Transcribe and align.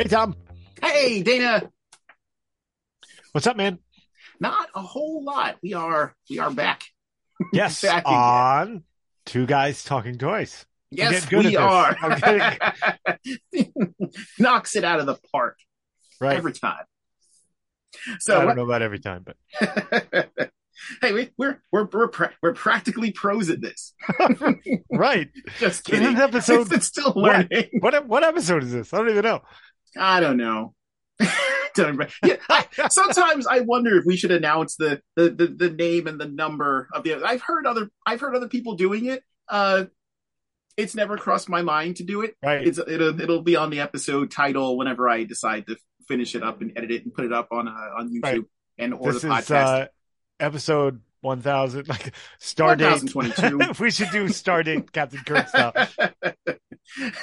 Hey, 0.00 0.08
Tom. 0.08 0.34
Hey, 0.80 1.22
Dana. 1.22 1.70
What's 3.32 3.46
up, 3.46 3.54
man? 3.58 3.78
Not 4.40 4.70
a 4.74 4.80
whole 4.80 5.22
lot. 5.22 5.58
We 5.62 5.74
are 5.74 6.14
we 6.30 6.38
are 6.38 6.50
back. 6.50 6.84
Yes, 7.52 7.82
Back 7.82 8.04
again. 8.06 8.14
on 8.18 8.82
Two 9.26 9.44
Guys 9.44 9.84
Talking 9.84 10.16
Toys. 10.16 10.64
Yes, 10.90 11.26
good 11.26 11.44
we 11.44 11.54
are. 11.58 11.94
this. 13.52 13.68
Knocks 14.38 14.74
it 14.74 14.84
out 14.84 15.00
of 15.00 15.06
the 15.06 15.18
park 15.34 15.58
Right. 16.18 16.34
every 16.38 16.54
time. 16.54 16.84
So 18.20 18.36
I 18.36 18.38
don't 18.38 18.46
what- 18.46 18.56
know 18.56 18.64
about 18.64 18.80
every 18.80 19.00
time, 19.00 19.22
but 19.26 19.36
hey, 21.02 21.12
we, 21.12 21.28
we're 21.36 21.60
we're 21.70 21.86
we're 21.92 22.08
pra- 22.08 22.32
we're 22.42 22.54
practically 22.54 23.12
pros 23.12 23.50
at 23.50 23.60
this. 23.60 23.92
right. 24.90 25.28
Just 25.58 25.60
This 25.60 25.80
kidding. 25.82 26.14
is 26.14 26.20
episode. 26.20 26.72
it's 26.72 26.86
still 26.86 27.12
what? 27.12 27.50
learning. 27.52 27.68
What 27.80 28.06
what 28.06 28.24
episode 28.24 28.62
is 28.64 28.72
this? 28.72 28.94
I 28.94 28.96
don't 28.98 29.10
even 29.10 29.24
know. 29.24 29.42
I 29.98 30.20
don't 30.20 30.36
know. 30.36 30.74
Yeah, 31.76 32.36
I, 32.50 32.66
sometimes 32.90 33.46
I 33.46 33.60
wonder 33.60 33.96
if 33.96 34.04
we 34.04 34.16
should 34.16 34.32
announce 34.32 34.74
the, 34.76 35.00
the, 35.16 35.30
the, 35.30 35.46
the 35.46 35.70
name 35.70 36.08
and 36.08 36.20
the 36.20 36.26
number 36.26 36.88
of 36.92 37.04
the. 37.04 37.14
I've 37.24 37.40
heard 37.40 37.64
other 37.64 37.88
I've 38.04 38.20
heard 38.20 38.34
other 38.34 38.48
people 38.48 38.74
doing 38.74 39.06
it. 39.06 39.22
Uh, 39.48 39.84
it's 40.76 40.94
never 40.94 41.16
crossed 41.16 41.48
my 41.48 41.62
mind 41.62 41.96
to 41.96 42.02
do 42.04 42.22
it. 42.22 42.34
Right. 42.42 42.66
It's 42.66 42.78
it'll 42.78 43.18
it'll 43.20 43.42
be 43.42 43.56
on 43.56 43.70
the 43.70 43.80
episode 43.80 44.30
title 44.30 44.76
whenever 44.76 45.08
I 45.08 45.24
decide 45.24 45.66
to 45.68 45.76
finish 46.08 46.34
it 46.34 46.42
up 46.42 46.60
and 46.60 46.72
edit 46.76 46.90
it 46.90 47.04
and 47.04 47.14
put 47.14 47.24
it 47.24 47.32
up 47.32 47.48
on 47.52 47.68
uh, 47.68 47.70
on 47.70 48.10
YouTube 48.12 48.22
Right. 48.24 48.40
and 48.76 48.92
or 48.92 49.12
this 49.12 49.22
the 49.22 49.28
is 49.28 49.34
podcast. 49.48 49.82
uh, 49.84 49.86
episode 50.40 51.00
one 51.20 51.40
thousand. 51.40 51.88
Like 51.88 52.12
star 52.38 52.74
date. 52.76 53.02
1022. 53.04 53.72
we 53.82 53.90
should 53.90 54.10
do 54.10 54.28
star 54.28 54.62
date 54.64 54.90
Captain 54.92 55.20
Kirk 55.24 55.48
style. 55.48 55.72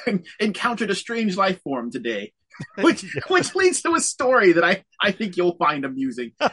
Encountered 0.40 0.90
a 0.90 0.96
strange 0.96 1.36
life 1.36 1.62
form 1.62 1.92
today. 1.92 2.32
which 2.82 3.06
which 3.30 3.56
leads 3.56 3.82
to 3.84 3.94
a 3.96 4.00
story 4.00 4.54
that 4.54 4.64
I 4.64 4.84
I 5.02 5.12
think 5.12 5.38
you'll 5.38 5.56
find 5.58 5.86
amusing 5.86 6.32
uh 6.40 6.50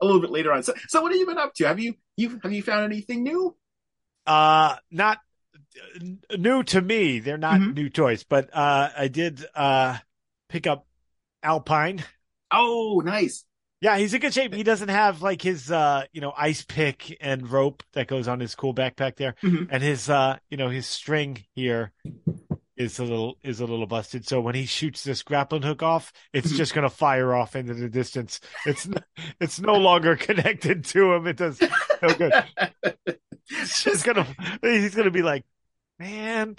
a 0.00 0.04
little 0.04 0.20
bit 0.20 0.30
later 0.30 0.52
on. 0.52 0.62
So 0.62 0.74
so 0.88 1.00
what 1.02 1.12
have 1.12 1.18
you 1.18 1.26
been 1.26 1.38
up 1.38 1.54
to? 1.54 1.66
Have 1.66 1.78
you 1.80 1.94
you 2.16 2.40
have 2.42 2.52
you 2.52 2.62
found 2.62 2.84
anything 2.84 3.22
new? 3.22 3.56
Uh, 4.26 4.76
not 4.90 5.18
uh, 6.00 6.36
new 6.36 6.62
to 6.64 6.80
me. 6.80 7.18
They're 7.20 7.36
not 7.36 7.60
Mhm. 7.60 7.74
new 7.74 7.88
toys, 7.90 8.24
but 8.24 8.48
uh, 8.54 8.90
I 8.96 9.08
did 9.08 9.44
uh 9.54 9.98
pick 10.48 10.66
up 10.66 10.86
Alpine. 11.42 12.04
Oh, 12.50 13.02
nice. 13.04 13.44
Yeah, 13.80 13.98
he's 13.98 14.14
in 14.14 14.20
good 14.20 14.32
shape. 14.32 14.54
He 14.54 14.62
doesn't 14.62 14.88
have 14.88 15.20
like 15.20 15.42
his 15.42 15.70
uh, 15.70 16.04
you 16.12 16.22
know, 16.22 16.32
ice 16.38 16.64
pick 16.64 17.18
and 17.20 17.50
rope 17.50 17.82
that 17.92 18.06
goes 18.06 18.28
on 18.28 18.40
his 18.40 18.54
cool 18.54 18.74
backpack 18.74 19.16
there. 19.16 19.34
Mhm. 19.42 19.66
And 19.70 19.82
his 19.82 20.08
uh, 20.08 20.38
you 20.48 20.56
know, 20.56 20.70
his 20.70 20.86
string 20.86 21.44
here 21.54 21.92
is 22.76 22.98
a 22.98 23.04
little 23.04 23.38
is 23.42 23.60
a 23.60 23.66
little 23.66 23.86
busted. 23.86 24.26
So 24.26 24.40
when 24.40 24.54
he 24.54 24.66
shoots 24.66 25.04
this 25.04 25.22
grappling 25.22 25.62
hook 25.62 25.82
off, 25.82 26.12
it's 26.32 26.52
just 26.56 26.74
going 26.74 26.88
to 26.88 26.90
fire 26.94 27.34
off 27.34 27.56
into 27.56 27.74
the 27.74 27.88
distance. 27.88 28.40
It's 28.66 28.86
n- 28.86 29.04
it's 29.40 29.60
no 29.60 29.74
longer 29.74 30.16
connected 30.16 30.84
to 30.86 31.14
him. 31.14 31.26
It 31.26 31.36
does 31.36 31.60
no 32.02 32.14
good. 32.14 32.32
It's 33.50 33.82
just 33.84 34.04
going 34.04 34.16
to 34.16 34.26
he's 34.62 34.94
to 34.94 35.10
be 35.10 35.22
like, 35.22 35.44
"Man, 35.98 36.56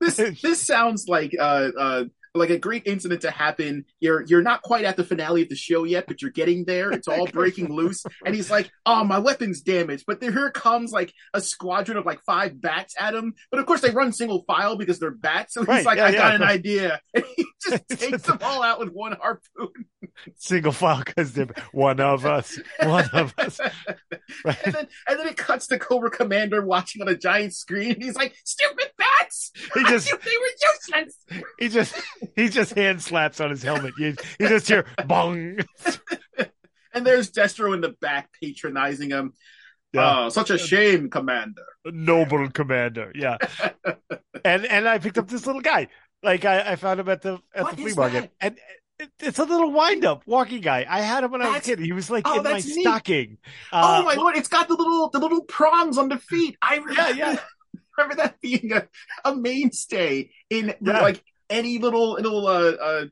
This 0.00 0.16
this 0.42 0.66
sounds 0.66 1.06
like 1.08 1.32
uh 1.38 1.70
uh 1.78 2.04
like 2.34 2.50
a 2.50 2.58
great 2.58 2.82
incident 2.86 3.22
to 3.22 3.30
happen. 3.30 3.84
You're 4.00 4.24
you're 4.26 4.42
not 4.42 4.62
quite 4.62 4.84
at 4.84 4.96
the 4.96 5.04
finale 5.04 5.42
of 5.42 5.48
the 5.48 5.56
show 5.56 5.84
yet, 5.84 6.06
but 6.06 6.22
you're 6.22 6.30
getting 6.30 6.64
there. 6.64 6.90
It's 6.92 7.08
all 7.08 7.26
breaking 7.32 7.72
loose, 7.72 8.04
and 8.24 8.34
he's 8.34 8.50
like, 8.50 8.70
"Oh, 8.86 9.04
my 9.04 9.18
weapon's 9.18 9.60
damaged." 9.62 10.04
But 10.06 10.20
there 10.20 10.32
here 10.32 10.50
comes 10.50 10.92
like 10.92 11.12
a 11.34 11.40
squadron 11.40 11.96
of 11.98 12.06
like 12.06 12.20
five 12.24 12.60
bats 12.60 12.94
at 12.98 13.14
him. 13.14 13.34
But 13.50 13.60
of 13.60 13.66
course, 13.66 13.80
they 13.80 13.90
run 13.90 14.12
single 14.12 14.44
file 14.46 14.76
because 14.76 14.98
they're 14.98 15.10
bats. 15.10 15.54
So 15.54 15.60
he's 15.62 15.68
Right, 15.68 15.84
like, 15.86 15.96
yeah, 15.98 16.04
"I 16.04 16.08
yeah, 16.10 16.18
got 16.18 16.34
an 16.36 16.42
idea," 16.42 17.00
and 17.14 17.24
he 17.36 17.44
just 17.68 17.88
takes 17.88 18.22
them 18.22 18.38
all 18.42 18.62
out 18.62 18.78
with 18.78 18.90
one 18.90 19.12
harpoon. 19.20 19.86
single 20.36 20.72
file 20.72 21.02
cuz 21.04 21.32
they're 21.32 21.48
one 21.72 22.00
of 22.00 22.26
us, 22.26 22.58
one 22.82 23.08
of 23.12 23.34
us." 23.38 23.60
Right. 24.44 24.56
And 24.64 24.74
then 24.74 24.88
and 25.08 25.18
then 25.18 25.26
it 25.28 25.36
cuts 25.36 25.66
to 25.68 25.78
Cobra 25.78 26.10
Commander 26.10 26.64
watching 26.64 27.00
on 27.02 27.08
a 27.08 27.16
giant 27.16 27.54
screen. 27.54 28.00
He's 28.00 28.14
like, 28.16 28.34
"Stupid 28.44 28.90
bats! 28.98 29.52
He 29.74 29.80
I 29.84 29.90
just 29.90 30.06
they 30.06 30.14
were 30.14 30.96
useless." 30.96 31.16
he 31.58 31.68
just 31.68 31.94
he 32.36 32.48
just 32.48 32.74
hand 32.74 33.02
slaps 33.02 33.40
on 33.40 33.50
his 33.50 33.62
helmet. 33.62 33.94
You, 33.98 34.14
you 34.38 34.48
just 34.48 34.68
hear 34.68 34.84
bong. 35.06 35.58
And 36.94 37.06
there's 37.06 37.30
Destro 37.30 37.74
in 37.74 37.80
the 37.80 37.90
back 38.00 38.30
patronizing 38.40 39.10
him. 39.10 39.34
Yeah. 39.92 40.24
Oh, 40.24 40.28
such 40.30 40.50
a 40.50 40.58
shame, 40.58 41.10
Commander. 41.10 41.62
noble 41.84 42.50
commander. 42.50 43.12
Yeah. 43.14 43.36
and 44.44 44.66
and 44.66 44.88
I 44.88 44.98
picked 44.98 45.18
up 45.18 45.28
this 45.28 45.46
little 45.46 45.60
guy. 45.60 45.88
Like 46.22 46.44
I, 46.44 46.72
I 46.72 46.76
found 46.76 46.98
him 46.98 47.08
at 47.08 47.22
the 47.22 47.40
at 47.54 47.64
What 47.64 47.76
the 47.76 47.82
flea 47.82 47.92
market. 47.94 48.20
that? 48.22 48.30
And 48.40 48.58
it, 48.98 49.10
it's 49.20 49.38
a 49.38 49.44
little 49.44 49.70
wind 49.70 50.04
up 50.04 50.22
walking 50.26 50.60
guy. 50.60 50.86
I 50.88 51.00
had 51.02 51.24
him 51.24 51.30
when 51.30 51.42
I 51.42 51.48
was 51.48 51.58
a 51.58 51.60
kid. 51.60 51.78
He 51.78 51.92
was 51.92 52.10
like 52.10 52.24
oh, 52.26 52.38
in 52.38 52.42
my 52.42 52.54
that's 52.54 52.66
neat. 52.66 52.82
stocking. 52.82 53.38
oh 53.72 54.00
Uh, 54.00 54.02
my 54.02 54.14
lord, 54.14 54.36
it's 54.36 54.48
got 54.48 54.66
the 54.66 54.74
little 54.74 55.10
the 55.10 55.18
little 55.20 55.42
prongs 55.44 55.98
on 55.98 56.08
the 56.08 56.18
feet. 56.18 56.56
I 56.60 56.76
remember, 56.76 56.94
Yeah, 56.94 57.08
yeah. 57.10 57.40
remember 57.98 58.16
that 58.22 58.40
being 58.40 58.72
a, 58.72 58.88
a 59.24 59.36
mainstay 59.36 60.30
in 60.50 60.74
Yeah. 60.80 61.00
like 61.02 61.22
any 61.50 61.78
little 61.78 62.12
little 62.14 62.46
uh 62.46 62.70
uh 62.72 63.04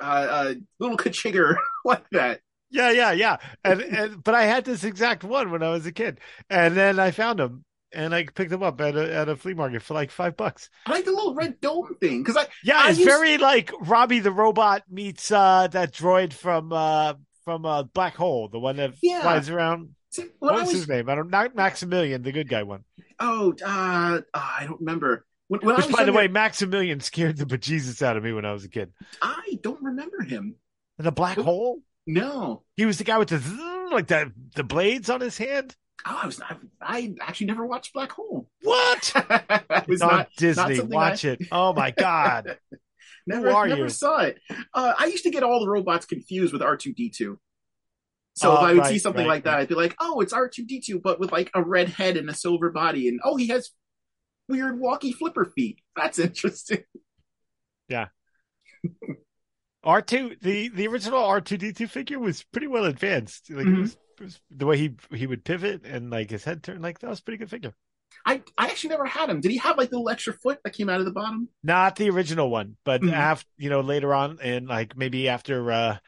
uh, 0.00 0.04
uh 0.04 0.54
little 0.78 0.96
kachigger 0.96 1.56
like 1.84 2.08
that. 2.10 2.40
Yeah, 2.70 2.90
yeah, 2.90 3.12
yeah. 3.12 3.36
And 3.62 3.80
and 3.80 4.24
but 4.24 4.34
I 4.34 4.44
had 4.44 4.64
this 4.64 4.84
exact 4.84 5.22
one 5.24 5.50
when 5.50 5.62
I 5.62 5.70
was 5.70 5.86
a 5.86 5.92
kid. 5.92 6.20
And 6.50 6.76
then 6.76 6.98
I 6.98 7.10
found 7.12 7.38
him 7.38 7.64
and 7.92 8.12
I 8.14 8.24
picked 8.24 8.50
them 8.50 8.62
up 8.64 8.80
at 8.80 8.96
a 8.96 9.14
at 9.14 9.28
a 9.28 9.36
flea 9.36 9.54
market 9.54 9.82
for 9.82 9.94
like 9.94 10.10
five 10.10 10.36
bucks. 10.36 10.68
I 10.86 10.92
like 10.92 11.04
the 11.04 11.12
little 11.12 11.34
red 11.34 11.60
dome 11.60 11.94
thing 12.00 12.22
because 12.22 12.36
I 12.36 12.48
Yeah, 12.64 12.78
I 12.80 12.90
it's 12.90 12.98
used- 12.98 13.08
very 13.10 13.38
like 13.38 13.70
Robby 13.80 14.18
the 14.18 14.32
robot 14.32 14.82
meets 14.90 15.30
uh 15.30 15.68
that 15.68 15.92
droid 15.92 16.32
from 16.32 16.72
uh 16.72 17.14
from 17.44 17.64
uh 17.64 17.84
Black 17.84 18.16
Hole, 18.16 18.48
the 18.48 18.58
one 18.58 18.76
that 18.76 18.94
Yeah. 19.02 19.20
flies 19.22 19.48
around. 19.50 19.90
see, 20.10 20.22
when 20.40 20.52
What 20.52 20.54
I 20.54 20.58
was 20.62 20.68
was 20.70 20.78
his 20.80 20.88
name? 20.88 21.08
I 21.08 21.14
don't 21.14 21.30
not 21.30 21.54
Maximilian, 21.54 22.22
the 22.22 22.32
good 22.32 22.48
guy 22.48 22.64
one. 22.64 22.82
oh 23.20 23.54
uh, 23.64 24.20
I 24.34 24.64
don't 24.66 24.80
remember. 24.80 25.24
When, 25.60 25.66
when 25.66 25.76
I 25.82 25.86
Which, 25.86 25.94
by 25.94 26.04
the 26.04 26.12
way, 26.12 26.28
Maximilian 26.28 27.00
scared 27.00 27.36
the 27.36 27.44
bejesus 27.44 28.02
out 28.02 28.16
of 28.16 28.24
me 28.24 28.32
when 28.32 28.44
I 28.44 28.52
was 28.52 28.64
a 28.64 28.68
kid. 28.68 28.92
I 29.22 29.58
don't 29.62 29.82
remember 29.82 30.22
him. 30.22 30.56
The 30.98 31.12
black 31.12 31.36
Who- 31.36 31.42
hole. 31.42 31.78
No. 32.06 32.62
He 32.76 32.84
was 32.86 32.98
the 32.98 33.04
guy 33.04 33.18
with 33.18 33.28
the 33.28 33.38
zzz, 33.38 33.92
like 33.92 34.08
the 34.08 34.30
the 34.56 34.62
blades 34.64 35.08
on 35.08 35.20
his 35.20 35.38
hand. 35.38 35.74
Oh, 36.06 36.20
I 36.22 36.26
was 36.26 36.38
not, 36.38 36.58
I 36.82 37.14
actually 37.22 37.46
never 37.46 37.64
watched 37.66 37.94
Black 37.94 38.12
Hole. 38.12 38.46
What? 38.62 39.12
it 39.70 39.88
was 39.88 40.02
on 40.02 40.10
not 40.10 40.28
Disney. 40.36 40.76
something 40.76 40.90
Watch 40.90 41.24
it. 41.24 41.40
Oh 41.50 41.72
my 41.72 41.92
god. 41.92 42.58
never 43.26 43.50
are 43.50 43.66
never 43.66 43.84
you? 43.84 43.88
saw 43.88 44.18
it. 44.20 44.38
Uh, 44.74 44.92
I 44.98 45.06
used 45.06 45.24
to 45.24 45.30
get 45.30 45.42
all 45.42 45.60
the 45.60 45.68
robots 45.70 46.04
confused 46.04 46.52
with 46.52 46.60
R 46.60 46.76
two 46.76 46.92
D 46.92 47.08
two. 47.08 47.38
So 48.34 48.50
Oh, 48.50 48.54
if 48.56 48.60
I 48.60 48.72
would 48.72 48.78
right, 48.80 48.88
see 48.90 48.98
something 48.98 49.24
right, 49.26 49.34
like 49.34 49.44
that, 49.44 49.60
I'd 49.60 49.68
be 49.68 49.76
like, 49.76 49.94
"Oh, 49.98 50.20
it's 50.20 50.32
R 50.34 50.48
two 50.48 50.66
D 50.66 50.80
two, 50.80 51.00
but 51.00 51.18
with 51.20 51.32
like 51.32 51.50
a 51.54 51.62
red 51.62 51.88
head 51.88 52.18
and 52.18 52.28
a 52.28 52.34
silver 52.34 52.70
body, 52.70 53.08
and 53.08 53.20
oh, 53.24 53.36
he 53.36 53.48
has 53.48 53.70
weird 54.48 54.78
walkie 54.78 55.12
flipper 55.12 55.44
feet. 55.44 55.78
That's 55.96 56.18
interesting." 56.18 56.84
Yeah. 57.88 58.06
R 59.82 60.00
two 60.00 60.36
the 60.40 60.68
the 60.68 60.86
original 60.86 61.22
R 61.22 61.40
two 61.42 61.58
D 61.58 61.72
two 61.72 61.86
figure 61.86 62.18
was 62.18 62.42
pretty 62.44 62.66
well 62.66 62.86
advanced. 62.86 63.50
Like 63.50 63.66
it, 63.66 63.70
Mhm. 63.70 63.80
was, 63.82 63.92
it 64.18 64.22
was 64.24 64.40
the 64.50 64.64
way 64.66 64.78
he 64.78 64.94
he 65.14 65.26
would 65.26 65.44
pivot 65.44 65.84
and 65.84 66.08
like 66.10 66.30
his 66.30 66.44
head 66.44 66.62
turned. 66.62 66.80
Like 66.80 67.00
that 67.00 67.10
was 67.10 67.20
a 67.20 67.22
pretty 67.22 67.38
good 67.38 67.50
figure. 67.50 67.74
I 68.24 68.42
I 68.56 68.68
actually 68.68 68.90
never 68.90 69.04
had 69.04 69.28
him. 69.28 69.40
Did 69.42 69.50
he 69.50 69.58
have 69.58 69.76
like 69.76 69.90
the 69.90 70.02
extra 70.10 70.32
foot 70.32 70.60
that 70.64 70.72
came 70.72 70.88
out 70.88 71.00
of 71.00 71.04
the 71.04 71.12
bottom? 71.12 71.48
Not 71.62 71.96
the 71.96 72.08
original 72.08 72.48
one, 72.48 72.76
but 72.84 73.02
Mhm. 73.02 73.12
after 73.12 73.46
you 73.58 73.68
know 73.68 73.82
later 73.82 74.14
on 74.14 74.38
and 74.42 74.66
like 74.66 74.96
maybe 74.96 75.28
after 75.28 75.70
uh 75.70 75.98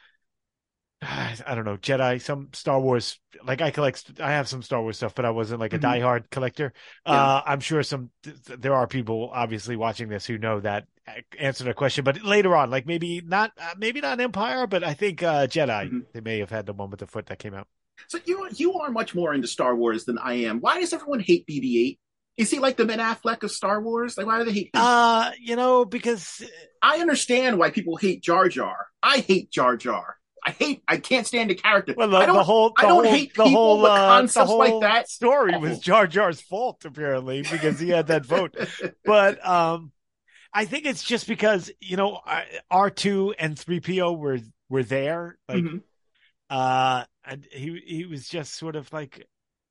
I 1.03 1.55
don't 1.55 1.65
know 1.65 1.77
Jedi 1.77 2.21
some 2.21 2.49
Star 2.53 2.81
Wars 2.81 3.19
like 3.45 3.61
I 3.61 3.71
collect 3.71 4.19
I 4.21 4.31
have 4.33 4.49
some 4.49 4.63
Star 4.63 4.81
Wars 4.83 4.97
stuff, 4.97 5.15
but 5.15 5.25
I 5.25 5.31
wasn't 5.31 5.61
like 5.61 5.75
a 5.75 5.79
Mhm. 5.79 5.83
diehard 5.83 6.31
collector. 6.31 6.73
Yeah. 7.07 7.13
Uh, 7.13 7.43
I'm 7.47 7.61
sure 7.61 7.83
some 7.83 8.11
th- 8.23 8.43
th- 8.45 8.59
there 8.61 8.75
are 8.75 8.87
people 8.87 9.31
obviously 9.33 9.77
watching 9.77 10.09
this 10.09 10.25
who 10.25 10.39
know 10.39 10.61
that 10.61 10.87
uh, 11.07 11.13
answer 11.39 11.65
the 11.65 11.75
question, 11.75 12.03
but 12.05 12.23
later 12.23 12.57
on, 12.57 12.71
like 12.71 12.87
maybe 12.87 13.21
not 13.25 13.53
uh, 13.61 13.75
maybe 13.77 14.01
not 14.01 14.21
Empire, 14.21 14.67
but 14.67 14.83
I 14.83 14.95
think 14.95 15.23
uh 15.23 15.47
Jedi 15.47 15.91
Mhm. 15.91 16.07
they 16.15 16.21
may 16.21 16.39
have 16.39 16.51
had 16.51 16.67
the 16.67 16.73
one 16.73 16.91
with 16.91 17.01
the 17.01 17.07
foot 17.07 17.27
that 17.27 17.39
came 17.39 17.55
out. 17.55 17.69
So 18.09 18.19
you 18.25 18.49
you 18.55 18.75
are 18.81 18.91
much 18.91 19.15
more 19.15 19.35
into 19.35 19.49
Star 19.49 19.77
Wars 19.77 20.07
than 20.07 20.19
I 20.19 20.35
am. 20.45 20.61
Why 20.61 20.81
does 20.81 20.93
everyone 20.93 21.21
hate 21.21 21.47
BB-8? 21.47 21.99
Is 22.39 22.51
he 22.51 22.59
like 22.59 22.77
the 22.77 22.85
Ben 22.85 22.99
Affleck 22.99 23.43
of 23.43 23.51
Star 23.51 23.81
Wars? 23.81 24.19
Like, 24.19 24.27
why 24.27 24.39
do 24.39 24.45
they 24.45 24.53
hate 24.53 24.67
him? 24.75 24.83
Uh, 24.83 25.31
you 25.41 25.57
know 25.57 25.85
because 25.85 26.43
I 26.83 26.99
understand 27.01 27.59
why 27.59 27.71
people 27.71 27.97
hate 27.97 28.23
Jar 28.23 28.49
Jar. 28.49 28.89
I 29.03 29.19
hate 29.19 29.51
Jar 29.51 29.77
Jar. 29.77 30.17
I 30.47 30.51
hate. 30.53 30.83
I 30.87 30.99
can't 30.99 31.27
stand 31.27 31.51
the 31.51 31.57
character. 31.57 31.95
well 31.97 32.09
the, 32.09 32.17
I 32.19 32.27
don't. 32.27 32.37
the 32.37 32.45
whole 32.45 32.69
the 32.71 32.75
I 32.79 32.83
don't 32.87 33.05
whole, 33.05 33.13
hate 33.13 33.35
the 33.35 33.45
people, 33.45 33.51
whole 33.51 33.87
uh, 33.87 33.97
concepts 33.97 34.49
the 34.51 34.57
like 34.57 34.81
that, 34.81 35.09
story 35.11 35.57
was. 35.59 35.81
Jar 35.81 36.07
Jar's 36.07 36.41
fault 36.41 36.85
apparently 36.85 37.43
because 37.43 37.81
he 37.81 37.89
had 37.91 38.07
that 38.09 38.25
vote. 38.35 38.57
but 39.05 39.45
um 39.47 39.93
I 40.53 40.65
think 40.65 40.87
it's 40.87 41.03
just 41.03 41.27
because 41.27 41.71
you 41.81 41.97
know 41.97 42.21
R 42.71 42.91
two 42.91 43.35
and 43.39 43.59
three 43.59 43.81
PO 43.81 44.13
were 44.13 44.39
were 44.69 44.85
there, 44.85 45.37
like 45.49 45.65
Mhm. 45.65 45.83
uh, 46.51 47.05
and 47.25 47.47
he 47.51 47.81
he 47.85 48.05
was 48.07 48.29
just 48.29 48.55
sort 48.55 48.77
of 48.77 48.93
like, 48.93 49.27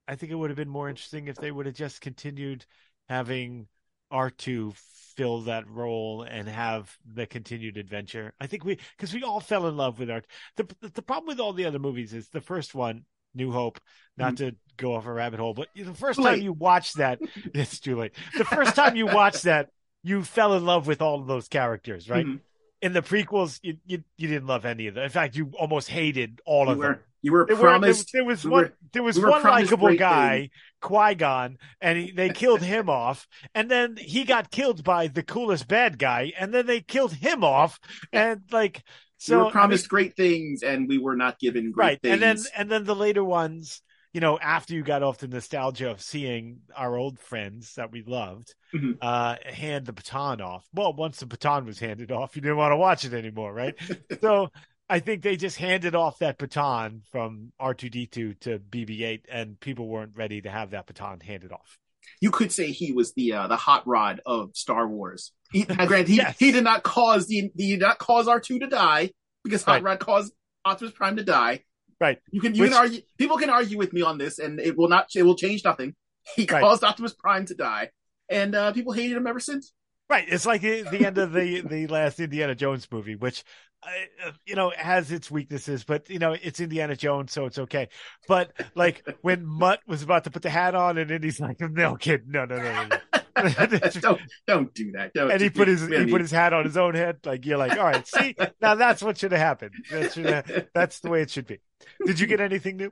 I 0.08 0.16
think 0.16 0.32
it 0.32 0.36
would 0.36 0.50
have 0.50 0.58
been 0.58 0.70
more 0.70 0.90
interesting 0.90 1.28
if 1.28 1.38
they 1.38 1.52
would 1.52 1.66
have 1.66 1.76
just 1.76 2.02
continued 2.02 2.66
having 3.10 3.68
R2 4.12 4.76
fill 5.16 5.42
that 5.42 5.68
role 5.70 6.24
and 6.24 6.48
have 6.48 6.96
the 7.06 7.26
continued 7.26 7.78
adventure. 7.78 8.34
I 8.40 8.48
think 8.48 8.66
we 8.66 8.78
because 8.98 9.14
we 9.14 9.24
all 9.24 9.40
fell 9.40 9.68
in 9.68 9.78
love 9.78 10.00
with 10.00 10.10
art. 10.10 10.28
The 10.58 10.68
the 10.82 11.02
problem 11.02 11.28
with 11.28 11.40
all 11.40 11.54
the 11.54 11.66
other 11.66 11.80
movies 11.80 12.14
is 12.14 12.30
the 12.30 12.42
first 12.42 12.76
one, 12.76 13.06
New 13.34 13.52
Hope, 13.52 13.80
not 14.18 14.36
mm-hmm. 14.36 14.50
to 14.50 14.56
go 14.78 14.96
off 14.96 15.06
a 15.06 15.14
rabbit 15.14 15.40
hole, 15.40 15.54
but 15.54 15.70
the 15.76 15.94
first 15.94 16.22
time 16.22 16.42
you 16.42 16.54
watch 16.54 16.94
that, 16.94 17.20
it's 17.54 17.80
too 17.80 17.98
late. 17.98 18.14
The 18.38 18.46
first 18.46 18.76
time 18.76 18.96
you 18.96 19.06
watch 19.06 19.44
that, 19.44 19.70
you 20.04 20.24
fell 20.24 20.54
in 20.56 20.66
love 20.66 20.88
with 20.88 21.02
all 21.02 21.20
of 21.22 21.28
those 21.28 21.48
characters, 21.48 22.10
right? 22.10 22.26
Mm-hmm. 22.26 22.38
In 22.82 22.94
the 22.94 23.02
prequels, 23.02 23.60
you, 23.64 23.78
you, 23.86 24.04
you 24.18 24.28
didn't 24.28 24.48
love 24.48 24.66
any 24.66 24.88
of 24.88 24.94
them. 24.94 25.06
In 25.06 25.10
fact, 25.10 25.36
you 25.36 25.52
almost 25.58 25.90
hated 25.90 26.42
all 26.46 26.66
you 26.66 26.72
of 26.74 26.78
were, 26.78 26.84
them. 26.84 27.00
You 27.26 27.32
were 27.32 27.48
promised. 27.48 28.14
Were, 28.14 28.20
there, 28.20 28.22
there, 28.22 28.28
was 28.28 28.46
we 28.46 28.52
one. 28.52 28.64
Were, 28.66 28.74
there 28.94 29.02
was 29.02 29.18
we 29.18 29.26
one 29.28 29.42
likable 29.42 29.96
guy, 29.96 30.52
Qui 30.80 31.16
Gon, 31.16 31.58
and 31.82 31.98
he, 31.98 32.12
they 32.12 32.30
killed 32.30 32.62
him 32.76 32.88
off. 32.88 33.28
And 33.56 33.68
then 33.68 33.98
he 33.98 34.26
got 34.26 34.52
killed 34.52 34.84
by 34.84 35.08
the 35.08 35.24
coolest 35.24 35.68
bad 35.68 35.98
guy, 35.98 36.34
and 36.38 36.54
then 36.54 36.68
they 36.68 36.82
killed 36.82 37.14
him 37.14 37.44
off. 37.44 37.80
And 38.14 38.42
like, 38.52 38.84
so 39.18 39.40
we 39.40 39.44
were 39.46 39.50
promised 39.50 39.86
I 39.86 39.86
mean, 39.86 39.90
great 39.90 40.16
things, 40.16 40.62
and 40.62 40.88
we 40.88 41.00
were 41.00 41.16
not 41.16 41.40
given 41.40 41.72
great 41.72 41.84
right. 41.84 42.02
Things. 42.04 42.14
And 42.14 42.22
then 42.22 42.38
and 42.56 42.72
then 42.72 42.84
the 42.84 42.96
later 42.96 43.24
ones, 43.24 43.82
you 44.14 44.22
know, 44.22 44.38
after 44.38 44.76
you 44.76 44.84
got 44.84 45.02
off 45.02 45.18
the 45.18 45.28
nostalgia 45.28 45.90
of 45.90 46.04
seeing 46.04 46.60
our 46.76 46.96
old 46.96 47.18
friends 47.18 47.74
that 47.74 47.92
we 47.92 48.04
loved, 48.04 48.54
mm-hmm. 48.72 48.92
uh, 49.02 49.38
hand 49.52 49.88
the 49.88 49.94
baton 49.94 50.42
off. 50.42 50.64
Well, 50.76 50.94
once 50.94 51.22
the 51.22 51.26
baton 51.26 51.66
was 51.66 51.80
handed 51.80 52.12
off, 52.12 52.36
you 52.36 52.44
didn't 52.44 52.58
want 52.58 52.72
to 52.72 52.78
watch 52.78 53.04
it 53.04 53.16
anymore, 53.16 53.52
right? 53.52 53.74
so 54.22 54.52
I 54.90 55.00
think 55.00 55.24
they 55.24 55.36
just 55.36 55.58
handed 55.58 55.96
off 55.96 56.20
that 56.20 56.38
baton 56.38 57.02
from 57.12 57.52
R2D2 57.60 58.40
to 58.42 58.60
BB8, 58.60 59.22
and 59.32 59.60
people 59.60 59.88
weren't 59.88 60.16
ready 60.16 60.42
to 60.42 60.50
have 60.50 60.72
that 60.72 60.86
baton 60.86 61.20
handed 61.20 61.52
off. 61.52 61.80
You 62.22 62.30
could 62.30 62.52
say 62.52 62.72
he 62.72 62.92
was 62.92 63.14
the 63.14 63.34
uh, 63.34 63.48
the 63.48 63.56
hot 63.56 63.88
rod 63.88 64.22
of 64.28 64.52
Star 64.54 64.88
Wars. 64.88 65.32
He, 65.52 65.64
granted, 65.64 66.08
he, 66.08 66.18
yes. 66.18 66.38
he 66.38 66.52
did 66.52 66.64
not 66.64 66.84
cause 66.84 67.28
the 67.28 67.52
he 67.56 67.72
did 67.72 67.82
not 67.82 67.98
cause 67.98 68.28
R2 68.28 68.60
to 68.60 68.68
die 68.68 69.10
because 69.44 69.64
Hot 69.64 69.74
right. 69.74 69.84
Rod 69.84 70.00
caused 70.00 70.34
Optimus 70.66 70.94
Prime 70.94 71.16
to 71.16 71.24
die. 71.24 71.62
Right. 72.00 72.20
You 72.32 72.42
can 72.42 72.54
you 72.54 72.64
Which, 72.64 72.72
can 72.72 72.80
argue. 72.80 73.02
People 73.18 73.38
can 73.38 73.50
argue 73.50 73.78
with 73.78 73.94
me 73.94 74.02
on 74.02 74.18
this, 74.18 74.38
and 74.40 74.60
it 74.60 74.78
will 74.78 74.90
not. 74.90 75.08
It 75.16 75.24
will 75.24 75.36
change 75.36 75.64
nothing. 75.64 75.96
He 76.36 76.48
right. 76.52 76.62
caused 76.62 76.84
Optimus 76.84 77.14
Prime 77.14 77.46
to 77.46 77.56
die, 77.56 77.92
and 78.30 78.54
uh, 78.54 78.74
people 78.74 78.92
hated 78.92 79.16
him 79.16 79.28
ever 79.28 79.40
since. 79.40 79.72
Right. 80.08 80.26
It's 80.28 80.46
like 80.46 80.62
the, 80.62 81.06
end 81.06 81.18
of 81.18 81.34
the 81.34 81.62
the 81.62 81.88
last 81.88 82.20
Indiana 82.20 82.54
Jones 82.54 82.88
movie, 82.92 83.16
which 83.16 83.44
uh, 83.84 84.32
you 84.46 84.56
know 84.56 84.72
has 84.78 85.12
its 85.12 85.32
weaknesses, 85.32 85.84
but 85.84 86.10
you 86.10 86.20
know 86.20 86.36
it's 86.40 86.60
Indiana 86.60 86.96
Jones, 86.96 87.32
so 87.32 87.46
it's 87.46 87.58
okay. 87.58 87.90
But 88.28 88.52
like 88.76 89.04
when 89.22 89.46
Mutt 89.46 89.80
was 89.88 90.04
about 90.04 90.26
to 90.26 90.30
put 90.30 90.44
the 90.44 90.50
hat 90.50 90.76
on, 90.76 91.00
and 91.00 91.10
then 91.10 91.24
he's 91.24 91.40
like, 91.40 91.60
"No, 91.60 91.96
kid, 91.96 92.28
no, 92.28 92.46
no, 92.46 92.58
no, 92.58 92.88
no." 92.88 92.98
don't 94.00 94.22
don't 94.48 94.74
do 94.74 94.92
that. 94.92 95.12
Don't, 95.14 95.32
and 95.32 95.42
he 95.42 95.50
put 95.50 95.68
his 95.68 95.86
he 95.88 96.06
put 96.06 96.22
his 96.22 96.32
hat 96.32 96.54
on 96.54 96.66
his 96.66 96.78
own 96.78 96.96
head. 96.96 97.18
Like 97.26 97.46
you're 97.46 97.58
like, 97.58 97.78
all 97.78 97.86
right, 97.86 98.08
see, 98.08 98.36
now 98.62 98.76
that's 98.76 99.02
what 99.02 99.18
should 99.18 99.32
have 99.32 99.42
happened. 99.42 99.72
That 99.92 100.14
should 100.14 100.26
have, 100.28 100.68
that's 100.74 101.00
the 101.00 101.10
way 101.10 101.22
it 101.22 101.32
should 101.32 101.48
be. 101.48 101.60
Did 102.06 102.20
you 102.20 102.28
get 102.28 102.40
anything 102.40 102.78
new? 102.78 102.92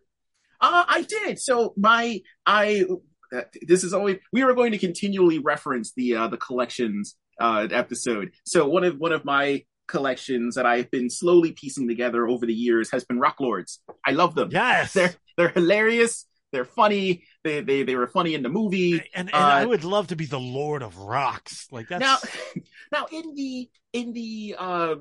Uh, 0.59 0.83
I 0.87 1.01
did. 1.03 1.39
So 1.39 1.73
my 1.77 2.21
I 2.45 2.85
uh, 3.35 3.41
this 3.61 3.83
is 3.83 3.93
always 3.93 4.17
we 4.31 4.43
are 4.43 4.53
going 4.53 4.71
to 4.71 4.77
continually 4.77 5.39
reference 5.39 5.93
the 5.95 6.15
uh, 6.15 6.27
the 6.27 6.37
collections 6.37 7.15
uh, 7.39 7.67
episode. 7.71 8.31
So 8.45 8.67
one 8.67 8.83
of 8.83 8.97
one 8.97 9.11
of 9.11 9.25
my 9.25 9.63
collections 9.87 10.55
that 10.55 10.65
I've 10.65 10.89
been 10.91 11.09
slowly 11.09 11.51
piecing 11.51 11.87
together 11.87 12.27
over 12.27 12.45
the 12.45 12.53
years 12.53 12.91
has 12.91 13.03
been 13.03 13.19
Rock 13.19 13.39
Lords. 13.39 13.81
I 14.05 14.11
love 14.11 14.35
them. 14.35 14.49
Yes, 14.51 14.93
they're 14.93 15.13
they're 15.37 15.49
hilarious. 15.49 16.25
They're 16.51 16.65
funny. 16.65 17.23
They 17.43 17.61
they 17.61 17.83
they 17.83 17.95
were 17.95 18.07
funny 18.07 18.35
in 18.35 18.43
the 18.43 18.49
movie. 18.49 18.93
And, 19.15 19.29
and 19.29 19.29
uh, 19.33 19.37
I 19.37 19.65
would 19.65 19.83
love 19.83 20.07
to 20.07 20.15
be 20.15 20.25
the 20.25 20.39
Lord 20.39 20.83
of 20.83 20.97
Rocks. 20.97 21.67
Like 21.71 21.87
that's 21.87 22.01
now 22.01 22.17
now 22.91 23.07
in 23.11 23.33
the 23.33 23.69
in 23.93 24.13
the 24.13 24.55
uh 24.57 24.95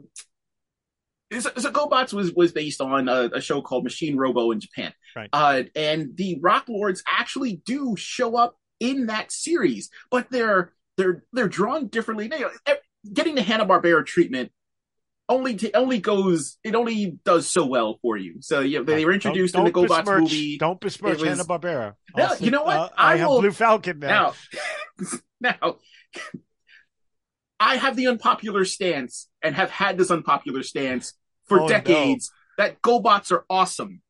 so, 1.40 1.50
so 1.56 1.70
GoBots 1.70 2.12
was 2.12 2.32
was 2.32 2.52
based 2.52 2.80
on 2.80 3.08
a, 3.08 3.30
a, 3.34 3.40
show 3.40 3.62
called 3.62 3.84
Machine 3.84 4.16
Robo 4.16 4.50
in 4.50 4.60
Japan. 4.60 4.92
Right. 5.16 5.28
Uh, 5.32 5.62
and 5.74 6.16
the 6.16 6.38
Rock 6.40 6.68
Lords 6.68 7.02
actually 7.06 7.62
do 7.64 7.94
show 7.96 8.36
up 8.36 8.56
in 8.80 9.06
that 9.06 9.32
series, 9.32 9.90
but 10.10 10.30
they're 10.30 10.72
they're 10.96 11.24
they're 11.32 11.48
drawn 11.48 11.88
differently. 11.88 12.28
They, 12.28 12.44
getting 13.12 13.34
the 13.34 13.42
Hanna 13.42 13.66
Barbera 13.66 14.04
treatment 14.04 14.52
only 15.28 15.54
t- 15.54 15.72
only 15.74 15.98
goes 15.98 16.58
it 16.62 16.74
only 16.74 17.18
does 17.24 17.48
so 17.48 17.64
well 17.64 17.98
for 18.02 18.16
you. 18.16 18.36
So 18.40 18.60
yeah, 18.60 18.82
they 18.82 19.04
were 19.04 19.12
introduced 19.12 19.54
don't, 19.54 19.72
don't 19.72 19.76
in 19.76 19.88
the 19.88 19.94
GoBots 19.94 20.20
movie. 20.20 20.58
Don't 20.58 20.80
besmirch 20.80 21.22
Hanna 21.22 21.44
Barbera. 21.44 21.94
No, 22.16 22.34
you 22.38 22.50
know 22.50 22.64
what? 22.64 22.76
Uh, 22.76 22.88
I, 22.96 23.14
I 23.14 23.16
have 23.16 23.28
Blue 23.28 23.52
Falcon 23.52 23.98
now. 23.98 24.34
Now, 25.40 25.56
now, 25.62 25.76
I 27.60 27.76
have 27.76 27.96
the 27.96 28.08
unpopular 28.08 28.64
stance 28.64 29.28
and 29.42 29.54
have 29.54 29.70
had 29.70 29.96
this 29.96 30.10
unpopular 30.10 30.62
stance 30.62 31.14
for 31.46 31.62
oh, 31.62 31.68
decades 31.68 32.30
no. 32.58 32.64
that 32.64 32.82
GoBots 32.82 33.32
are 33.32 33.44
awesome. 33.48 34.02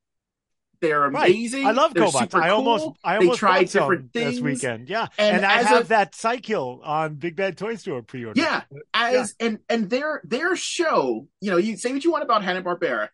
They're 0.80 1.04
amazing. 1.04 1.64
Right. 1.64 1.70
I 1.70 1.72
love 1.72 1.94
They're 1.94 2.04
GoBots. 2.04 2.34
I 2.34 2.50
almost, 2.50 2.88
I 3.04 3.16
almost 3.16 3.36
they 3.36 3.38
tried 3.38 3.68
different 3.68 4.12
things 4.12 4.34
this 4.34 4.40
weekend. 4.40 4.88
Yeah, 4.88 5.06
and, 5.16 5.36
and 5.36 5.46
I 5.46 5.62
have 5.62 5.84
a, 5.84 5.88
that 5.88 6.16
cycle 6.16 6.80
on 6.82 7.14
Big 7.14 7.36
Bad 7.36 7.56
Toy 7.56 7.76
Store 7.76 8.02
pre-order. 8.02 8.40
Yeah, 8.40 8.62
as 8.92 9.36
yeah. 9.38 9.46
and 9.46 9.58
and 9.68 9.88
their 9.88 10.20
their 10.24 10.56
show. 10.56 11.28
You 11.40 11.52
know, 11.52 11.56
you 11.56 11.76
say 11.76 11.92
what 11.92 12.02
you 12.02 12.10
want 12.10 12.24
about 12.24 12.42
Hanna 12.42 12.62
Barbera. 12.62 13.08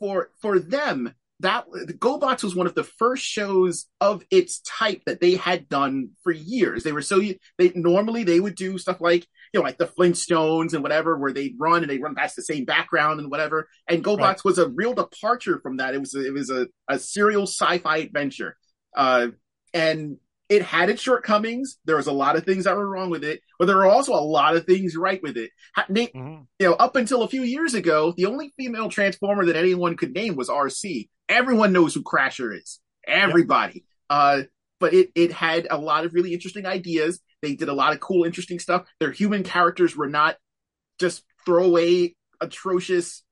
For 0.00 0.30
for 0.40 0.58
them, 0.58 1.14
that 1.42 1.66
the 1.70 1.92
GoBots 1.92 2.42
was 2.42 2.56
one 2.56 2.66
of 2.66 2.74
the 2.74 2.84
first 2.84 3.24
shows 3.24 3.86
of 4.00 4.24
its 4.30 4.60
type 4.60 5.02
that 5.06 5.20
they 5.20 5.34
had 5.34 5.68
done 5.68 6.10
for 6.22 6.32
years. 6.32 6.82
They 6.82 6.92
were 6.92 7.02
so 7.02 7.20
they 7.20 7.72
normally 7.74 8.24
they 8.24 8.40
would 8.40 8.54
do 8.54 8.78
stuff 8.78 9.00
like 9.00 9.26
you 9.52 9.60
know, 9.60 9.64
like 9.64 9.78
the 9.78 9.86
Flintstones 9.86 10.72
and 10.72 10.82
whatever, 10.82 11.18
where 11.18 11.32
they 11.32 11.54
run 11.58 11.82
and 11.82 11.90
they 11.90 11.98
run 11.98 12.14
past 12.14 12.36
the 12.36 12.42
same 12.42 12.64
background 12.64 13.20
and 13.20 13.30
whatever. 13.30 13.68
And 13.88 14.02
GoBots 14.02 14.20
right. 14.20 14.44
was 14.44 14.58
a 14.58 14.68
real 14.68 14.94
departure 14.94 15.60
from 15.62 15.76
that. 15.76 15.94
It 15.94 15.98
was 15.98 16.14
a, 16.14 16.26
it 16.26 16.32
was 16.32 16.50
a, 16.50 16.68
a 16.88 16.98
serial 16.98 17.46
sci-fi 17.46 17.98
adventure, 17.98 18.56
uh, 18.96 19.28
and 19.74 20.16
it 20.48 20.62
had 20.62 20.90
its 20.90 21.00
shortcomings. 21.00 21.78
There 21.86 21.96
was 21.96 22.08
a 22.08 22.12
lot 22.12 22.36
of 22.36 22.44
things 22.44 22.64
that 22.64 22.76
were 22.76 22.88
wrong 22.88 23.08
with 23.08 23.24
it, 23.24 23.40
but 23.58 23.66
there 23.66 23.76
were 23.76 23.86
also 23.86 24.12
a 24.12 24.20
lot 24.20 24.54
of 24.54 24.66
things 24.66 24.96
right 24.96 25.22
with 25.22 25.36
it. 25.38 25.50
Mm-hmm. 25.78 26.42
You 26.58 26.66
know, 26.66 26.74
up 26.74 26.96
until 26.96 27.22
a 27.22 27.28
few 27.28 27.42
years 27.42 27.72
ago, 27.74 28.12
the 28.16 28.26
only 28.26 28.52
female 28.58 28.90
transformer 28.90 29.46
that 29.46 29.56
anyone 29.56 29.96
could 29.96 30.12
name 30.12 30.36
was 30.36 30.48
Arcee. 30.48 31.08
Everyone 31.28 31.72
knows 31.72 31.94
who 31.94 32.02
Crasher 32.02 32.54
is. 32.54 32.80
Everybody. 33.06 33.74
Yep. 33.74 33.82
Uh, 34.10 34.42
but 34.82 34.92
it 34.92 35.10
it 35.14 35.30
had 35.30 35.68
a 35.70 35.78
lot 35.78 36.04
of 36.04 36.12
really 36.12 36.34
interesting 36.34 36.66
ideas. 36.66 37.20
They 37.40 37.54
did 37.54 37.68
a 37.68 37.72
lot 37.72 37.92
of 37.92 38.00
cool, 38.00 38.24
interesting 38.24 38.58
stuff. 38.58 38.84
Their 38.98 39.12
human 39.12 39.44
characters 39.44 39.96
were 39.96 40.08
not 40.08 40.36
just 40.98 41.22
throwaway, 41.46 42.16
atrocious, 42.40 43.22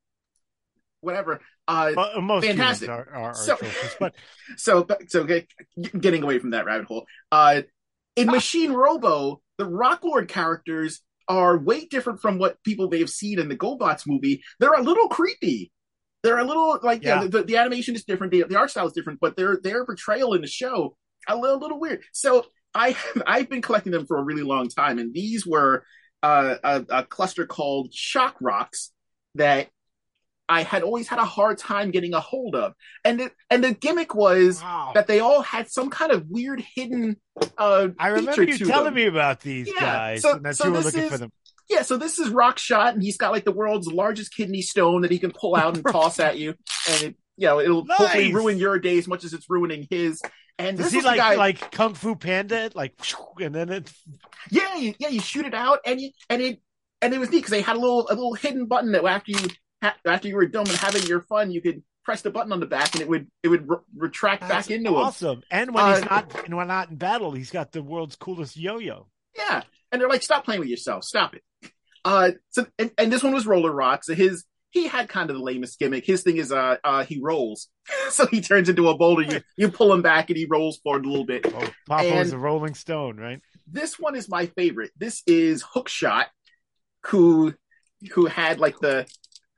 whatever. 1.00 1.40
Uh, 1.66 1.90
well, 1.96 2.20
most 2.20 2.46
fantastic. 2.46 2.88
Are, 2.88 3.08
are, 3.12 3.22
are 3.30 3.34
so, 3.34 3.54
atrocious, 3.54 3.96
but 3.98 4.14
so 4.56 4.86
so 5.08 5.22
okay, 5.22 5.48
getting 5.98 6.22
away 6.22 6.38
from 6.38 6.50
that 6.50 6.66
rabbit 6.66 6.86
hole. 6.86 7.04
Uh, 7.32 7.62
in 8.14 8.28
Machine 8.28 8.72
Robo, 8.72 9.42
the 9.58 9.66
Rock 9.66 10.04
Lord 10.04 10.28
characters 10.28 11.00
are 11.26 11.58
way 11.58 11.84
different 11.84 12.20
from 12.20 12.38
what 12.38 12.62
people 12.62 12.88
may 12.88 13.00
have 13.00 13.10
seen 13.10 13.40
in 13.40 13.48
the 13.48 13.56
GoBots 13.56 14.06
movie. 14.06 14.40
They're 14.60 14.72
a 14.72 14.82
little 14.82 15.08
creepy. 15.08 15.72
They're 16.22 16.38
a 16.38 16.44
little 16.44 16.78
like 16.84 17.02
yeah, 17.02 17.22
yeah 17.22 17.28
the, 17.28 17.42
the, 17.42 17.56
animation 17.56 17.96
is 17.96 18.04
different, 18.04 18.30
the, 18.30 18.44
the 18.48 18.56
art 18.56 18.70
style 18.70 18.86
is 18.86 18.92
different, 18.92 19.18
but 19.18 19.36
their 19.36 19.58
their 19.60 19.84
portrayal 19.84 20.34
in 20.34 20.42
the 20.42 20.46
show 20.46 20.96
a 21.28 21.36
little, 21.36 21.58
little 21.58 21.80
weird. 21.80 22.02
So 22.12 22.46
I 22.74 22.96
I've 23.26 23.48
been 23.48 23.62
collecting 23.62 23.92
them 23.92 24.06
for 24.06 24.18
a 24.18 24.22
really 24.22 24.42
long 24.42 24.68
time, 24.68 24.98
and 24.98 25.12
these 25.12 25.46
were 25.46 25.84
uh, 26.22 26.56
a, 26.62 26.84
a 26.90 27.04
cluster 27.04 27.46
called 27.46 27.92
Shock 27.92 28.36
Rocks 28.40 28.92
that 29.36 29.68
I 30.48 30.64
had 30.64 30.82
always 30.82 31.06
had 31.06 31.20
a 31.20 31.24
hard 31.24 31.58
time 31.58 31.92
getting 31.92 32.12
a 32.12 32.20
hold 32.20 32.56
of. 32.56 32.74
And 33.04 33.20
the, 33.20 33.30
and 33.50 33.62
the 33.62 33.72
gimmick 33.72 34.16
was 34.16 34.60
wow. 34.60 34.90
that 34.94 35.06
they 35.06 35.20
all 35.20 35.42
had 35.42 35.70
some 35.70 35.90
kind 35.90 36.10
of 36.10 36.26
weird 36.28 36.62
hidden 36.74 37.16
uh 37.56 37.88
I 37.98 38.08
remember 38.08 38.42
you 38.42 38.58
telling 38.58 38.86
them. 38.86 38.94
me 38.94 39.06
about 39.06 39.40
these 39.40 39.68
yeah. 39.68 39.80
guys 39.80 40.22
so, 40.22 40.34
and 40.34 40.44
that 40.44 40.56
so 40.56 40.66
you 40.66 40.72
were 40.72 40.80
looking 40.80 41.04
is, 41.04 41.10
for 41.10 41.18
them. 41.18 41.32
Yeah, 41.70 41.82
so 41.82 41.96
this 41.96 42.18
is 42.18 42.30
Rock 42.30 42.58
Shot 42.58 42.94
and 42.94 43.02
he's 43.02 43.16
got 43.16 43.30
like 43.30 43.44
the 43.44 43.52
world's 43.52 43.86
largest 43.86 44.34
kidney 44.34 44.60
stone 44.60 45.02
that 45.02 45.12
he 45.12 45.20
can 45.20 45.30
pull 45.30 45.54
out 45.54 45.76
and 45.76 45.86
toss 45.90 46.18
at 46.18 46.36
you 46.36 46.54
and 46.90 47.02
it 47.04 47.16
you 47.40 47.46
know, 47.46 47.58
it'll 47.58 47.86
nice. 47.86 47.96
hopefully 47.96 48.34
ruin 48.34 48.58
your 48.58 48.78
day 48.78 48.98
as 48.98 49.08
much 49.08 49.24
as 49.24 49.32
it's 49.32 49.48
ruining 49.48 49.86
his. 49.88 50.20
And 50.58 50.78
he 50.78 51.00
like 51.00 51.16
guy, 51.16 51.36
like 51.36 51.70
Kung 51.70 51.94
Fu 51.94 52.14
Panda, 52.16 52.70
like, 52.74 52.94
and 53.40 53.54
then 53.54 53.70
it? 53.70 53.92
Yeah, 54.50 54.76
you, 54.76 54.94
yeah, 54.98 55.08
you 55.08 55.20
shoot 55.20 55.46
it 55.46 55.54
out, 55.54 55.80
and 55.86 56.00
you 56.00 56.10
and 56.28 56.42
it 56.42 56.60
and 57.00 57.14
it 57.14 57.18
was 57.18 57.30
neat 57.30 57.38
because 57.38 57.50
they 57.50 57.62
had 57.62 57.76
a 57.76 57.80
little 57.80 58.06
a 58.08 58.14
little 58.14 58.34
hidden 58.34 58.66
button 58.66 58.92
that 58.92 59.04
after 59.04 59.32
you 59.32 59.48
after 60.04 60.28
you 60.28 60.36
were 60.36 60.46
done 60.46 60.68
and 60.68 60.76
having 60.76 61.02
your 61.04 61.22
fun, 61.22 61.50
you 61.50 61.62
could 61.62 61.82
press 62.04 62.22
the 62.22 62.30
button 62.30 62.52
on 62.52 62.60
the 62.60 62.66
back 62.66 62.94
and 62.94 63.02
it 63.02 63.08
would 63.08 63.28
it 63.42 63.48
would 63.48 63.68
re- 63.68 63.76
retract 63.96 64.42
That's 64.42 64.66
back 64.66 64.70
into 64.70 64.90
awesome. 64.90 65.28
him. 65.28 65.38
Awesome. 65.38 65.42
And 65.50 65.74
when 65.74 65.84
uh, 65.84 65.94
he's 65.94 66.04
not 66.04 66.44
and 66.44 66.56
when 66.56 66.68
not 66.68 66.90
in 66.90 66.96
battle, 66.96 67.32
he's 67.32 67.50
got 67.50 67.72
the 67.72 67.82
world's 67.82 68.16
coolest 68.16 68.56
yo-yo. 68.56 69.06
Yeah, 69.36 69.62
and 69.92 70.00
they're 70.00 70.08
like, 70.08 70.22
"Stop 70.22 70.44
playing 70.44 70.60
with 70.60 70.68
yourself. 70.68 71.04
Stop 71.04 71.34
it." 71.34 71.42
Uh, 72.04 72.32
so 72.50 72.66
and, 72.78 72.90
and 72.98 73.12
this 73.12 73.22
one 73.22 73.32
was 73.32 73.46
Roller 73.46 73.72
Rocks. 73.72 74.06
So 74.08 74.14
his 74.14 74.44
he 74.70 74.86
had 74.86 75.08
kind 75.08 75.30
of 75.30 75.36
the 75.36 75.42
lamest 75.42 75.78
gimmick. 75.78 76.06
His 76.06 76.22
thing 76.22 76.36
is 76.36 76.52
uh, 76.52 76.76
uh 76.82 77.04
he 77.04 77.20
rolls, 77.20 77.68
so 78.10 78.26
he 78.26 78.40
turns 78.40 78.68
into 78.68 78.88
a 78.88 78.96
boulder. 78.96 79.22
You 79.22 79.40
you 79.56 79.70
pull 79.70 79.92
him 79.92 80.02
back 80.02 80.30
and 80.30 80.36
he 80.36 80.46
rolls 80.46 80.78
forward 80.78 81.04
a 81.04 81.08
little 81.08 81.26
bit. 81.26 81.46
Oh, 81.46 81.68
Papa 81.88 82.04
and, 82.04 82.18
was 82.18 82.32
a 82.32 82.38
Rolling 82.38 82.74
Stone, 82.74 83.16
right? 83.18 83.40
this 83.72 83.98
one 83.98 84.16
is 84.16 84.28
my 84.28 84.46
favorite. 84.46 84.90
This 84.96 85.22
is 85.26 85.62
Hookshot, 85.62 86.26
who 87.06 87.54
who 88.12 88.26
had 88.26 88.58
like 88.60 88.78
the 88.80 89.06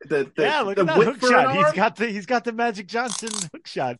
the, 0.06 0.30
the 0.36 0.42
yeah, 0.42 0.60
look 0.60 0.74
the 0.76 0.82
at 0.82 0.86
that 0.88 0.98
whip 0.98 1.08
hook 1.08 1.18
for 1.18 1.26
an 1.26 1.32
shot. 1.32 1.56
He's 1.56 1.72
got 1.72 1.96
the 1.96 2.06
he's 2.08 2.26
got 2.26 2.44
the 2.44 2.52
Magic 2.52 2.86
Johnson 2.88 3.30
hook 3.52 3.66
shot. 3.66 3.98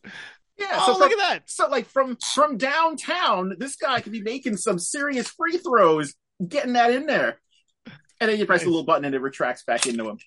yeah. 0.57 0.67
Oh, 0.73 0.93
So 0.93 0.99
look 0.99 1.11
from, 1.11 1.19
at 1.21 1.29
that. 1.29 1.49
so 1.49 1.67
like 1.69 1.85
from 1.87 2.17
from 2.33 2.57
downtown, 2.57 3.55
this 3.57 3.75
guy 3.75 4.01
could 4.01 4.11
be 4.11 4.21
making 4.21 4.57
some 4.57 4.79
serious 4.79 5.29
free 5.29 5.57
throws, 5.57 6.13
getting 6.45 6.73
that 6.73 6.91
in 6.91 7.05
there, 7.05 7.39
and 8.19 8.29
then 8.29 8.37
you 8.37 8.45
press 8.45 8.61
Nice. 8.61 8.67
a 8.67 8.69
little 8.69 8.83
button 8.85 9.05
and 9.05 9.15
it 9.15 9.21
retracts 9.21 9.63
back 9.63 9.87
into 9.87 10.09
him. 10.09 10.17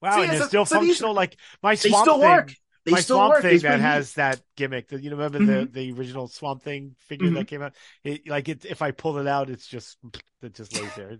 Wow, 0.00 0.12
So, 0.16 0.22
and 0.22 0.30
they're 0.32 0.38
so- 0.40 0.46
still 0.48 0.66
so 0.66 0.80
these- 0.80 0.88
functional. 0.90 1.14
like 1.14 1.36
my 1.62 1.74
They 1.74 1.88
swamp 1.90 2.04
still 2.04 2.18
thing. 2.20 2.28
work. 2.28 2.54
They 2.84 2.92
my 2.92 3.00
still 3.00 3.16
swamp 3.16 3.30
work. 3.34 3.42
thing 3.42 3.58
that 3.60 3.80
has 3.80 4.14
that 4.14 4.40
gimmick. 4.56 4.88
That 4.88 5.02
you 5.02 5.10
remember 5.10 5.38
the 5.40 5.68
the 5.70 5.92
original 5.92 6.28
swamp 6.28 6.62
thing 6.62 6.96
figure 7.00 7.28
Mhm. 7.28 7.34
that 7.34 7.46
came 7.48 7.60
out. 7.62 7.74
It, 8.04 8.26
like 8.28 8.48
it, 8.48 8.64
if 8.64 8.80
I 8.80 8.92
pull 8.92 9.18
it 9.18 9.26
out, 9.26 9.50
it's 9.50 9.66
just 9.66 9.98
it 10.42 10.54
just 10.54 10.74
lays 10.80 10.94
there. 10.96 11.18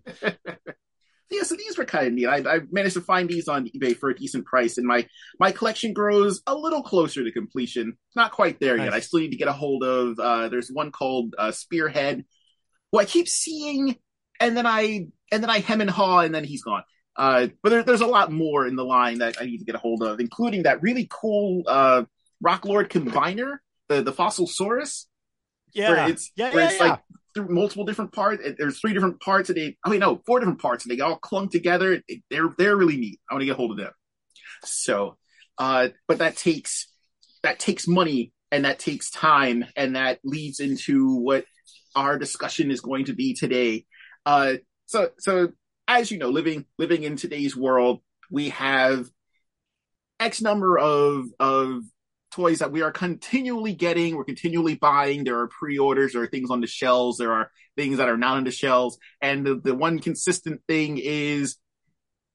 yeah, 1.31 1.43
so 1.43 1.57
these 1.57 1.77
were 1.77 1.85
kind 1.85 2.07
of 2.07 2.13
neat. 2.15 2.27
I, 2.27 2.37
I 2.57 2.61
managed 2.71 2.95
to 2.95 3.03
find 3.03 3.29
these 3.29 3.49
on 3.49 3.67
eBay 3.69 3.95
for 3.97 4.09
a 4.09 4.17
decent 4.17 4.47
price, 4.47 4.79
and 4.79 4.87
my 4.87 5.07
my 5.39 5.53
collection 5.53 5.93
grows 5.93 6.41
a 6.47 6.55
little 6.55 6.83
closer 6.83 7.23
to 7.23 7.33
completion. 7.33 7.99
Not 8.17 8.33
quite 8.33 8.61
there 8.61 8.79
yet. 8.79 8.95
I 8.95 9.01
still 9.01 9.21
need 9.21 9.33
to 9.33 9.37
get 9.37 9.49
a 9.49 9.53
hold 9.53 9.85
of. 9.85 10.19
Uh, 10.19 10.49
there's 10.49 10.71
one 10.71 10.91
called 10.91 11.35
uh, 11.37 11.51
Spearhead, 11.53 12.25
who 12.93 12.99
I 12.99 13.05
keep 13.05 13.29
seeing, 13.29 13.97
and 14.41 14.57
then 14.57 14.65
I 14.67 15.09
and 15.31 15.43
then 15.43 15.51
I 15.51 15.59
hem 15.59 15.83
and 15.83 15.91
haw, 15.91 16.21
and 16.21 16.35
then 16.35 16.45
he's 16.45 16.63
gone. 16.63 16.85
Uh, 17.19 17.49
but 17.65 17.71
there, 17.71 17.83
there's 17.83 18.01
a 18.01 18.07
lot 18.07 18.31
more 18.31 18.67
in 18.67 18.77
the 18.77 18.85
line 18.85 19.19
that 19.19 19.37
I 19.41 19.45
need 19.45 19.59
to 19.59 19.65
get 19.65 19.75
a 19.75 19.79
hold 19.79 20.05
of, 20.05 20.21
including 20.21 20.63
that 20.63 20.81
really 20.81 21.09
cool 21.11 21.65
uh, 21.67 22.05
Rock 22.41 22.65
Lord 22.65 22.89
Combiner, 22.91 23.59
the 23.89 24.03
the 24.03 24.13
Fossil 24.13 24.47
Saurus. 24.47 25.07
Yeah, 25.75 25.91
where 25.91 26.09
it's 26.09 26.31
yeah, 26.37 26.53
where 26.53 26.63
yeah, 26.63 26.71
it's 26.71 26.81
yeah. 26.81 26.87
like 26.87 27.01
through 27.35 27.49
multiple 27.49 27.85
different 27.85 28.13
parts. 28.13 28.43
There's 28.57 28.81
three 28.81 28.95
different 28.95 29.21
parts, 29.21 29.51
and 29.51 29.59
they 29.59 29.77
I 29.85 29.91
mean 29.91 30.01
no, 30.01 30.23
four 30.27 30.39
different 30.39 30.61
parts, 30.61 30.85
and 30.85 30.97
they 30.97 31.03
all 31.03 31.17
clung 31.17 31.49
together. 31.49 32.01
It- 32.07 32.23
they're 32.31 32.55
they're 32.57 32.77
really 32.77 32.97
neat. 32.97 33.21
I 33.29 33.35
want 33.35 33.43
to 33.43 33.47
get 33.47 33.53
a 33.53 33.57
hold 33.57 33.73
of 33.73 33.79
them. 33.79 33.93
So, 34.65 35.19
uh, 35.59 35.89
but 36.07 36.19
that 36.19 36.37
takes 36.37 36.87
that 37.43 37.59
takes 37.59 37.89
money 37.89 38.33
and 38.53 38.65
that 38.65 38.79
takes 38.79 39.11
time, 39.11 39.65
and 39.77 39.97
that 39.97 40.21
leads 40.25 40.61
into 40.61 41.17
what 41.17 41.45
our 41.97 42.17
discussion 42.17 42.71
is 42.71 42.81
going 42.81 43.07
to 43.07 43.13
be 43.13 43.35
today. 43.35 43.87
Uh, 44.25 44.55
so 44.87 45.11
so 45.19 45.49
as 45.89 46.11
you 46.11 46.19
know, 46.19 46.29
living 46.29 46.67
living 46.79 47.03
in 47.03 47.17
today's 47.17 47.57
world, 47.57 48.01
we 48.31 48.51
have 48.51 49.09
X 50.21 50.41
number 50.43 50.79
of 50.79 51.25
of 51.41 51.83
toys 52.31 52.59
that 52.59 52.71
we 52.71 52.83
are 52.83 52.93
continually 52.93 53.73
getting, 53.73 54.15
we're 54.15 54.25
continually 54.25 54.75
buying. 54.75 55.25
There 55.25 55.39
are 55.41 55.49
pre-orders, 55.49 56.13
there 56.13 56.23
are 56.23 56.27
things 56.27 56.51
on 56.51 56.61
the 56.61 56.67
shelves, 56.67 57.17
there 57.17 57.33
are 57.33 57.51
things 57.77 57.97
that 57.97 58.09
are 58.09 58.19
not 58.19 58.37
on 58.37 58.45
the 58.45 58.51
shelves, 58.51 58.99
and 59.23 59.47
the, 59.47 59.55
the 59.57 59.75
one 59.75 59.99
consistent 59.99 60.61
thing 60.69 60.99
is 61.03 61.57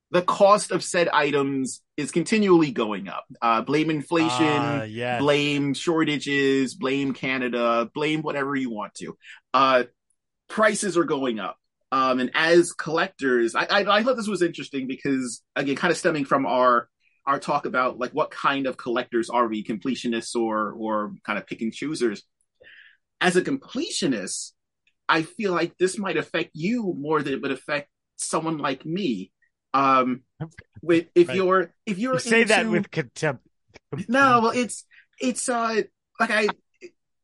the 0.09 0.23
cost 0.23 0.71
of 0.71 0.83
said 0.83 1.09
items 1.09 1.81
is 1.97 2.11
continually 2.11 2.71
going 2.71 3.07
up. 3.07 3.25
Uh, 3.41 3.61
blame 3.61 3.89
inflation, 3.91 4.45
Ah, 4.47 4.83
yes. 4.83 5.21
blame 5.21 5.73
shortages, 5.75 6.73
blame 6.75 7.13
Canada, 7.13 7.89
blame 7.93 8.21
whatever 8.23 8.55
you 8.55 8.71
want 8.71 8.93
to. 8.95 9.17
Uh, 9.53 9.83
prices 10.49 10.97
are 10.97 11.03
going 11.03 11.39
up. 11.39 11.57
Um, 11.93 12.19
and 12.19 12.31
as 12.33 12.71
collectors, 12.73 13.53
I, 13.55 13.65
I, 13.65 13.97
I 13.99 14.03
thought 14.03 14.17
this 14.17 14.27
was 14.27 14.41
interesting 14.41 14.87
because 14.87 15.43
again, 15.55 15.75
kind 15.75 15.91
of 15.91 15.97
stemming 15.97 16.25
from 16.25 16.45
our 16.47 16.89
our 17.25 17.39
talk 17.39 17.65
about 17.65 17.99
like 17.99 18.11
what 18.11 18.31
kind 18.31 18.65
of 18.67 18.77
collectors 18.77 19.29
are 19.29 19.47
we, 19.47 19.63
completionists 19.63 20.35
or 20.35 20.73
or 20.73 21.13
kind 21.25 21.37
of 21.39 21.45
pick 21.47 21.61
and 21.61 21.73
choosers. 21.73 22.23
As 23.21 23.35
a 23.35 23.41
completionist, 23.41 24.53
I 25.07 25.21
feel 25.21 25.53
like 25.53 25.77
this 25.77 25.99
might 25.99 26.17
affect 26.17 26.51
you 26.53 26.95
more 26.97 27.21
than 27.21 27.33
it 27.33 27.41
would 27.43 27.51
affect 27.51 27.89
someone 28.17 28.57
like 28.57 28.85
me. 28.85 29.31
Um, 29.73 30.23
with 30.81 31.05
if 31.15 31.29
Right. 31.29 31.37
you're 31.37 31.73
if 31.85 31.99
you're 31.99 32.15
You 32.15 32.19
say 32.19 32.43
that 32.45 32.69
with 32.69 32.91
contempt. 32.91 33.47
no, 34.07 34.41
well, 34.41 34.51
it's 34.51 34.85
it's 35.19 35.47
uh 35.49 35.81
like 36.19 36.31
I 36.31 36.47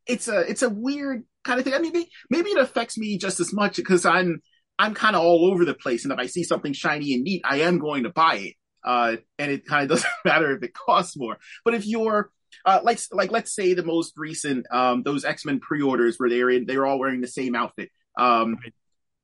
it's 0.06 0.28
a 0.28 0.40
it's 0.42 0.64
a 0.64 0.70
weird 0.70 1.24
kind 1.44 1.60
of 1.60 1.66
thing. 1.66 1.74
I 1.74 1.80
mean, 1.80 1.94
maybe, 1.94 2.10
maybe 2.30 2.50
it 2.52 2.58
affects 2.58 2.98
me 2.98 3.18
just 3.18 3.40
as 3.40 3.54
much 3.54 3.76
because 3.78 4.06
I'm 4.06 4.42
I'm 4.80 4.96
kind 4.96 5.16
of 5.16 5.22
all 5.22 5.52
over 5.52 5.66
the 5.66 5.76
place, 5.76 6.06
and 6.06 6.12
if 6.14 6.18
I 6.20 6.26
see 6.26 6.44
something 6.44 6.74
shiny 6.74 7.14
and 7.14 7.24
neat, 7.24 7.42
I 7.46 7.62
am 7.62 7.78
going 7.80 8.04
to 8.04 8.10
buy 8.10 8.36
it. 8.36 8.54
Uh, 8.84 9.18
and 9.38 9.52
it 9.52 9.66
kind 9.66 9.84
of 9.84 9.90
doesn't 9.98 10.10
matter 10.26 10.56
if 10.56 10.64
it 10.64 10.74
costs 10.74 11.18
more. 11.18 11.38
But 11.66 11.74
if 11.76 11.86
you're 11.86 12.32
uh, 12.66 12.80
like 12.82 13.00
like 13.12 13.32
let's 13.32 13.54
say 13.54 13.74
the 13.76 13.84
most 13.84 14.14
recent 14.18 14.66
um 14.72 15.04
those 15.04 15.24
X 15.26 15.46
Men 15.46 15.60
pre-orders 15.60 16.16
where 16.18 16.30
they're 16.30 16.50
in 16.50 16.66
they're 16.66 16.86
all 16.86 16.98
wearing 17.00 17.22
the 17.22 17.28
same 17.28 17.56
outfit. 17.56 17.90
Um, 18.18 18.58
Right. 18.64 18.74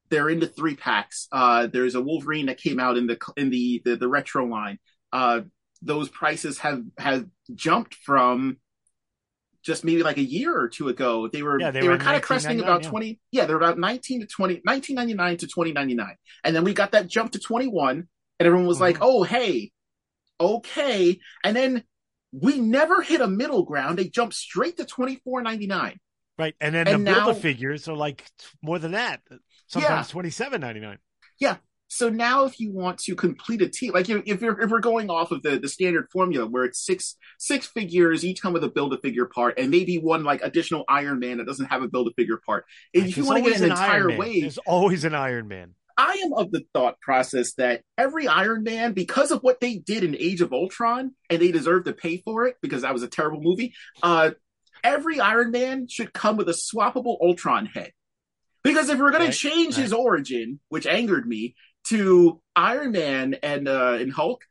they're 0.09 0.29
into 0.29 0.45
three 0.47 0.75
packs. 0.75 1.27
Uh, 1.31 1.67
there's 1.67 1.95
a 1.95 2.01
Wolverine 2.01 2.45
that 2.47 2.59
came 2.59 2.79
out 2.79 2.97
in 2.97 3.07
the 3.07 3.17
in 3.37 3.49
the 3.49 3.81
the, 3.85 3.95
the 3.95 4.07
retro 4.07 4.45
line. 4.45 4.77
Uh, 5.11 5.41
those 5.81 6.09
prices 6.09 6.59
have 6.59 6.83
have 6.99 7.25
jumped 7.53 7.95
from 7.95 8.57
just 9.65 9.83
maybe 9.83 10.03
like 10.03 10.17
a 10.17 10.23
year 10.23 10.55
or 10.57 10.67
two 10.69 10.89
ago. 10.89 11.27
They 11.27 11.41
were 11.41 11.59
Yeah, 11.59 11.71
they 11.71 11.81
they, 11.81 11.87
were 11.87 11.93
were 11.93 11.99
kind 11.99 12.15
of 12.15 12.21
cresting 12.21 12.59
about 12.59 12.83
1999, 12.83 12.83
yeah. 12.83 12.89
20 12.89 13.19
yeah, 13.31 13.45
they're 13.45 13.57
about 13.57 13.79
19 13.79 14.21
to 14.21 14.27
20 14.27 14.53
1999 14.63 15.37
to 15.37 15.47
2099. 15.47 16.15
And 16.43 16.55
then 16.55 16.63
we 16.63 16.73
got 16.73 16.91
that 16.91 17.07
jump 17.07 17.31
to 17.31 17.39
21 17.39 18.07
and 18.39 18.45
everyone 18.45 18.67
was 18.67 18.79
like, 18.79 18.97
Mhm. 18.97 19.01
"Oh, 19.01 19.23
hey. 19.23 19.71
Okay." 20.39 21.19
And 21.43 21.55
then 21.55 21.83
we 22.31 22.59
never 22.59 23.01
hit 23.01 23.21
a 23.21 23.27
middle 23.27 23.63
ground. 23.63 23.97
They 23.97 24.09
jumped 24.09 24.35
straight 24.35 24.77
to 24.77 24.85
24.99. 24.85 25.97
Right. 26.37 26.53
And 26.59 26.75
then 26.75 26.87
And 26.87 27.07
the 27.07 27.11
now- 27.11 27.33
figures 27.33 27.87
are 27.87 27.95
like 27.95 28.25
more 28.61 28.77
than 28.77 28.91
that. 28.91 29.21
Sometimes 29.67 30.09
twenty 30.09 30.29
seven 30.29 30.61
ninety 30.61 30.81
nine. 30.81 30.99
So 31.95 32.09
now, 32.09 32.43
if 32.43 32.59
you 32.59 32.73
want 32.73 32.97
to 33.03 33.15
complete 33.15 33.61
a 33.61 33.69
team, 33.69 33.93
like 33.93 34.09
if 34.09 34.23
if, 34.25 34.41
you're, 34.41 34.59
if 34.59 34.69
we're 34.69 34.81
going 34.81 35.09
off 35.09 35.31
of 35.31 35.41
the, 35.43 35.57
the 35.57 35.69
standard 35.69 36.09
formula 36.11 36.45
where 36.45 36.65
it's 36.65 36.85
six 36.85 37.15
six 37.39 37.67
figures, 37.67 38.25
each 38.25 38.41
come 38.41 38.51
with 38.51 38.65
a 38.65 38.67
build 38.67 38.93
a 38.93 38.97
figure 38.97 39.27
part, 39.27 39.57
and 39.57 39.71
maybe 39.71 39.97
one 39.97 40.25
like 40.25 40.41
additional 40.43 40.83
Iron 40.89 41.19
Man 41.19 41.37
that 41.37 41.45
doesn't 41.45 41.67
have 41.67 41.83
a 41.83 41.87
build 41.87 42.09
a 42.09 42.13
figure 42.15 42.41
part. 42.45 42.65
If 42.91 43.15
you 43.15 43.23
want 43.23 43.45
to 43.45 43.49
get 43.49 43.61
an 43.61 43.71
entire 43.71 44.09
wave, 44.17 44.41
There's 44.41 44.57
always 44.57 45.05
an 45.05 45.15
Iron 45.15 45.47
Man. 45.47 45.73
I 45.97 46.21
am 46.25 46.33
of 46.33 46.51
the 46.51 46.65
thought 46.73 46.99
process 46.99 47.53
that 47.53 47.81
every 47.97 48.27
Iron 48.27 48.63
Man, 48.63 48.91
because 48.91 49.31
of 49.31 49.39
what 49.39 49.61
they 49.61 49.77
did 49.77 50.03
in 50.03 50.17
Age 50.19 50.41
of 50.41 50.51
Ultron, 50.51 51.13
and 51.29 51.41
they 51.41 51.53
deserve 51.53 51.85
to 51.85 51.93
pay 51.93 52.17
for 52.17 52.45
it 52.45 52.57
because 52.61 52.81
that 52.81 52.91
was 52.91 53.03
a 53.03 53.07
terrible 53.07 53.39
movie. 53.41 53.73
Uh, 54.03 54.31
every 54.83 55.21
Iron 55.21 55.51
Man 55.51 55.87
should 55.87 56.11
come 56.11 56.35
with 56.35 56.49
a 56.49 56.51
swappable 56.51 57.15
Ultron 57.21 57.67
head. 57.67 57.93
Because 58.65 58.89
if 58.89 58.99
we're 58.99 59.11
going 59.11 59.23
Right, 59.23 59.31
to 59.31 59.37
change 59.37 59.75
his 59.75 59.93
origin, 59.93 60.59
which 60.69 60.87
angered 60.87 61.27
me, 61.27 61.55
to 61.87 62.41
Iron 62.55 62.91
Man 62.91 63.35
and 63.43 63.67
uh, 63.67 63.97
and 63.99 64.11
Hulk 64.11 64.43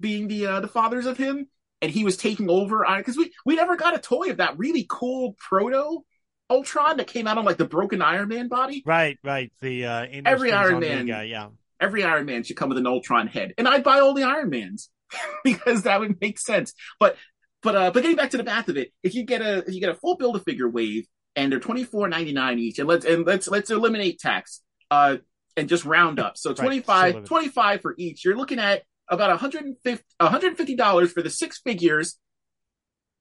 being 0.00 0.28
the 0.28 0.46
uh, 0.46 0.60
the 0.60 0.68
fathers 0.68 1.06
of 1.06 1.16
him, 1.16 1.48
and 1.82 1.90
he 1.90 2.04
was 2.04 2.16
taking 2.16 2.48
over, 2.50 2.84
because 2.96 3.16
we 3.16 3.32
we 3.44 3.56
never 3.56 3.76
got 3.76 3.94
a 3.94 3.98
toy 3.98 4.30
of 4.30 4.38
that 4.38 4.58
really 4.58 4.86
cool 4.88 5.36
proto 5.38 6.04
Ultron 6.50 6.96
that 6.96 7.06
came 7.06 7.26
out 7.26 7.38
on 7.38 7.44
like 7.44 7.58
the 7.58 7.66
broken 7.66 8.00
Iron 8.00 8.28
Man 8.28 8.48
body 8.48 8.82
Right, 8.86 9.18
right. 9.22 9.52
The 9.60 9.84
uh 9.84 10.06
Every 10.24 10.52
Iron 10.52 10.80
Man. 10.80 11.06
guy, 11.06 11.24
yeah. 11.24 11.48
every 11.80 12.04
Iron 12.04 12.26
Man 12.26 12.42
should 12.42 12.56
come 12.56 12.68
with 12.68 12.78
an 12.78 12.86
Ultron 12.86 13.26
head, 13.26 13.54
and 13.58 13.68
I'd 13.68 13.84
buy 13.84 14.00
all 14.00 14.14
the 14.14 14.22
Iron 14.24 14.50
Mans 14.50 14.90
because 15.44 15.82
that 15.82 16.00
would 16.00 16.20
make 16.20 16.38
sense. 16.38 16.72
But 16.98 17.16
but 17.62 17.76
uh, 17.76 17.90
but 17.90 18.02
getting 18.02 18.16
back 18.16 18.30
to 18.30 18.36
the 18.36 18.44
math 18.44 18.68
of 18.68 18.76
it, 18.76 18.92
if 19.02 19.14
you 19.14 19.24
get 19.24 19.42
a 19.42 19.58
if 19.58 19.74
you 19.74 19.80
get 19.80 19.90
a 19.90 19.94
full 19.94 20.16
build 20.16 20.36
a 20.36 20.40
figure 20.40 20.68
wave 20.68 21.06
and 21.36 21.52
they're 21.52 21.60
twenty 21.60 21.84
four 21.84 22.08
ninety 22.08 22.32
nine 22.32 22.58
each, 22.58 22.78
and 22.78 22.88
let's 22.88 23.04
and 23.04 23.26
let's 23.26 23.48
let's 23.48 23.70
eliminate 23.70 24.18
tax, 24.18 24.62
uh, 24.90 25.16
and 25.58 25.68
just 25.68 25.84
round 25.84 26.18
up. 26.18 26.36
So 26.38 26.50
Right, 26.50 26.56
25, 26.56 27.14
so 27.14 27.20
25 27.22 27.80
for 27.82 27.94
each. 27.98 28.24
You're 28.24 28.36
looking 28.36 28.58
at 28.58 28.82
about 29.08 29.30
150 29.30 30.04
150 30.18 30.74
dollars 30.76 31.12
for 31.12 31.22
the 31.22 31.30
six 31.30 31.58
figures, 31.60 32.16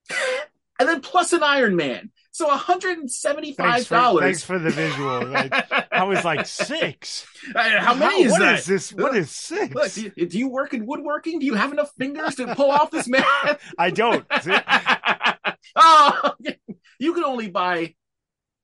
and 0.80 0.88
then 0.88 1.02
plus 1.02 1.34
an 1.34 1.44
Iron 1.44 1.76
Man. 1.76 2.12
So 2.32 2.46
175 2.48 3.56
Thanks 3.66 3.88
for, 3.88 3.96
dollars. 3.96 4.22
thanks 4.24 4.44
for 4.44 4.60
the 4.60 4.70
visual. 4.70 5.26
Right? 5.26 5.52
I 5.92 6.04
was 6.04 6.24
like 6.24 6.46
six. 6.46 7.26
how 7.56 7.96
many 7.96 8.26
is 8.26 8.32
What 8.32 8.40
that? 8.42 8.60
is 8.60 8.66
this? 8.68 8.94
What 8.94 9.18
is 9.18 9.32
six? 9.32 9.74
Look, 9.74 9.92
do 9.92 10.12
you, 10.16 10.26
do 10.28 10.38
you 10.38 10.48
work 10.48 10.76
in 10.76 10.86
woodworking? 10.86 11.40
Do 11.40 11.48
you 11.48 11.56
have 11.56 11.72
enough 11.72 11.90
fingers 11.98 12.36
to 12.36 12.54
pull 12.54 12.70
off 12.70 12.92
this 12.92 13.08
man? 13.08 13.24
I 13.80 13.90
don't. 13.90 14.24
Oh, 15.76 16.34
you 17.00 17.14
can 17.14 17.24
only 17.24 17.50
buy 17.50 17.96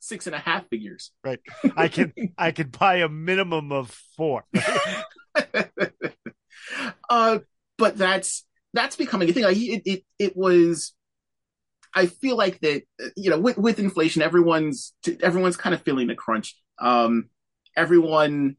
six 0.03 0.27
and 0.27 0.35
a 0.35 0.39
half 0.39 0.67
figures. 0.67 1.11
Right. 1.23 1.39
I 1.75 1.87
can 1.87 2.13
I 2.37 2.51
can 2.51 2.67
buy 2.69 2.97
a 2.97 3.09
minimum 3.09 3.71
of 3.71 3.89
four. 4.17 4.43
uh, 7.09 7.39
but 7.77 7.97
that's 7.97 8.45
that's 8.73 8.95
becoming 8.95 9.29
a 9.29 9.33
thing. 9.33 9.43
Like, 9.43 9.57
it, 9.57 9.81
it 9.85 10.03
it 10.19 10.37
was. 10.37 10.93
I 11.95 12.07
feel 12.07 12.35
like 12.35 12.59
that 12.61 12.83
you 13.15 13.29
know 13.29 13.39
with 13.39 13.57
with 13.57 13.79
inflation, 13.79 14.21
everyone's 14.21 14.93
everyone's 15.21 15.57
kind 15.57 15.73
of 15.73 15.81
feeling 15.83 16.07
the 16.07 16.15
crunch. 16.15 16.55
Um, 16.79 17.29
everyone 17.75 18.57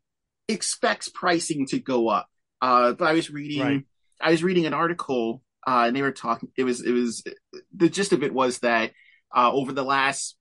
expects 0.49 1.09
pricing 1.09 1.67
to 1.67 1.79
go 1.79 2.09
up. 2.09 2.29
Uh, 2.63 2.93
but 2.93 3.07
I 3.07 3.13
was 3.13 3.31
reading 3.31 3.61
Right. 3.61 3.85
I 4.21 4.31
was 4.31 4.43
reading 4.43 4.67
an 4.67 4.75
article 4.75 5.43
uh, 5.67 5.85
and 5.87 5.97
they 5.97 6.03
were 6.03 6.13
talking. 6.13 6.51
It 6.57 6.65
was 6.65 6.81
it 6.83 6.93
was 6.93 7.23
the 7.75 7.89
gist 7.89 8.13
of 8.13 8.23
it 8.23 8.33
was 8.33 8.61
that 8.61 8.93
uh, 9.35 9.51
over 9.53 9.73
the 9.73 9.85
last 9.85 10.37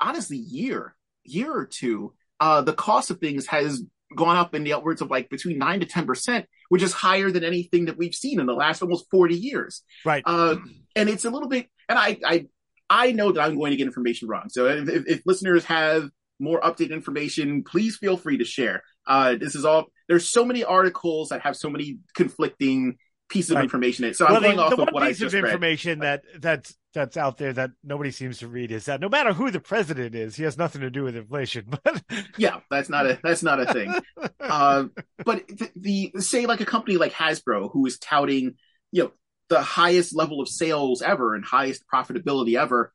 honestly 0.00 0.36
year 0.36 0.94
year 1.24 1.52
or 1.52 1.66
two, 1.66 2.14
uh, 2.40 2.62
the 2.62 2.72
cost 2.72 3.10
of 3.10 3.18
things 3.18 3.46
has 3.46 3.82
gone 4.16 4.36
up 4.36 4.54
in 4.54 4.64
the 4.64 4.72
upwards 4.72 5.02
of 5.02 5.10
like 5.10 5.28
between 5.28 5.58
nine 5.58 5.80
to 5.80 5.86
ten 5.86 6.06
percent, 6.06 6.46
which 6.70 6.82
is 6.82 6.92
higher 6.92 7.30
than 7.30 7.44
anything 7.44 7.86
that 7.86 7.98
we've 7.98 8.14
seen 8.14 8.40
in 8.40 8.46
the 8.46 8.54
last 8.54 8.80
almost 8.82 9.06
forty 9.10 9.34
years. 9.34 9.82
Right. 10.04 10.22
Uh, 10.24 10.56
and 10.96 11.08
it's 11.08 11.24
a 11.24 11.30
little 11.30 11.48
bit, 11.48 11.66
and 11.88 11.98
I, 11.98 12.18
I, 12.24 12.46
I 12.88 13.12
know 13.12 13.32
that 13.32 13.40
I'm 13.42 13.56
going 13.56 13.70
to 13.72 13.76
get 13.76 13.86
information 13.86 14.28
wrong. 14.28 14.48
So 14.48 14.66
if, 14.66 14.88
if, 14.88 15.06
if 15.06 15.22
listeners 15.26 15.64
have 15.66 16.08
more 16.40 16.60
updated 16.60 16.92
information, 16.92 17.64
please 17.64 17.96
feel 17.96 18.16
free 18.16 18.38
to 18.38 18.44
share. 18.44 18.82
Uh, 19.06 19.34
this 19.36 19.54
is 19.54 19.64
all. 19.64 19.86
There's 20.08 20.28
so 20.28 20.44
many 20.44 20.64
articles 20.64 21.28
that 21.28 21.42
have 21.42 21.56
so 21.56 21.68
many 21.68 21.98
conflicting 22.14 22.96
pieces 23.28 23.50
Right. 23.54 23.58
of 23.58 23.64
information 23.64 24.04
in 24.04 24.12
it. 24.12 24.16
So 24.16 24.24
well, 24.24 24.36
I'm 24.36 24.42
going 24.42 24.56
the, 24.56 24.62
off 24.62 24.70
the 24.70 24.74
of 24.76 24.86
one 24.86 24.94
what 24.94 25.02
I 25.02 25.08
piece 25.08 25.16
of 25.18 25.26
just 25.26 25.34
read. 25.34 25.44
information 25.44 25.98
that 25.98 26.22
that's 26.38 26.74
that's 26.94 27.16
out 27.16 27.38
there 27.38 27.52
that 27.52 27.70
nobody 27.84 28.10
seems 28.10 28.38
to 28.38 28.48
read 28.48 28.72
is 28.72 28.86
that 28.86 29.00
no 29.00 29.08
matter 29.08 29.32
who 29.32 29.50
the 29.50 29.60
president 29.60 30.14
is, 30.14 30.36
he 30.36 30.44
has 30.44 30.56
nothing 30.58 30.80
to 30.80 30.90
do 30.90 31.04
with 31.04 31.16
inflation. 31.16 31.66
But 31.84 32.02
Yeah, 32.36 32.60
that's 32.70 32.88
not 32.88 33.06
a 33.06 33.18
that's 33.22 33.42
not 33.42 33.60
a 33.60 33.72
thing. 33.72 33.94
uh, 34.40 34.84
but 35.24 35.46
the, 35.48 35.70
the 35.76 36.20
say 36.20 36.46
like 36.46 36.60
a 36.60 36.66
company 36.66 36.96
like 36.96 37.12
Hasbro 37.12 37.70
who 37.72 37.86
is 37.86 37.98
touting 37.98 38.54
you 38.90 39.04
know 39.04 39.12
the 39.48 39.62
highest 39.62 40.14
level 40.14 40.40
of 40.40 40.48
sales 40.48 41.02
ever 41.02 41.34
and 41.34 41.44
highest 41.44 41.84
profitability 41.92 42.58
ever 42.58 42.92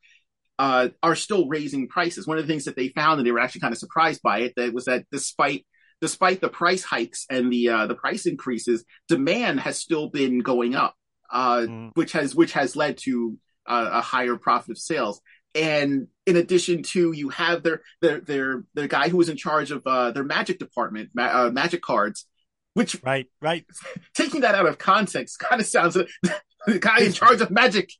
uh, 0.58 0.88
are 1.02 1.16
still 1.16 1.48
raising 1.48 1.88
prices. 1.88 2.26
One 2.26 2.38
of 2.38 2.46
the 2.46 2.52
things 2.52 2.64
that 2.64 2.76
they 2.76 2.88
found, 2.88 3.18
and 3.18 3.26
they 3.26 3.32
were 3.32 3.40
actually 3.40 3.62
kind 3.62 3.72
of 3.72 3.78
surprised 3.78 4.22
by 4.22 4.40
it, 4.40 4.52
that 4.56 4.72
was 4.72 4.84
that 4.84 5.04
despite 5.10 5.66
despite 6.00 6.40
the 6.40 6.48
price 6.48 6.84
hikes 6.84 7.26
and 7.30 7.52
the 7.52 7.68
uh, 7.68 7.86
the 7.86 7.94
price 7.94 8.26
increases, 8.26 8.84
demand 9.08 9.60
has 9.60 9.78
still 9.78 10.08
been 10.08 10.40
going 10.40 10.74
up, 10.74 10.94
uh, 11.30 11.66
Mm. 11.68 11.90
which 11.94 12.12
has 12.12 12.34
which 12.34 12.52
has 12.52 12.76
led 12.76 12.98
to 12.98 13.36
uh, 13.66 13.90
a 13.92 14.00
higher 14.00 14.36
profit 14.36 14.70
of 14.72 14.78
sales. 14.78 15.20
And 15.54 16.08
in 16.26 16.36
addition 16.36 16.82
to, 16.94 17.12
you 17.12 17.28
have 17.28 17.62
their 17.62 17.82
their 18.02 18.20
their 18.20 18.64
the 18.74 18.88
guy 18.88 19.08
who 19.08 19.16
was 19.18 19.28
in 19.28 19.36
charge 19.36 19.70
of 19.70 19.82
uh, 19.86 20.10
their 20.10 20.24
magic 20.24 20.58
department, 20.58 21.10
ma- 21.14 21.46
uh, 21.46 21.50
magic 21.50 21.80
cards, 21.80 22.26
which 22.74 23.00
right, 23.04 23.26
right, 23.40 23.64
taking 24.14 24.40
that 24.40 24.54
out 24.56 24.66
of 24.66 24.78
context 24.78 25.38
kind 25.38 25.60
of 25.60 25.66
sounds 25.66 25.94
the 26.66 26.78
guy 26.80 27.00
in 27.00 27.12
charge 27.12 27.40
of 27.40 27.50
magic, 27.52 27.90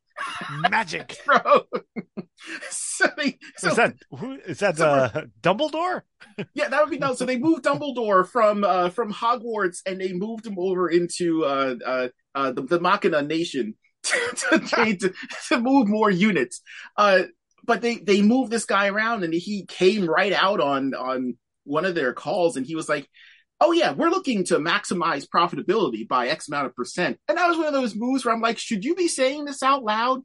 magic. 0.69 1.17
bro. 1.25 1.63
so 2.69 3.07
they, 3.17 3.37
so 3.57 3.69
is 3.69 3.75
that 3.77 3.95
who 4.11 4.33
is 4.45 4.59
that? 4.59 4.77
so 4.77 4.85
Uh, 4.89 5.25
Dumbledore? 5.41 6.01
yeah, 6.53 6.67
that 6.67 6.81
would 6.81 6.89
be 6.91 6.97
no. 6.97 7.13
So 7.13 7.25
they 7.25 7.37
moved 7.37 7.63
Dumbledore 7.63 8.27
from 8.27 8.63
uh, 8.63 8.89
from 8.89 9.13
Hogwarts 9.13 9.79
and 9.85 9.99
they 10.01 10.11
moved 10.13 10.45
him 10.45 10.59
over 10.59 10.89
into 10.89 11.45
uh, 11.45 11.75
uh, 11.85 12.07
uh, 12.33 12.51
the, 12.51 12.63
the 12.63 12.79
Machina 12.79 13.21
Nation 13.21 13.75
to, 14.51 14.59
to, 14.59 14.95
to, 14.97 15.13
to 15.49 15.59
move 15.59 15.87
more 15.87 16.09
units. 16.11 16.61
Uh, 16.97 17.23
but 17.63 17.81
they 17.81 17.95
they 17.95 18.21
moved 18.21 18.51
this 18.51 18.65
guy 18.65 18.87
around 18.87 19.23
and 19.23 19.33
he 19.33 19.65
came 19.65 20.05
right 20.07 20.33
out 20.33 20.59
on 20.59 20.93
on 20.93 21.37
one 21.63 21.85
of 21.85 21.95
their 21.95 22.13
calls 22.13 22.57
and 22.57 22.65
he 22.65 22.75
was 22.75 22.87
like, 22.87 23.09
"Oh 23.59 23.71
yeah, 23.71 23.93
we're 23.93 24.09
looking 24.11 24.43
to 24.45 24.59
maximize 24.59 25.27
profitability 25.27 26.07
by 26.07 26.27
X 26.27 26.47
amount 26.47 26.67
of 26.67 26.75
percent." 26.75 27.17
And 27.27 27.37
that 27.37 27.47
was 27.47 27.57
one 27.57 27.65
of 27.65 27.73
those 27.73 27.95
moves 27.95 28.23
where 28.23 28.33
I'm 28.35 28.41
like, 28.41 28.59
"Should 28.59 28.85
you 28.85 28.93
be 28.95 29.07
saying 29.07 29.45
this 29.45 29.63
out 29.63 29.83
loud?" 29.83 30.21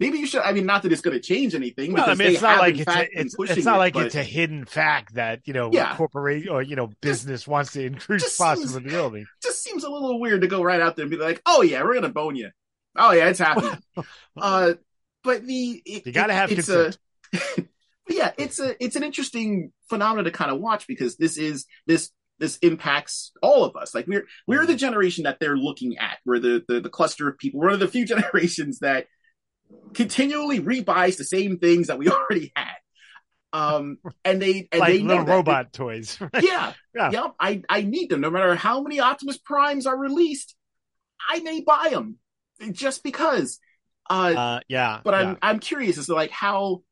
Maybe 0.00 0.18
you 0.18 0.26
should. 0.26 0.42
I 0.42 0.50
mean, 0.52 0.66
not 0.66 0.82
that 0.82 0.90
it's 0.90 1.00
going 1.00 1.16
to 1.16 1.22
change 1.22 1.54
anything. 1.54 1.92
Well, 1.92 2.10
I 2.10 2.16
mean, 2.16 2.32
it's 2.32 2.42
not 2.42 2.58
like 2.58 2.76
it's 2.76 2.90
a, 2.92 3.06
it's, 3.20 3.36
it's 3.38 3.64
not 3.64 3.76
it, 3.76 3.78
like 3.78 3.94
but- 3.94 4.06
it's 4.06 4.16
a 4.16 4.24
hidden 4.24 4.64
fact 4.64 5.14
that 5.14 5.42
you 5.46 5.52
know 5.54 5.70
Yeah. 5.72 5.94
corporate 5.96 6.48
or 6.48 6.60
you 6.62 6.74
know 6.74 6.90
business 7.00 7.46
wants 7.46 7.74
to 7.74 7.84
increase 7.86 8.22
Just 8.24 8.36
seems- 8.36 8.74
profitability. 8.76 9.24
just 9.40 9.62
seems 9.62 9.84
a 9.84 9.88
little 9.88 10.18
weird 10.18 10.40
to 10.40 10.48
go 10.48 10.60
right 10.64 10.80
out 10.80 10.96
there 10.96 11.04
and 11.04 11.10
be 11.12 11.16
like, 11.16 11.40
"Oh 11.46 11.62
yeah, 11.62 11.84
we're 11.84 11.94
gonna 11.94 12.08
bone 12.08 12.34
you." 12.34 12.50
Oh 12.96 13.12
yeah, 13.12 13.28
it's 13.28 13.38
happening. 13.38 13.78
uh, 14.36 14.74
but 15.22 15.44
the 15.44 15.82
it, 15.84 16.06
You 16.06 16.12
gotta 16.12 16.32
it- 16.32 16.36
have 16.36 16.52
it's 16.52 16.66
consent. 16.66 16.98
A, 17.58 17.64
yeah, 18.08 18.32
it's 18.38 18.60
a 18.60 18.82
it's 18.84 18.96
an 18.96 19.02
interesting 19.02 19.72
phenomenon 19.88 20.24
to 20.26 20.30
kind 20.30 20.50
of 20.50 20.60
watch 20.60 20.86
because 20.86 21.16
this 21.16 21.36
is 21.38 21.66
this 21.86 22.10
this 22.38 22.58
impacts 22.58 23.32
all 23.42 23.64
of 23.64 23.76
us. 23.76 23.94
Like 23.94 24.06
we're 24.06 24.26
we're 24.46 24.66
the 24.66 24.76
generation 24.76 25.24
that 25.24 25.40
they're 25.40 25.56
looking 25.56 25.96
at. 25.98 26.18
We're 26.26 26.38
the 26.38 26.62
the, 26.68 26.80
the 26.80 26.90
cluster 26.90 27.28
of 27.28 27.38
people. 27.38 27.60
We're 27.60 27.66
one 27.68 27.74
of 27.74 27.80
the 27.80 27.88
few 27.88 28.04
generations 28.14 28.80
that 28.80 29.06
continually 29.94 30.60
rebuys 30.60 31.16
the 31.16 31.24
same 31.24 31.58
things 31.58 31.86
that 31.86 31.98
we 31.98 32.08
already 32.08 32.52
had. 32.54 32.74
Um, 33.52 33.98
and 34.24 34.42
they 34.42 34.68
and 34.72 34.80
like 34.80 34.92
they 34.92 34.98
little 35.00 35.24
robot 35.24 35.72
toys. 35.72 36.18
Right? 36.20 36.42
Yeah, 36.42 36.72
Yeah. 36.94 37.10
Yep. 37.10 37.34
I 37.40 37.62
I 37.68 37.82
need 37.82 38.10
them. 38.10 38.20
No 38.20 38.30
matter 38.30 38.54
how 38.54 38.82
many 38.82 39.00
Optimus 39.00 39.38
Primes 39.38 39.86
are 39.86 39.96
released, 39.96 40.54
I 41.28 41.38
may 41.40 41.60
buy 41.62 41.88
them 41.90 42.18
just 42.72 43.02
because. 43.02 43.58
Uh, 44.10 44.36
Uh, 44.36 44.60
yeah, 44.68 45.00
but 45.04 45.14
I'm 45.14 45.30
yeah. 45.30 45.36
I'm 45.42 45.58
curious 45.60 45.98
as 45.98 46.06
to 46.06 46.14
like 46.14 46.30
how 46.30 46.82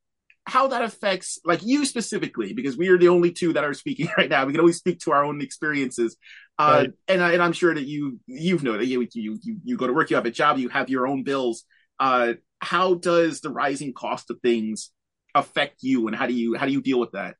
how 0.47 0.69
that 0.69 0.83
affects 0.83 1.39
like 1.45 1.63
you 1.65 1.85
specifically 1.87 2.53
because 2.53 2.77
we 2.77 2.89
are 2.89 2.99
the 2.99 3.09
only 3.09 3.33
two 3.33 3.53
that 3.55 3.65
are 3.65 3.75
speaking 3.75 4.09
right 4.19 4.31
now. 4.31 4.45
We 4.47 4.53
can 4.53 4.61
only 4.61 4.73
speak 4.75 5.01
to 5.01 5.13
our 5.13 5.25
own 5.25 5.41
experiences. 5.43 6.17
Uh, 6.59 6.87
Right. 6.87 6.93
and 7.09 7.23
I, 7.23 7.33
and 7.33 7.43
I'm 7.43 7.53
sure 7.53 7.75
that 7.75 7.85
you 7.85 8.21
you've 8.27 8.63
noted 8.65 8.89
you, 8.89 9.07
you 9.15 9.39
you 9.43 9.59
you 9.65 9.77
go 9.77 9.87
to 9.87 9.93
work, 9.93 10.11
you 10.11 10.17
have 10.17 10.27
a 10.27 10.31
job, 10.31 10.59
you 10.59 10.69
have 10.71 10.91
your 10.91 11.07
own 11.07 11.23
bills. 11.25 11.65
Uh, 12.01 12.35
how 12.61 12.95
does 12.95 13.41
the 13.41 13.51
rising 13.51 13.93
cost 13.93 14.31
of 14.31 14.41
things 14.43 14.91
affect 15.35 15.83
you, 15.83 16.07
and 16.09 16.17
how 16.17 16.27
do 16.27 16.35
you 16.35 16.55
how 16.55 16.67
do 16.67 16.73
you 16.73 16.83
deal 16.83 17.01
with 17.01 17.13
that? 17.13 17.37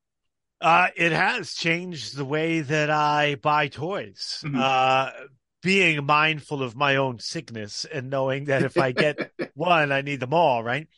Uh, 0.61 0.89
it 0.97 1.11
has 1.13 1.55
changed 1.55 2.17
the 2.17 2.25
way 2.25 2.61
that 2.61 2.89
I 2.89 3.35
buy 3.37 3.69
toys. 3.69 4.45
Mhm. 4.45 4.55
Uh, 4.55 5.11
being 5.63 6.05
mindful 6.07 6.63
of 6.63 6.77
my 6.77 6.97
own 6.97 7.19
sickness 7.19 7.85
and 7.85 8.11
knowing 8.11 8.47
that 8.47 8.65
if 8.65 8.79
I 8.79 8.93
get 8.93 9.19
one, 9.55 9.93
I 9.93 10.03
need 10.03 10.21
them 10.21 10.35
all, 10.35 10.63
right? 10.63 10.89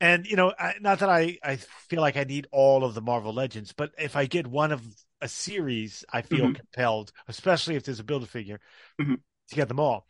And 0.00 0.26
you 0.26 0.36
know, 0.36 0.52
I, 0.58 0.74
not 0.80 0.98
that 1.00 1.08
I 1.08 1.38
I 1.42 1.56
feel 1.56 2.00
like 2.00 2.16
I 2.16 2.24
need 2.24 2.46
all 2.52 2.84
of 2.84 2.94
the 2.94 3.02
Marvel 3.02 3.32
Legends, 3.32 3.72
but 3.72 3.92
if 3.98 4.16
I 4.16 4.26
get 4.26 4.46
one 4.46 4.72
of 4.72 4.82
a 5.20 5.28
series, 5.28 6.04
I 6.12 6.22
feel 6.22 6.48
Mhm. 6.48 6.54
compelled, 6.54 7.12
especially 7.28 7.76
if 7.76 7.84
there's 7.84 8.00
a 8.00 8.04
build 8.04 8.22
a 8.22 8.26
figure, 8.26 8.60
Mhm. 8.98 9.14
to 9.48 9.54
get 9.56 9.68
them 9.68 9.80
all. 9.80 10.06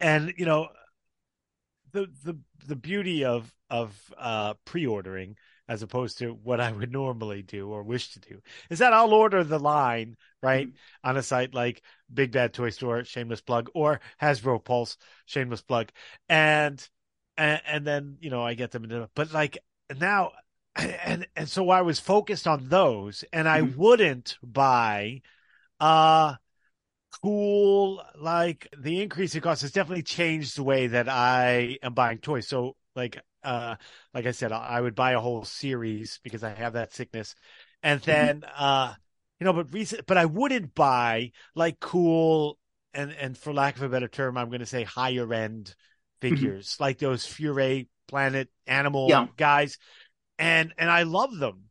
And 0.00 0.34
you 0.38 0.46
know, 0.46 0.68
the 1.92 2.06
the 2.24 2.38
the 2.66 2.76
beauty 2.76 3.24
of 3.24 3.52
of 3.70 4.12
uh 4.16 4.54
pre-ordering 4.64 5.36
as 5.68 5.82
opposed 5.82 6.18
to 6.18 6.30
what 6.32 6.60
I 6.60 6.72
would 6.72 6.92
normally 6.92 7.42
do 7.42 7.68
or 7.70 7.82
wish 7.82 8.12
to 8.12 8.20
do 8.20 8.40
is 8.70 8.78
that 8.80 8.92
I'll 8.92 9.14
order 9.14 9.44
the 9.44 9.58
line 9.58 10.16
right 10.42 10.68
on 11.02 11.16
a 11.16 11.22
site 11.22 11.54
like 11.54 11.82
Big 12.12 12.32
Bad 12.32 12.52
Toy 12.52 12.70
Store, 12.70 13.04
shameless 13.04 13.40
plug, 13.40 13.70
or 13.74 14.00
Hasbro 14.20 14.62
Pulse, 14.64 14.96
shameless 15.26 15.62
plug, 15.62 15.90
and 16.28 16.86
and, 17.36 17.60
and 17.66 17.86
then 17.86 18.16
you 18.20 18.30
know 18.30 18.42
I 18.42 18.54
get 18.54 18.70
them 18.70 18.84
into 18.84 19.08
but 19.14 19.32
like 19.32 19.58
now 19.98 20.32
and 20.76 21.26
and 21.36 21.48
so 21.48 21.70
I 21.70 21.82
was 21.82 22.00
focused 22.00 22.46
on 22.46 22.68
those 22.68 23.24
and 23.32 23.48
I 23.48 23.62
Mhm. 23.62 23.76
wouldn't 23.76 24.38
buy 24.42 25.22
uh 25.80 26.36
cool 27.22 28.02
like 28.16 28.68
the 28.76 29.02
increase 29.02 29.34
in 29.34 29.40
cost 29.40 29.62
has 29.62 29.72
definitely 29.72 30.02
changed 30.02 30.56
the 30.56 30.62
way 30.64 30.88
that 30.88 31.08
I 31.08 31.78
am 31.82 31.94
buying 31.94 32.18
toys. 32.18 32.48
So 32.48 32.76
like 32.94 33.20
uh 33.44 33.76
like 34.14 34.26
I 34.26 34.32
said, 34.32 34.52
I 34.52 34.58
I 34.58 34.80
would 34.80 34.94
buy 34.94 35.12
a 35.12 35.20
whole 35.20 35.44
series 35.44 36.20
because 36.22 36.42
I 36.44 36.50
have 36.54 36.74
that 36.74 36.92
sickness. 36.94 37.34
And 37.82 38.00
then 38.02 38.44
uh 38.56 38.94
you 39.40 39.44
know, 39.44 39.52
but 39.52 39.72
recent 39.72 40.06
but 40.06 40.16
I 40.16 40.26
wouldn't 40.26 40.74
buy 40.74 41.32
like 41.54 41.80
cool 41.80 42.58
and 42.94 43.12
and 43.12 43.36
for 43.36 43.52
lack 43.52 43.76
of 43.76 43.82
a 43.82 43.88
better 43.88 44.08
term, 44.08 44.36
I'm 44.38 44.50
gonna 44.50 44.66
say 44.66 44.84
higher 44.84 45.32
end 45.32 45.74
figures 46.20 46.76
like 46.80 46.98
those 46.98 47.26
Fury 47.26 47.88
Planet 48.08 48.48
Animal 48.66 49.20
Yeah. 49.20 49.28
guys. 49.36 49.78
And 50.38 50.72
and 50.78 50.90
I 50.90 51.02
love 51.04 51.36
them. 51.38 51.64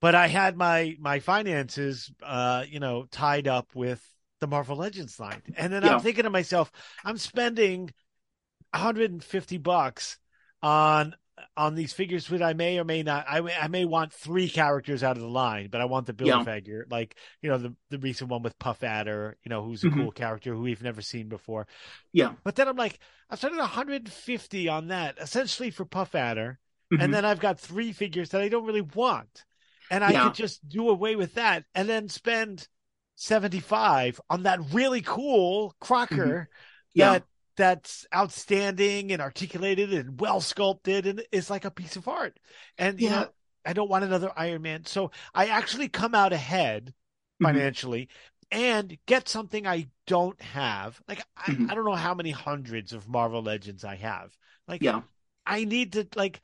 But 0.00 0.14
I 0.14 0.28
had 0.28 0.56
my 0.56 0.96
my 1.00 1.20
finances 1.20 2.12
uh, 2.22 2.64
you 2.68 2.80
know, 2.80 3.06
tied 3.10 3.48
up 3.48 3.74
with 3.74 4.04
the 4.40 4.46
Marvel 4.46 4.76
Legends 4.76 5.18
line. 5.18 5.42
And 5.56 5.72
then 5.72 5.82
Yeah. 5.82 5.92
I'm 5.92 5.98
thinking 5.98 6.24
to 6.24 6.30
myself, 6.30 6.70
I'm 7.04 7.18
spending 7.18 7.92
150 8.72 9.58
bucks 9.58 10.18
on 10.66 11.14
on 11.56 11.74
these 11.74 11.92
figures 11.92 12.28
which 12.28 12.40
I 12.40 12.54
may 12.54 12.78
or 12.78 12.84
may 12.84 13.02
not 13.02 13.24
I 13.28 13.40
may, 13.40 13.54
I 13.54 13.68
may 13.68 13.84
want 13.84 14.12
three 14.12 14.48
characters 14.48 15.02
out 15.02 15.16
of 15.16 15.22
the 15.22 15.28
line, 15.28 15.68
but 15.70 15.80
I 15.80 15.84
want 15.84 16.06
the 16.06 16.12
build 16.12 16.28
Yeah. 16.28 16.42
figure 16.44 16.86
like 16.90 17.16
you 17.40 17.50
know 17.50 17.58
the 17.58 17.74
the 17.90 17.98
recent 17.98 18.30
one 18.30 18.42
with 18.42 18.58
Puff 18.58 18.82
Adder, 18.82 19.36
you 19.44 19.50
know, 19.50 19.62
who's 19.62 19.84
a 19.84 19.88
Mhm. 19.88 19.94
cool 19.94 20.10
character 20.12 20.54
who 20.54 20.62
we've 20.62 20.82
never 20.82 21.02
seen 21.02 21.28
before. 21.28 21.66
Yeah. 22.12 22.32
But 22.42 22.56
then 22.56 22.66
I'm 22.68 22.76
like, 22.76 22.98
I'm 23.30 23.36
spending 23.36 23.60
150 23.60 24.68
on 24.68 24.88
that 24.88 25.18
essentially 25.20 25.70
for 25.70 25.84
Puff 25.84 26.14
Adder, 26.14 26.58
Mhm. 26.92 27.02
and 27.04 27.14
then 27.14 27.24
I've 27.24 27.40
got 27.40 27.60
three 27.60 27.92
figures 27.92 28.30
that 28.30 28.40
I 28.40 28.48
don't 28.48 28.66
really 28.66 28.80
want. 28.80 29.44
And 29.90 30.02
I 30.02 30.10
Yeah. 30.12 30.24
could 30.24 30.34
just 30.34 30.68
do 30.68 30.88
away 30.88 31.14
with 31.16 31.34
that 31.34 31.64
and 31.76 31.88
then 31.88 32.08
spend 32.08 32.66
75 33.14 34.20
on 34.28 34.42
that 34.44 34.58
really 34.72 35.02
cool 35.02 35.74
Crocker 35.80 36.48
Yeah. 36.92 37.12
that 37.12 37.24
that's 37.56 38.06
outstanding 38.14 39.12
and 39.12 39.22
articulated 39.22 39.92
and 39.92 40.20
well 40.20 40.40
sculpted 40.40 41.06
and 41.06 41.22
is 41.32 41.50
like 41.50 41.64
a 41.64 41.70
piece 41.70 41.96
of 41.96 42.08
art. 42.08 42.38
And 42.78 43.00
you 43.00 43.08
Yeah. 43.08 43.10
know, 43.10 43.34
I 43.64 43.72
don't 43.72 43.90
want 43.90 44.04
another 44.04 44.32
Iron 44.36 44.62
Man. 44.62 44.84
So 44.84 45.10
I 45.34 45.46
actually 45.48 45.88
come 45.88 46.14
out 46.14 46.32
ahead 46.32 46.94
Mhm. 47.40 47.46
financially 47.46 48.08
and 48.50 48.96
get 49.06 49.28
something 49.28 49.66
I 49.66 49.88
don't 50.06 50.40
have. 50.40 51.00
Like 51.08 51.22
I, 51.36 51.52
Mhm. 51.52 51.66
I 51.68 51.74
don't 51.74 51.84
know 51.84 51.94
how 51.94 52.14
many 52.14 52.30
hundreds 52.30 52.92
of 52.92 53.08
Marvel 53.08 53.42
Legends 53.42 53.84
I 53.84 53.96
have. 53.96 54.36
Like 54.68 54.82
Yeah. 54.82 55.02
I 55.46 55.64
need 55.64 55.92
to 55.94 56.08
like 56.16 56.40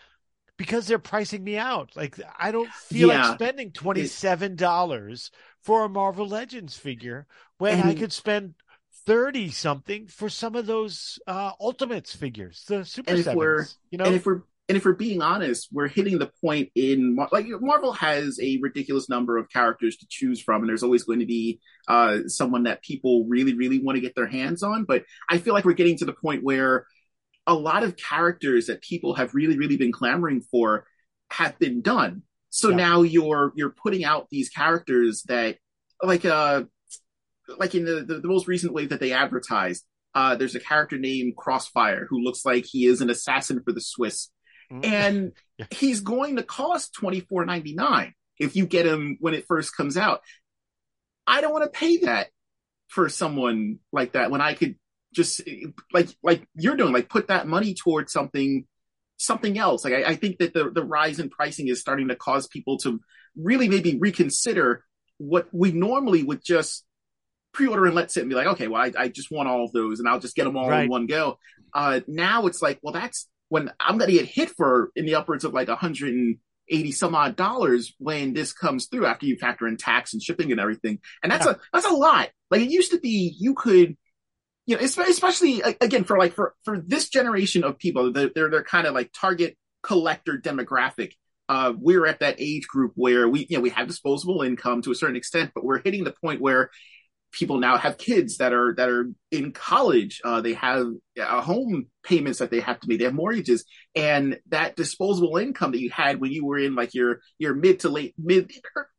because 0.56 0.86
they're 0.86 0.98
pricing 0.98 1.42
me 1.44 1.56
out. 1.58 1.96
Like 1.96 2.18
I 2.38 2.52
don't 2.52 2.74
feel 2.74 3.08
Yeah. 3.08 3.14
like 3.14 3.24
spending 3.24 3.72
twenty 3.72 4.04
seven 4.04 4.56
dollars 4.56 5.30
for 5.62 5.84
a 5.84 5.88
Marvel 5.88 6.26
Legends 6.28 6.76
figure 6.76 7.26
when 7.58 7.80
I 7.80 7.94
could 7.94 8.12
spend 8.12 8.54
thirty 9.06 9.50
something 9.50 10.06
for 10.06 10.28
some 10.28 10.54
of 10.54 10.66
those 10.66 11.18
uh 11.26 11.52
Ultimates 11.60 12.14
figures, 12.14 12.64
the 12.68 12.84
Super 12.84 13.10
And 13.10 13.18
if 13.18 13.24
Sevens. 13.24 13.38
we're- 13.38 13.64
you 13.90 13.98
know, 13.98 14.04
and 14.04 14.14
if 14.14 14.26
we're 14.26 14.42
and 14.68 14.76
if 14.78 14.84
we're 14.84 14.92
being 14.94 15.20
honest, 15.20 15.68
we're 15.72 15.88
hitting 15.88 16.18
the 16.18 16.30
point 16.40 16.70
in 16.74 17.16
like 17.32 17.46
Marvel 17.60 17.92
has 17.94 18.38
a 18.40 18.58
ridiculous 18.62 19.08
number 19.08 19.36
of 19.36 19.50
characters 19.50 19.96
to 19.98 20.06
choose 20.08 20.40
from, 20.40 20.62
and 20.62 20.68
there's 20.68 20.84
always 20.84 21.02
going 21.02 21.18
to 21.18 21.26
be 21.26 21.60
uh, 21.88 22.20
someone 22.28 22.62
that 22.62 22.80
people 22.82 23.26
really, 23.28 23.54
really 23.54 23.80
want 23.80 23.96
to 23.96 24.00
get 24.00 24.14
their 24.14 24.28
hands 24.28 24.62
on. 24.62 24.84
But 24.84 25.04
I 25.28 25.38
feel 25.38 25.52
like 25.52 25.64
we're 25.64 25.72
getting 25.72 25.98
to 25.98 26.04
the 26.04 26.12
point 26.14 26.44
where 26.44 26.86
a 27.46 27.54
lot 27.54 27.82
of 27.82 27.96
characters 27.96 28.66
that 28.66 28.80
people 28.82 29.14
have 29.16 29.34
really, 29.34 29.58
really 29.58 29.76
been 29.76 29.92
clamoring 29.92 30.42
for 30.42 30.86
have 31.32 31.58
been 31.58 31.82
done. 31.82 32.22
So 32.50 32.70
Yeah. 32.70 32.76
now 32.76 33.02
you're 33.02 33.52
you're 33.56 33.74
putting 33.82 34.04
out 34.04 34.28
these 34.30 34.48
characters 34.48 35.24
that 35.24 35.58
like 36.02 36.24
uh 36.24 36.62
like 37.58 37.74
in 37.74 37.84
the, 37.84 38.04
the, 38.06 38.20
the 38.20 38.28
most 38.28 38.46
recent 38.48 38.72
wave 38.72 38.90
that 38.90 39.00
they 39.00 39.12
advertised, 39.12 39.84
uh, 40.14 40.36
there's 40.36 40.54
a 40.54 40.60
character 40.60 40.98
named 40.98 41.36
Crossfire 41.36 42.06
who 42.08 42.20
looks 42.20 42.44
like 42.44 42.64
he 42.66 42.86
is 42.86 43.00
an 43.00 43.10
assassin 43.10 43.62
for 43.64 43.72
the 43.72 43.80
Swiss 43.80 44.30
Mm. 44.70 44.84
and 44.86 45.32
Yeah. 45.58 45.66
he's 45.70 46.00
going 46.00 46.36
to 46.36 46.42
cost 46.42 46.94
twenty 46.94 47.20
four 47.20 47.44
ninety 47.44 47.74
nine 47.74 48.14
if 48.38 48.56
you 48.56 48.64
get 48.64 48.86
him 48.86 49.18
when 49.20 49.34
it 49.34 49.44
first 49.46 49.76
comes 49.76 49.98
out. 49.98 50.20
I 51.26 51.40
don't 51.42 51.52
want 51.52 51.64
to 51.64 51.78
pay 51.78 51.98
that 51.98 52.28
for 52.88 53.08
someone 53.10 53.78
like 53.92 54.12
that 54.12 54.30
when 54.30 54.40
I 54.40 54.54
could 54.54 54.76
just 55.14 55.42
like 55.92 56.08
like 56.22 56.46
you're 56.54 56.76
doing, 56.76 56.92
like 56.94 57.10
put 57.10 57.28
that 57.28 57.46
money 57.46 57.74
towards 57.74 58.12
something 58.12 58.64
something 59.18 59.58
else. 59.58 59.84
Like 59.84 59.94
I, 59.94 60.04
I 60.12 60.16
think 60.16 60.38
that 60.38 60.54
the 60.54 60.70
the 60.70 60.82
rise 60.84 61.18
in 61.18 61.28
pricing 61.28 61.68
is 61.68 61.80
starting 61.80 62.08
to 62.08 62.16
cause 62.16 62.46
people 62.46 62.78
to 62.78 62.98
really 63.36 63.68
maybe 63.68 63.98
reconsider 63.98 64.84
what 65.18 65.48
we 65.52 65.70
normally 65.72 66.22
would 66.22 66.42
just 66.42 66.84
pre-order 67.52 67.86
and 67.86 67.94
let's 67.94 68.14
sit 68.14 68.20
and 68.22 68.30
be 68.30 68.34
like, 68.36 68.46
okay, 68.48 68.68
well, 68.68 68.82
I, 68.82 68.92
I 68.98 69.08
just 69.08 69.30
want 69.30 69.48
all 69.48 69.64
of 69.64 69.72
those 69.72 70.00
and 70.00 70.08
I'll 70.08 70.18
just 70.20 70.34
get 70.34 70.44
them 70.44 70.56
all 70.56 70.68
Right. 70.68 70.84
in 70.84 70.90
one 70.90 71.06
go. 71.06 71.38
Uh, 71.74 72.00
now 72.06 72.46
it's 72.46 72.62
like, 72.62 72.78
well, 72.82 72.92
that's 72.92 73.28
when 73.48 73.70
I'm 73.78 73.98
going 73.98 74.10
to 74.10 74.16
get 74.16 74.26
hit 74.26 74.50
for 74.50 74.90
in 74.96 75.04
the 75.06 75.14
upwards 75.16 75.44
of 75.44 75.52
like 75.52 75.68
180 75.68 76.92
some 76.92 77.14
odd 77.14 77.36
dollars 77.36 77.94
when 77.98 78.32
this 78.32 78.52
comes 78.52 78.86
through 78.86 79.06
after 79.06 79.26
you 79.26 79.36
factor 79.36 79.66
in 79.68 79.76
tax 79.76 80.12
and 80.14 80.22
shipping 80.22 80.50
and 80.52 80.60
everything. 80.60 80.98
And 81.22 81.30
that's 81.30 81.44
Yeah. 81.46 81.52
a, 81.52 81.56
that's 81.72 81.86
a 81.86 81.92
lot. 81.94 82.30
Like 82.50 82.62
it 82.62 82.70
used 82.70 82.92
to 82.92 82.98
be, 82.98 83.34
you 83.38 83.54
could, 83.54 83.96
you 84.66 84.76
know, 84.76 84.82
especially 84.82 85.60
again 85.80 86.04
for 86.04 86.16
like 86.18 86.34
for, 86.34 86.54
for 86.64 86.78
this 86.78 87.08
generation 87.08 87.64
of 87.64 87.78
people, 87.78 88.12
they're, 88.12 88.30
they're, 88.34 88.50
they're 88.50 88.62
kind 88.64 88.86
of 88.86 88.94
like 88.94 89.10
target 89.12 89.56
collector 89.82 90.38
demographic. 90.38 91.12
Uh, 91.48 91.72
we're 91.76 92.06
at 92.06 92.20
that 92.20 92.36
age 92.38 92.66
group 92.68 92.92
where 92.94 93.28
we, 93.28 93.46
you 93.50 93.56
know, 93.58 93.60
we 93.60 93.70
have 93.70 93.88
disposable 93.88 94.42
income 94.42 94.80
to 94.80 94.92
a 94.92 94.94
certain 94.94 95.16
extent, 95.16 95.50
but 95.54 95.64
we're 95.64 95.82
hitting 95.82 96.04
the 96.04 96.14
point 96.22 96.40
where 96.40 96.70
people 97.32 97.58
now 97.58 97.76
have 97.76 97.98
kids 97.98 98.36
that 98.38 98.52
are 98.52 98.74
that 98.76 98.88
are 98.88 99.10
in 99.30 99.52
college. 99.52 100.20
Uh, 100.24 100.40
they 100.40 100.54
have 100.54 100.86
uh, 101.20 101.40
home 101.40 101.86
payments 102.04 102.38
that 102.38 102.50
they 102.50 102.60
have 102.60 102.78
to 102.80 102.88
make. 102.88 102.98
They 102.98 103.06
have 103.06 103.14
mortgages, 103.14 103.64
and 103.94 104.38
that 104.48 104.76
disposable 104.76 105.38
income 105.38 105.72
that 105.72 105.80
you 105.80 105.90
had 105.90 106.20
when 106.20 106.30
you 106.30 106.44
were 106.44 106.58
in 106.58 106.74
like 106.74 106.94
your 106.94 107.20
your 107.38 107.54
mid 107.54 107.80
to 107.80 107.88
late 107.88 108.14
mid 108.18 108.52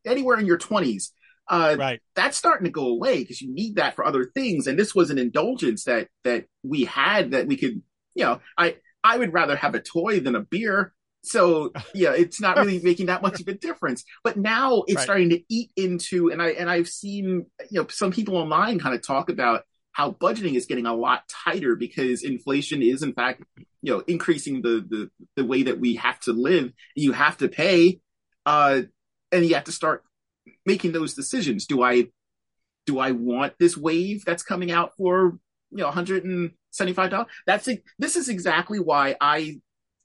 anywhere 0.05 0.39
in 0.39 0.45
your 0.45 0.57
twenties. 0.57 1.13
Uh, 1.49 1.75
right. 1.77 1.99
that's 2.15 2.37
starting 2.37 2.63
to 2.63 2.71
go 2.71 2.87
away 2.87 3.19
because 3.19 3.41
you 3.41 3.53
need 3.53 3.75
that 3.75 3.95
for 3.95 4.05
other 4.05 4.23
things. 4.23 4.65
And 4.65 4.79
this 4.79 4.95
was 4.95 5.09
an 5.09 5.17
indulgence 5.17 5.83
that 5.83 6.07
that 6.23 6.45
we 6.63 6.85
had 6.85 7.31
that 7.31 7.47
we 7.47 7.57
could, 7.57 7.81
you 8.15 8.23
know, 8.23 8.39
I 8.57 8.77
I 9.03 9.17
would 9.17 9.33
rather 9.33 9.55
have 9.55 9.75
a 9.75 9.81
toy 9.81 10.21
than 10.21 10.35
a 10.35 10.41
beer. 10.41 10.92
So 11.23 11.71
yeah, 11.93 12.13
it's 12.13 12.41
not 12.41 12.57
really 12.57 12.79
making 12.81 13.07
that 13.07 13.21
much 13.21 13.39
of 13.39 13.47
a 13.47 13.53
difference. 13.53 14.03
But 14.23 14.37
now 14.37 14.83
it's 14.87 14.97
Right. 14.97 15.03
starting 15.03 15.29
to 15.29 15.41
eat 15.49 15.71
into, 15.75 16.29
and 16.31 16.41
I 16.41 16.49
and 16.49 16.69
I've 16.69 16.89
seen 16.89 17.45
you 17.71 17.81
know 17.81 17.87
some 17.89 18.11
people 18.11 18.35
online 18.37 18.79
kind 18.79 18.93
of 18.95 19.01
talk 19.05 19.29
about 19.29 19.63
how 19.93 20.11
budgeting 20.11 20.55
is 20.55 20.65
getting 20.65 20.85
a 20.85 20.93
lot 20.93 21.23
tighter 21.45 21.75
because 21.75 22.23
inflation 22.23 22.81
is 22.81 23.03
in 23.03 23.13
fact 23.13 23.43
you 23.81 23.93
know 23.93 23.99
increasing 24.07 24.61
the 24.61 24.85
the 24.89 25.09
the 25.35 25.45
way 25.45 25.63
that 25.63 25.79
we 25.79 25.95
have 25.95 26.19
to 26.21 26.33
live. 26.33 26.71
You 26.95 27.13
have 27.13 27.37
to 27.37 27.47
pay, 27.47 28.01
uh, 28.45 28.81
and 29.31 29.45
you 29.45 29.55
have 29.55 29.65
to 29.65 29.71
start 29.71 30.03
making 30.65 30.91
those 30.91 31.13
decisions. 31.13 31.65
Do 31.67 31.81
I 31.81 32.07
do 32.85 32.99
I 32.99 33.11
want 33.11 33.53
this 33.59 33.77
wave 33.77 34.25
that's 34.25 34.43
coming 34.43 34.71
out 34.71 34.91
for 34.97 35.39
you 35.71 35.77
know 35.77 35.85
175 35.85 37.09
dollars? 37.09 37.27
That's 37.47 37.67
it. 37.67 37.83
This 37.97 38.15
is 38.15 38.29
exactly 38.29 38.79
why 38.79 39.15
I 39.21 39.61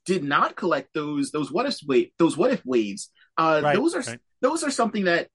did 0.09 0.23
not 0.23 0.55
collect 0.55 0.93
those 0.93 1.31
those 1.31 1.51
what 1.51 1.65
if 1.65 1.77
wait 1.87 2.13
those 2.17 2.35
what 2.35 2.51
if 2.51 2.61
waves. 2.65 3.11
Uh, 3.37 3.61
Right, 3.63 3.75
those 3.75 3.95
are 3.95 4.01
right. 4.01 4.19
those 4.41 4.63
are 4.63 4.71
something 4.71 5.05
that 5.05 5.29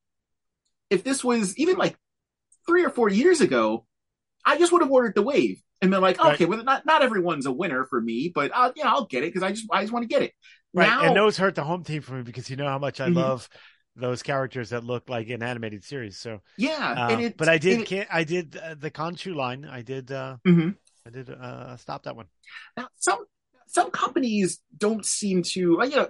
if 0.91 1.03
this 1.05 1.25
was 1.25 1.57
even 1.57 1.77
like 1.77 1.97
three 2.67 2.85
or 2.85 2.91
four 2.91 3.09
years 3.09 3.41
ago, 3.41 3.87
I 4.45 4.59
just 4.59 4.73
would 4.73 4.83
have 4.83 4.91
ordered 4.91 5.15
the 5.15 5.23
wave 5.23 5.63
and 5.81 5.91
been 5.91 6.01
like, 6.01 6.19
Right. 6.23 6.35
okay, 6.35 6.45
well, 6.45 6.63
not 6.65 6.85
not 6.85 7.03
everyone's 7.03 7.47
a 7.47 7.53
winner 7.53 7.85
for 7.85 8.01
me, 8.01 8.31
but 8.35 8.51
uh, 8.55 8.73
yeah, 8.77 8.89
I'll 8.89 9.07
get 9.07 9.23
it 9.23 9.29
because 9.33 9.43
I 9.43 9.51
just 9.53 9.67
I 9.73 9.81
just 9.83 9.93
want 9.93 10.03
to 10.03 10.09
get 10.09 10.23
it. 10.23 10.33
Right. 10.75 10.89
Now, 10.89 11.07
and 11.07 11.17
those 11.17 11.37
hurt 11.39 11.55
the 11.55 11.65
home 11.65 11.85
team 11.85 12.03
for 12.03 12.15
me 12.15 12.23
because 12.23 12.51
you 12.51 12.57
know 12.57 12.67
how 12.69 12.79
much 12.79 13.01
I 13.01 13.09
Mhm. 13.09 13.15
love 13.15 13.49
those 13.97 14.23
characters 14.25 14.71
that 14.71 14.83
look 14.83 15.09
like 15.09 15.29
an 15.31 15.43
animated 15.43 15.85
series. 15.85 16.19
So, 16.19 16.41
yeah, 16.59 16.95
uh, 16.99 17.11
and 17.13 17.21
it, 17.23 17.37
but 17.37 17.49
I 17.49 17.59
did, 17.59 17.91
it- 17.93 18.09
I 18.11 18.25
did 18.25 18.57
uh, 18.57 18.75
the 18.75 18.91
Conchu 18.91 19.35
line. 19.37 19.65
I 19.65 19.83
did, 19.83 20.11
uh, 20.11 20.37
Mhm. 20.47 20.75
I 21.07 21.11
did 21.11 21.31
uh, 21.31 21.77
stop 21.77 22.03
that 22.05 22.17
one. 22.17 22.27
Now, 22.77 22.89
some 22.97 23.25
some 23.75 23.91
companies 23.91 24.61
don't 24.77 25.05
seem 25.05 25.43
to, 25.43 25.61
you 25.61 25.97
know, 25.97 26.09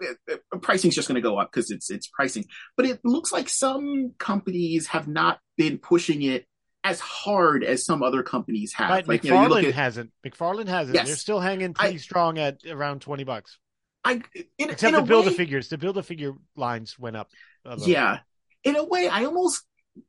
pricing's 0.61 0.95
just 0.95 1.09
going 1.09 1.17
to 1.17 1.23
go 1.23 1.39
up 1.39 1.51
because 1.51 1.71
it's 1.71 1.91
it's 1.91 2.07
pricing. 2.07 2.45
But 2.77 2.87
it 2.87 3.01
looks 3.05 3.33
like 3.33 3.49
some 3.49 4.13
companies 4.19 4.89
have 4.89 5.09
not 5.09 5.39
been 5.57 5.79
pushing 5.79 6.23
it 6.23 6.45
as 6.85 7.01
hard 7.01 7.65
as 7.65 7.87
some 7.87 8.03
other 8.03 8.23
companies 8.23 8.75
have. 8.75 8.91
Right. 8.91 9.09
Like, 9.09 9.25
you 9.25 9.31
know, 9.31 9.43
you 9.43 9.49
look 9.49 9.65
at, 9.65 9.75
hasn't. 9.75 10.13
McFarlane 10.27 10.69
hasn't. 10.69 10.95
Yes. 10.95 11.07
They're 11.07 11.17
still 11.17 11.41
hanging 11.41 11.75
I- 11.79 11.85
pretty 11.85 11.99
strong 11.99 12.39
at 12.39 12.59
around 12.69 13.01
twenty 13.01 13.25
bucks. 13.25 13.59
I, 14.07 14.21
in, 14.59 14.69
Except 14.69 14.83
in 14.83 14.93
the 14.93 15.01
build 15.01 15.27
a 15.27 15.31
way, 15.31 15.37
figures. 15.37 15.69
The 15.69 15.79
build 15.79 15.97
a 15.97 16.03
figure 16.03 16.33
lines 16.57 16.99
went 16.99 17.17
up. 17.17 17.31
A 17.65 17.79
yeah. 17.79 18.19
In 18.63 18.77
a 18.77 18.85
way, 18.85 19.09
I 19.09 19.25
almost, 19.25 19.63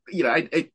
you 0.08 0.24
know, 0.24 0.28
I, 0.28 0.46
I 0.52 0.68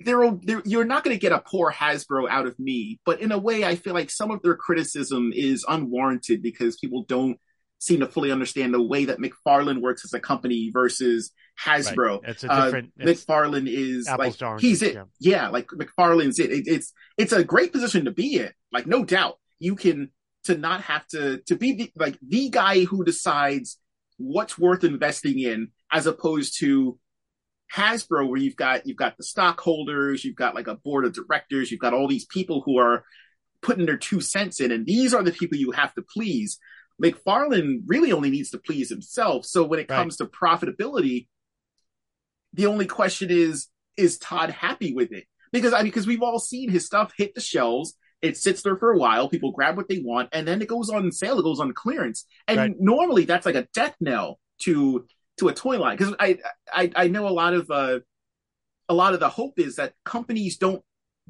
there, 0.00 0.30
there, 0.42 0.62
you're 0.64 0.84
not 0.84 1.04
going 1.04 1.16
to 1.16 1.20
get 1.20 1.32
a 1.32 1.38
poor 1.40 1.70
Hasbro 1.72 2.28
out 2.28 2.46
of 2.46 2.58
me, 2.58 3.00
but 3.06 3.20
in 3.20 3.32
a 3.32 3.38
way, 3.38 3.64
I 3.64 3.76
feel 3.76 3.94
like 3.94 4.10
some 4.10 4.30
of 4.30 4.42
their 4.42 4.56
criticism 4.56 5.32
is 5.34 5.64
unwarranted 5.68 6.42
because 6.42 6.76
people 6.76 7.04
don't 7.08 7.38
seem 7.78 8.00
to 8.00 8.06
fully 8.08 8.32
understand 8.32 8.72
the 8.72 8.82
way 8.82 9.04
that 9.04 9.18
McFarlane 9.18 9.80
works 9.82 10.04
as 10.04 10.12
a 10.14 10.20
company 10.20 10.70
versus 10.72 11.32
Right. 11.64 11.84
Hasbro. 11.84 12.20
It's 12.26 12.42
a 12.42 12.50
Uh, 12.50 12.64
different. 12.64 12.92
it's, 12.98 13.24
McFarlane 13.24 13.68
is 13.68 14.08
like 14.08 14.60
he's 14.60 14.82
it. 14.82 14.94
yeah. 14.94 15.04
Yeah. 15.20 15.48
like 15.50 15.68
McFarlane's 15.68 16.40
it. 16.40 16.50
it. 16.50 16.66
It's 16.66 16.92
it's 17.16 17.32
a 17.32 17.44
great 17.44 17.70
position 17.72 18.06
to 18.06 18.10
be 18.10 18.38
in. 18.38 18.50
Like 18.72 18.88
no 18.88 19.04
doubt, 19.04 19.38
you 19.60 19.76
can 19.76 20.10
to 20.44 20.56
not 20.58 20.80
have 20.80 21.06
to 21.08 21.38
to 21.46 21.54
be 21.56 21.74
the, 21.74 21.92
like 21.94 22.18
the 22.26 22.48
guy 22.48 22.82
who 22.84 23.04
decides 23.04 23.78
what's 24.16 24.58
worth 24.58 24.82
investing 24.82 25.38
in, 25.38 25.68
as 25.92 26.06
opposed 26.08 26.58
to 26.58 26.98
Hasbro, 27.74 28.28
where 28.28 28.38
you've 28.38 28.56
got 28.56 28.86
you've 28.86 28.96
got 28.96 29.16
the 29.16 29.24
stockholders, 29.24 30.24
you've 30.24 30.36
got 30.36 30.54
like 30.54 30.68
a 30.68 30.76
board 30.76 31.04
of 31.04 31.12
directors, 31.12 31.70
you've 31.70 31.80
got 31.80 31.92
all 31.94 32.06
these 32.08 32.26
people 32.26 32.62
who 32.64 32.78
are 32.78 33.04
putting 33.62 33.86
their 33.86 33.96
two 33.96 34.20
cents 34.20 34.60
in, 34.60 34.70
and 34.70 34.86
these 34.86 35.12
are 35.14 35.22
the 35.22 35.32
people 35.32 35.58
you 35.58 35.72
have 35.72 35.94
to 35.94 36.02
please. 36.02 36.58
McFarlane 37.02 37.80
really 37.86 38.12
only 38.12 38.30
needs 38.30 38.50
to 38.50 38.58
please 38.58 38.88
himself. 38.88 39.44
So 39.44 39.64
when 39.64 39.80
it 39.80 39.90
Right. 39.90 39.96
comes 39.96 40.16
to 40.18 40.26
profitability, 40.26 41.26
the 42.52 42.66
only 42.66 42.86
question 42.86 43.30
is, 43.30 43.68
is 43.96 44.18
Todd 44.18 44.50
happy 44.50 44.94
with 44.94 45.10
it? 45.12 45.24
Because 45.50 45.72
I 45.72 45.78
mean, 45.78 45.86
because 45.86 46.06
we've 46.06 46.22
all 46.22 46.38
seen 46.38 46.70
his 46.70 46.86
stuff 46.86 47.12
hit 47.16 47.34
the 47.34 47.40
shelves. 47.40 47.96
It 48.22 48.36
sits 48.36 48.62
there 48.62 48.76
for 48.76 48.92
a 48.92 48.98
while. 48.98 49.28
People 49.28 49.52
grab 49.52 49.76
what 49.76 49.88
they 49.88 49.98
want, 49.98 50.28
and 50.32 50.46
then 50.46 50.62
it 50.62 50.68
goes 50.68 50.88
on 50.90 51.10
sale. 51.10 51.38
It 51.38 51.42
goes 51.42 51.60
on 51.60 51.72
clearance, 51.74 52.24
and 52.46 52.58
Right. 52.58 52.74
normally 52.78 53.24
that's 53.24 53.46
like 53.46 53.54
a 53.56 53.68
death 53.74 53.96
knell 54.00 54.38
to 54.62 55.06
to 55.38 55.48
a 55.48 55.54
toy 55.54 55.78
line. 55.78 55.96
Because 55.96 56.14
I, 56.18 56.38
I 56.72 56.90
I 56.94 57.08
know 57.08 57.28
a 57.28 57.30
lot 57.30 57.54
of 57.54 57.70
uh, 57.70 58.00
a 58.88 58.94
lot 58.94 59.14
of 59.14 59.20
the 59.20 59.28
hope 59.28 59.58
is 59.58 59.76
that 59.76 59.94
companies 60.04 60.56
don't 60.58 60.82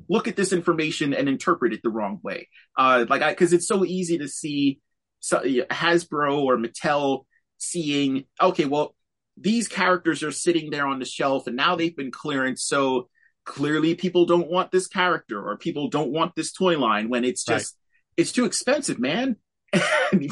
look 0.09 0.27
at 0.27 0.37
this 0.37 0.53
information 0.53 1.15
and 1.15 1.29
interpret 1.29 1.73
it 1.73 1.81
the 1.83 1.91
wrong 1.91 2.21
way. 2.23 2.49
Uh, 2.77 3.07
like 3.09 3.23
I 3.23 3.31
because 3.31 3.53
it's 3.53 3.69
so 3.69 3.85
easy 3.85 4.19
to 4.19 4.29
see 4.29 4.81
so, 5.21 5.41
Hasbro 5.41 6.43
or 6.43 6.57
Mattel 6.57 7.25
seeing 7.59 8.25
okay, 8.41 8.65
well 8.65 8.95
these 9.37 9.67
characters 9.67 10.23
are 10.23 10.31
sitting 10.31 10.71
there 10.71 10.87
on 10.87 11.01
the 11.01 11.05
shelf 11.05 11.47
and 11.47 11.57
now 11.57 11.77
they've 11.77 11.97
been 11.97 12.13
clearance, 12.13 12.65
so 12.65 13.09
clearly 13.45 13.95
people 13.95 14.27
don't 14.27 14.51
want 14.51 14.71
this 14.71 14.87
character 14.87 15.43
or 15.43 15.57
people 15.57 15.89
don't 15.89 16.11
want 16.11 16.35
this 16.35 16.53
toy 16.53 16.79
line 16.79 17.09
when 17.09 17.25
it's 17.25 17.45
just 17.45 17.77
it's 18.17 18.33
too 18.33 18.45
expensive, 18.45 18.99
man. 18.99 19.37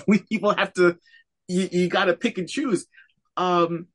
We 0.07 0.21
people 0.21 0.55
have 0.55 0.73
to 0.75 0.97
you, 1.49 1.69
you 1.73 1.89
got 1.89 2.05
to 2.07 2.15
pick 2.15 2.39
and 2.39 2.49
choose. 2.49 2.87
Um, 3.37 3.89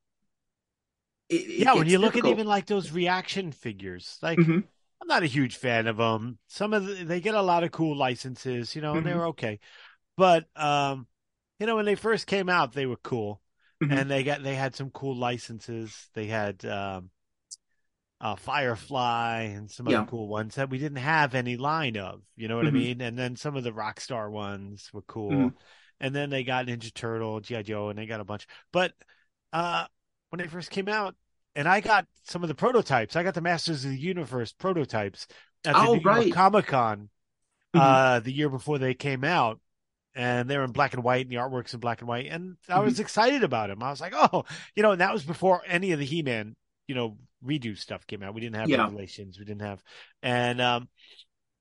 it- 1.28 1.58
Yeah, 1.60 1.74
when 1.74 1.88
you 1.88 1.98
look 1.98 2.16
at 2.16 2.24
even 2.26 2.46
like 2.46 2.66
those 2.66 2.90
reaction 2.90 3.52
figures, 3.52 4.18
like 4.22 4.38
Mhm. 4.38 4.64
I'm 5.00 5.06
not 5.08 5.22
a 5.22 5.26
huge 5.26 5.56
fan 5.56 5.86
of 5.86 5.96
them. 5.98 6.38
Some 6.48 6.72
of 6.74 6.84
the, 6.86 7.04
they 7.04 7.20
get 7.20 7.34
a 7.34 7.42
lot 7.42 7.62
of 7.64 7.70
cool 7.72 7.96
licenses, 7.96 8.74
you 8.74 8.82
know, 8.82 8.96
and 8.96 9.06
Mm-hmm. 9.06 9.18
they're 9.18 9.26
okay. 9.28 9.60
But 10.16 10.48
um 10.56 11.06
you 11.58 11.66
know 11.66 11.76
when 11.76 11.86
they 11.86 11.96
first 11.96 12.26
came 12.26 12.48
out, 12.48 12.72
they 12.72 12.86
were 12.86 12.96
cool, 12.98 13.42
Mhm. 13.82 13.98
and 14.00 14.10
they 14.10 14.24
got 14.24 14.42
they 14.42 14.54
had 14.54 14.74
some 14.74 14.90
cool 14.90 15.16
licenses. 15.16 16.08
They 16.14 16.26
had 16.26 16.64
um, 16.64 17.10
uh, 18.20 18.36
Firefly 18.36 19.42
and 19.54 19.70
some 19.70 19.88
Yeah. 19.88 20.00
other 20.00 20.06
cool 20.10 20.28
ones 20.28 20.56
that 20.56 20.70
we 20.70 20.78
didn't 20.78 20.98
have 20.98 21.34
any 21.34 21.56
line 21.56 21.96
of. 21.96 22.22
You 22.36 22.48
know 22.48 22.56
what. 22.56 22.66
I 22.66 22.70
mean? 22.70 23.00
And 23.00 23.16
then 23.18 23.36
some 23.36 23.56
of 23.56 23.64
the 23.64 23.72
Rockstar 23.72 24.30
ones 24.30 24.92
were 24.92 25.02
cool, 25.02 25.30
Mhm. 25.30 25.54
and 26.00 26.14
then 26.14 26.30
they 26.30 26.42
got 26.44 26.66
Ninja 26.66 26.92
Turtle, 26.92 27.40
GI 27.40 27.62
Joe, 27.62 27.88
and 27.90 27.98
they 27.98 28.06
got 28.06 28.20
a 28.20 28.24
bunch. 28.24 28.46
But 28.72 28.94
uh, 29.52 29.86
when 30.30 30.38
they 30.38 30.46
first 30.46 30.70
came 30.70 30.88
out, 30.88 31.14
and 31.54 31.68
I 31.68 31.80
got 31.80 32.06
some 32.24 32.42
of 32.42 32.48
the 32.48 32.54
prototypes. 32.54 33.16
I 33.16 33.22
got 33.22 33.34
the 33.34 33.40
Masters 33.40 33.84
of 33.84 33.90
the 33.90 33.98
Universe 33.98 34.52
prototypes 34.52 35.26
at 35.64 35.74
the 35.74 35.82
Oh, 35.84 35.94
New 35.94 36.00
York 36.00 36.04
right. 36.04 36.32
Comic 36.32 36.66
Con 36.66 37.10
Mhm. 37.74 37.80
uh, 37.80 38.20
the 38.20 38.32
year 38.32 38.48
before 38.48 38.78
they 38.78 38.94
came 38.94 39.24
out. 39.24 39.60
And 40.14 40.50
they're 40.50 40.64
in 40.64 40.72
black 40.72 40.94
and 40.94 41.04
white, 41.04 41.26
and 41.26 41.30
the 41.30 41.36
artwork's 41.36 41.74
in 41.74 41.80
black 41.80 42.00
and 42.00 42.08
white. 42.08 42.26
And 42.26 42.56
I 42.68 42.80
was 42.80 42.98
excited 42.98 43.44
about 43.44 43.68
them. 43.68 43.84
I 43.84 43.90
was 43.90 44.00
like, 44.00 44.14
oh, 44.16 44.46
you 44.74 44.82
know, 44.82 44.90
and 44.92 45.00
that 45.00 45.12
was 45.12 45.22
before 45.22 45.62
any 45.64 45.92
of 45.92 46.00
the 46.00 46.04
He 46.04 46.22
Man, 46.22 46.56
you 46.88 46.96
know, 46.96 47.18
redo 47.44 47.78
stuff 47.78 48.04
came 48.04 48.24
out. 48.24 48.34
We 48.34 48.40
didn't 48.40 48.56
have 48.56 48.68
Yeah. 48.68 48.86
Revelations. 48.86 49.38
We 49.38 49.44
didn't 49.44 49.62
have, 49.62 49.80
and 50.20 50.60
um, 50.60 50.88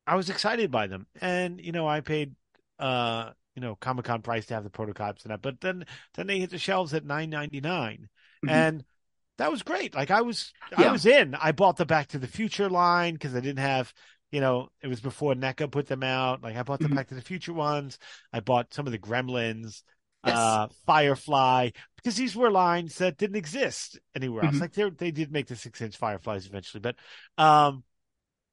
I 0.08 0.16
was 0.16 0.32
excited 0.32 0.72
by 0.72 0.88
them. 0.88 1.06
And, 1.22 1.62
you 1.64 1.72
know, 1.72 1.88
I 1.88 2.02
paid, 2.02 2.34
uh, 2.80 3.32
you 3.58 3.62
know, 3.62 3.76
Comic 3.76 4.06
Con 4.06 4.22
price 4.22 4.46
to 4.46 4.54
have 4.54 4.64
the 4.64 4.70
prototypes 4.70 5.24
and 5.24 5.32
that. 5.32 5.42
But 5.42 5.60
then, 5.62 5.84
then 6.14 6.28
they 6.28 6.38
hit 6.38 6.52
the 6.52 6.60
shelves 6.60 6.94
at 6.94 7.04
nine 7.04 7.32
ninety 7.32 7.60
nine, 7.60 8.08
Mhm. 8.46 8.52
and 8.52 8.86
that 9.40 9.50
was 9.52 9.64
great. 9.64 9.96
Like 9.96 10.12
I 10.12 10.22
was, 10.22 10.54
I 10.78 10.92
was 10.92 11.08
in. 11.08 11.34
I 11.34 11.54
bought 11.54 11.78
the 11.78 11.86
Back 11.86 12.10
to 12.10 12.20
the 12.20 12.28
Future 12.28 12.70
line 12.70 13.14
because 13.14 13.34
I 13.34 13.40
didn't 13.40 13.58
have, 13.58 13.92
you 14.30 14.42
know, 14.42 14.70
it 14.84 14.88
was 14.88 15.02
before 15.02 15.34
NECA 15.34 15.72
put 15.72 15.88
them 15.88 16.04
out. 16.04 16.44
Like 16.44 16.56
I 16.56 16.62
bought 16.62 16.82
the 16.82 16.88
Mhm. 16.88 16.98
Back 16.98 17.08
to 17.08 17.16
the 17.16 17.22
Future 17.24 17.54
ones. 17.54 17.98
I 18.32 18.42
bought 18.42 18.76
some 18.76 18.86
of 18.86 18.92
the 18.92 19.00
Gremlins, 19.00 19.82
Yes. 20.24 20.36
uh, 20.38 20.68
Firefly, 20.86 21.72
because 21.96 22.16
these 22.16 22.36
were 22.36 22.52
lines 22.52 23.00
that 23.00 23.18
didn't 23.18 23.38
exist 23.38 24.00
anywhere 24.16 24.46
else. 24.46 24.58
Mhm. 24.58 24.62
Like 24.62 24.74
they 24.74 24.90
they 24.92 25.12
did 25.12 25.32
make 25.32 25.48
the 25.48 25.56
six 25.56 25.82
inch 25.82 25.98
Fireflies 25.98 26.46
eventually, 26.46 26.82
but 26.82 26.96
um, 27.40 27.84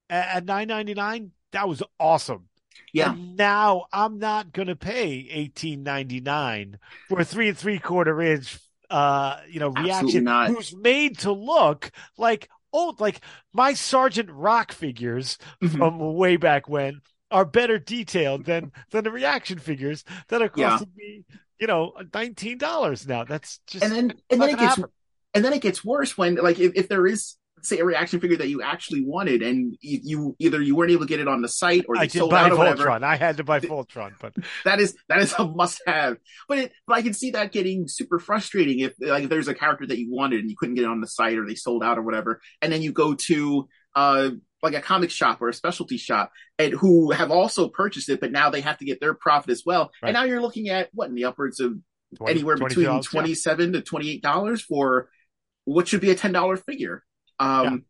at, 0.09 0.37
at 0.37 0.45
nine 0.47 0.69
ninety 0.69 0.95
nine, 0.95 1.33
that 1.53 1.69
was 1.69 1.83
awesome. 2.01 2.49
Yeah. 2.93 3.13
And 3.13 3.37
now 3.37 3.87
I'm 3.93 4.19
not 4.19 4.53
gonna 4.53 4.77
pay 4.77 5.29
eighteen 5.31 5.83
ninety 5.83 6.21
nine 6.21 6.79
for 7.09 7.21
a 7.21 7.25
three 7.25 7.49
and 7.49 7.59
three 7.59 7.79
quarter 7.79 8.21
inch 8.21 8.59
uh 8.91 9.39
you 9.49 9.61
know 9.61 9.71
reaction 9.71 10.27
who's 10.27 10.77
made 10.77 11.19
to 11.21 11.33
look 11.33 11.91
like 12.19 12.49
old 12.73 13.01
like 13.01 13.21
my 13.53 13.73
Sergeant 13.73 14.31
Rock 14.31 14.73
figures 14.73 15.39
Mhm. 15.63 15.77
from 15.79 15.99
way 16.17 16.37
back 16.37 16.69
when 16.69 17.01
are 17.31 17.45
better 17.45 17.79
detailed 17.79 18.45
than 18.45 18.71
than 18.91 19.05
the 19.05 19.11
reaction 19.11 19.59
figures 19.59 20.05
that 20.29 20.43
are 20.43 20.51
Yeah. 20.55 20.71
costing 20.71 20.93
me, 20.97 21.25
you 21.59 21.67
know, 21.67 21.95
nineteen 22.13 22.59
dollars 22.59 23.07
now. 23.09 23.25
That's 23.25 23.59
just 23.67 23.83
and 23.85 23.93
then 23.93 24.15
and 24.31 24.41
then 24.43 24.51
it 24.51 24.53
gonna 24.57 24.67
gets 24.67 24.77
happen. 24.77 24.91
and 25.33 25.45
then 25.45 25.53
it 25.55 25.63
gets 25.63 25.85
worse 25.85 26.17
when 26.19 26.35
like 26.37 26.61
if, 26.61 26.73
if 26.77 26.89
there 26.89 27.07
is 27.07 27.37
say 27.65 27.79
a 27.79 27.85
reaction 27.85 28.21
figure 28.21 28.37
that 28.37 28.49
you 28.49 28.63
actually 28.63 29.03
wanted 29.05 29.43
and 29.43 29.77
you, 29.81 30.01
you 30.03 30.37
either 30.39 30.61
you 30.61 30.77
weren't 30.77 30.91
able 30.91 31.03
to 31.03 31.09
get 31.09 31.21
it 31.21 31.29
on 31.29 31.43
the 31.43 31.49
site 31.49 31.85
or 31.89 31.97
I 31.97 32.01
they 32.03 32.07
did 32.09 32.19
sold 32.19 32.31
buy 32.31 32.43
out 32.45 32.53
or 32.53 32.57
whatever 32.59 32.85
Voltron. 32.87 33.03
I 33.03 33.17
had 33.17 33.37
to 33.39 33.45
buy 33.45 33.61
Voltron, 33.61 34.13
but 34.21 34.35
that 34.65 34.81
is 34.81 34.97
that 35.09 35.21
is 35.21 35.33
a 35.39 35.45
must 35.47 35.81
have 35.87 36.17
but 36.49 36.59
it 36.59 36.73
but 36.87 36.97
i 36.97 37.03
can 37.03 37.13
see 37.15 37.31
that 37.33 37.53
getting 37.53 37.89
super 37.89 38.19
frustrating 38.19 38.81
if 38.81 38.93
like 39.01 39.25
if 39.25 39.31
there's 39.31 39.49
a 39.49 39.55
character 39.55 39.87
that 39.87 39.99
you 39.99 40.11
wanted 40.11 40.41
and 40.41 40.51
you 40.51 40.57
couldn't 40.59 40.75
get 40.75 40.85
it 40.85 40.89
on 40.89 41.01
the 41.01 41.07
site 41.07 41.39
or 41.39 41.47
they 41.47 41.55
sold 41.55 41.83
out 41.83 41.99
or 41.99 42.03
whatever 42.03 42.41
and 42.63 42.73
then 42.73 42.83
you 42.83 42.93
go 42.93 43.15
to 43.15 43.69
uh 43.95 44.31
like 44.63 44.75
a 44.75 44.81
comic 44.81 45.11
shop 45.11 45.41
or 45.43 45.49
a 45.49 45.55
specialty 45.55 45.97
shop 45.97 46.33
and 46.59 46.73
who 46.73 47.11
have 47.11 47.31
also 47.31 47.69
purchased 47.69 48.09
it 48.09 48.21
but 48.21 48.33
now 48.33 48.51
they 48.51 48.61
have 48.63 48.79
to 48.79 48.85
get 48.85 49.01
their 49.01 49.15
profit 49.15 49.51
as 49.51 49.63
well 49.65 49.91
Right. 50.03 50.09
and 50.09 50.15
now 50.15 50.25
you're 50.25 50.41
looking 50.41 50.69
at 50.69 50.89
what 50.93 51.09
in 51.09 51.15
the 51.15 51.25
upwards 51.27 51.61
of 51.61 51.75
20 52.17 52.31
anywhere 52.33 52.57
between 52.57 52.87
$22, 52.87 52.95
yeah. 52.95 53.01
27 53.21 53.73
to 53.75 53.83
28 53.83 54.23
dollars 54.23 54.63
for 54.63 55.09
what 55.65 55.89
should 55.89 56.01
be 56.01 56.11
a 56.11 56.15
10 56.15 56.33
dollar 56.33 56.57
figure 56.57 57.03
um 57.45 57.85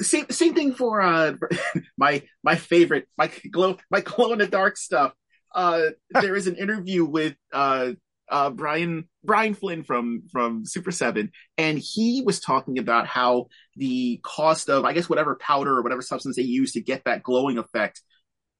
same 0.00 0.26
same 0.30 0.54
thing 0.54 0.74
for 0.74 1.00
uh 1.00 1.34
my 1.98 2.22
my 2.42 2.56
favorite 2.56 3.06
my 3.18 3.30
glow 3.50 3.76
my 3.90 4.00
glow 4.00 4.32
in 4.32 4.38
the 4.38 4.46
dark 4.46 4.76
stuff 4.76 5.12
uh 5.54 5.82
there 6.20 6.34
is 6.36 6.46
an 6.46 6.56
interview 6.56 7.04
with 7.04 7.34
uh 7.52 7.92
uh 8.30 8.50
Brian 8.50 9.08
Brian 9.22 9.54
Flynn 9.54 9.84
from 9.84 10.22
from 10.32 10.64
Super 10.64 10.90
7 10.90 11.30
and 11.58 11.78
he 11.78 12.22
was 12.24 12.40
talking 12.40 12.78
about 12.78 13.06
how 13.06 13.48
the 13.76 14.20
cost 14.22 14.70
of 14.70 14.84
I 14.84 14.92
guess 14.92 15.08
whatever 15.08 15.36
powder 15.36 15.76
or 15.76 15.82
whatever 15.82 16.02
substance 16.02 16.36
they 16.36 16.42
use 16.42 16.72
to 16.72 16.80
get 16.80 17.04
that 17.04 17.22
glowing 17.22 17.58
effect 17.58 18.00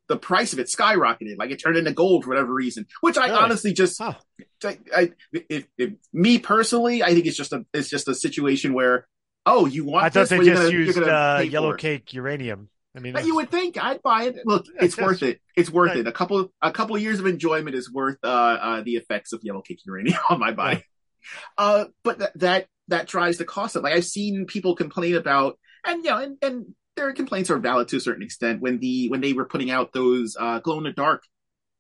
the 0.09 0.17
price 0.17 0.53
of 0.53 0.59
it 0.59 0.67
skyrocketed 0.67 1.39
like 1.39 1.51
it 1.51 1.57
turned 1.63 1.77
into 1.79 1.93
gold 1.93 2.25
for 2.25 2.31
whatever 2.31 2.53
reason 2.53 2.87
which 3.01 3.17
I 3.17 3.29
Really? 3.29 3.39
honestly 3.39 3.73
just 3.73 4.01
Huh. 4.01 4.15
I, 4.65 4.79
I 4.95 5.11
if, 5.49 5.67
if 5.79 5.95
me 6.13 6.39
personally, 6.39 7.03
I 7.03 7.15
think 7.15 7.27
it's 7.27 7.37
just 7.37 7.53
a 7.53 7.65
it's 7.73 7.89
just 7.89 8.09
a 8.09 8.15
situation 8.15 8.75
where 8.75 9.07
oh 9.47 9.67
you 9.67 9.85
want 9.85 10.05
I 10.05 10.09
thought 10.11 10.29
they 10.29 10.39
just 10.39 10.63
gonna- 10.63 10.71
used 10.71 10.99
uh, 10.99 11.43
yellow 11.47 11.75
cake 11.75 12.13
uranium. 12.15 12.69
I 12.95 13.01
mean, 13.01 13.15
But 13.15 13.25
you 13.25 13.35
would 13.37 13.51
think 13.51 13.83
I'd 13.83 14.03
buy 14.03 14.25
it. 14.25 14.37
Look, 14.45 14.67
it's 14.79 14.99
worth 14.99 15.23
it. 15.23 15.41
It's 15.57 15.71
worth 15.71 15.89
Right. 15.93 16.01
it. 16.01 16.07
A 16.07 16.13
couple 16.13 16.53
a 16.61 16.71
couple 16.71 16.99
years 16.99 17.21
of 17.21 17.27
enjoyment 17.27 17.75
is 17.75 17.91
worth 17.91 18.19
uh, 18.23 18.27
uh 18.27 18.81
the 18.83 18.97
effects 18.97 19.33
of 19.33 19.41
yellow 19.43 19.63
cake 19.63 19.81
uranium 19.87 20.19
on 20.31 20.39
my 20.39 20.53
body. 20.53 20.77
Right. 20.77 20.85
Uh, 21.57 21.85
but 22.05 22.19
that 22.19 22.39
that 22.39 22.67
that 22.89 23.07
drives 23.07 23.39
the 23.39 23.45
cost 23.47 23.77
up. 23.77 23.83
Like 23.85 23.95
I've 23.95 24.05
seen 24.05 24.45
people 24.47 24.75
complain 24.77 25.15
about, 25.15 25.59
and 25.87 26.05
you 26.05 26.11
know, 26.11 26.19
and 26.19 26.37
and 26.43 26.67
their 26.97 27.13
complaints 27.15 27.49
are 27.51 27.59
valid 27.59 27.89
to 27.89 27.97
a 27.97 28.01
certain 28.01 28.23
extent 28.23 28.61
when 28.61 28.79
the 28.79 29.09
when 29.09 29.23
they 29.23 29.33
were 29.33 29.47
putting 29.47 29.71
out 29.71 29.95
those 29.95 30.37
uh 30.39 30.59
glow 30.59 30.77
in 30.77 30.85
the 30.85 30.93
dark 30.93 31.23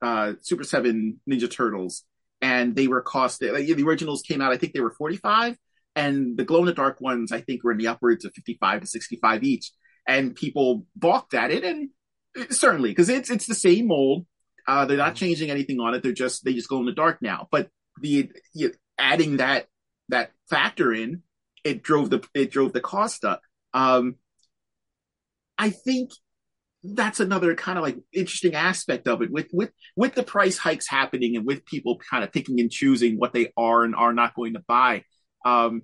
uh 0.01 0.33
Super 0.40 0.64
Seven 0.64 1.20
Ninja 1.31 1.51
Turtles, 1.51 2.05
and 2.40 2.75
they 2.75 2.88
were 2.88 3.03
costed. 3.03 3.53
Like, 3.53 3.66
the 3.66 3.85
originals 3.85 4.22
came 4.22 4.40
out, 4.40 4.53
I 4.53 4.57
think 4.57 4.72
they 4.72 4.81
were 4.81 4.92
forty 4.92 5.16
five, 5.18 5.59
and 5.94 6.37
the 6.37 6.44
glow 6.44 6.61
in 6.61 6.66
the 6.66 6.74
dark 6.74 7.00
ones, 7.00 7.33
I 7.33 7.40
think, 7.40 7.62
were 7.62 7.72
in 7.72 7.78
the 7.78 7.88
upwards 7.88 8.24
of 8.24 8.33
fifty 8.35 8.57
five 8.61 8.81
to 8.81 8.87
sixty 8.87 9.16
five 9.16 9.42
each. 9.42 9.70
And 10.07 10.35
people 10.35 10.87
balked 10.96 11.35
at 11.35 11.50
it, 11.50 11.64
and 11.64 11.90
certainly 12.50 12.90
because 12.90 13.09
it's 13.09 13.31
it's 13.31 13.46
the 13.46 13.55
same 13.55 13.88
mold. 13.88 14.26
Uh, 14.66 14.85
they're 14.87 14.96
not 14.96 15.16
changing 15.16 15.50
anything 15.50 15.81
on 15.81 15.94
it. 15.94 16.02
They're 16.02 16.12
just 16.12 16.44
they 16.44 16.55
just 16.55 16.68
glow 16.68 16.81
in 16.81 16.87
the 16.87 16.92
dark 16.92 17.20
now. 17.20 17.48
But 17.50 17.68
the, 18.00 18.31
the 18.55 18.74
adding 18.98 19.38
that 19.38 19.66
that 20.09 20.33
factor 20.48 20.92
in, 20.92 21.22
it 21.64 21.83
drove 21.83 22.11
the 22.11 22.26
it 22.35 22.50
drove 22.50 22.72
the 22.72 22.81
cost 22.81 23.24
up. 23.24 23.42
Um, 23.74 24.16
I 25.59 25.70
think 25.70 26.11
that's 26.85 27.20
another 27.20 27.55
kind 27.55 27.78
of 27.78 27.85
like 27.85 27.96
interesting 28.12 28.55
aspect 28.55 29.07
of 29.07 29.22
it 29.22 29.31
with 29.31 29.46
with 29.52 29.70
with 29.96 30.14
the 30.14 30.22
price 30.22 30.59
hikes 30.59 30.88
happening 30.88 31.37
and 31.37 31.46
with 31.46 31.64
people 31.64 32.00
kind 32.11 32.24
of 32.24 32.33
picking 32.33 32.61
and 32.61 32.70
choosing 32.70 33.18
what 33.18 33.33
they 33.33 33.52
are 33.57 33.85
and 33.85 33.94
are 33.94 34.12
not 34.12 34.35
going 34.35 34.55
to 34.55 34.62
buy. 34.66 35.05
Um, 35.44 35.83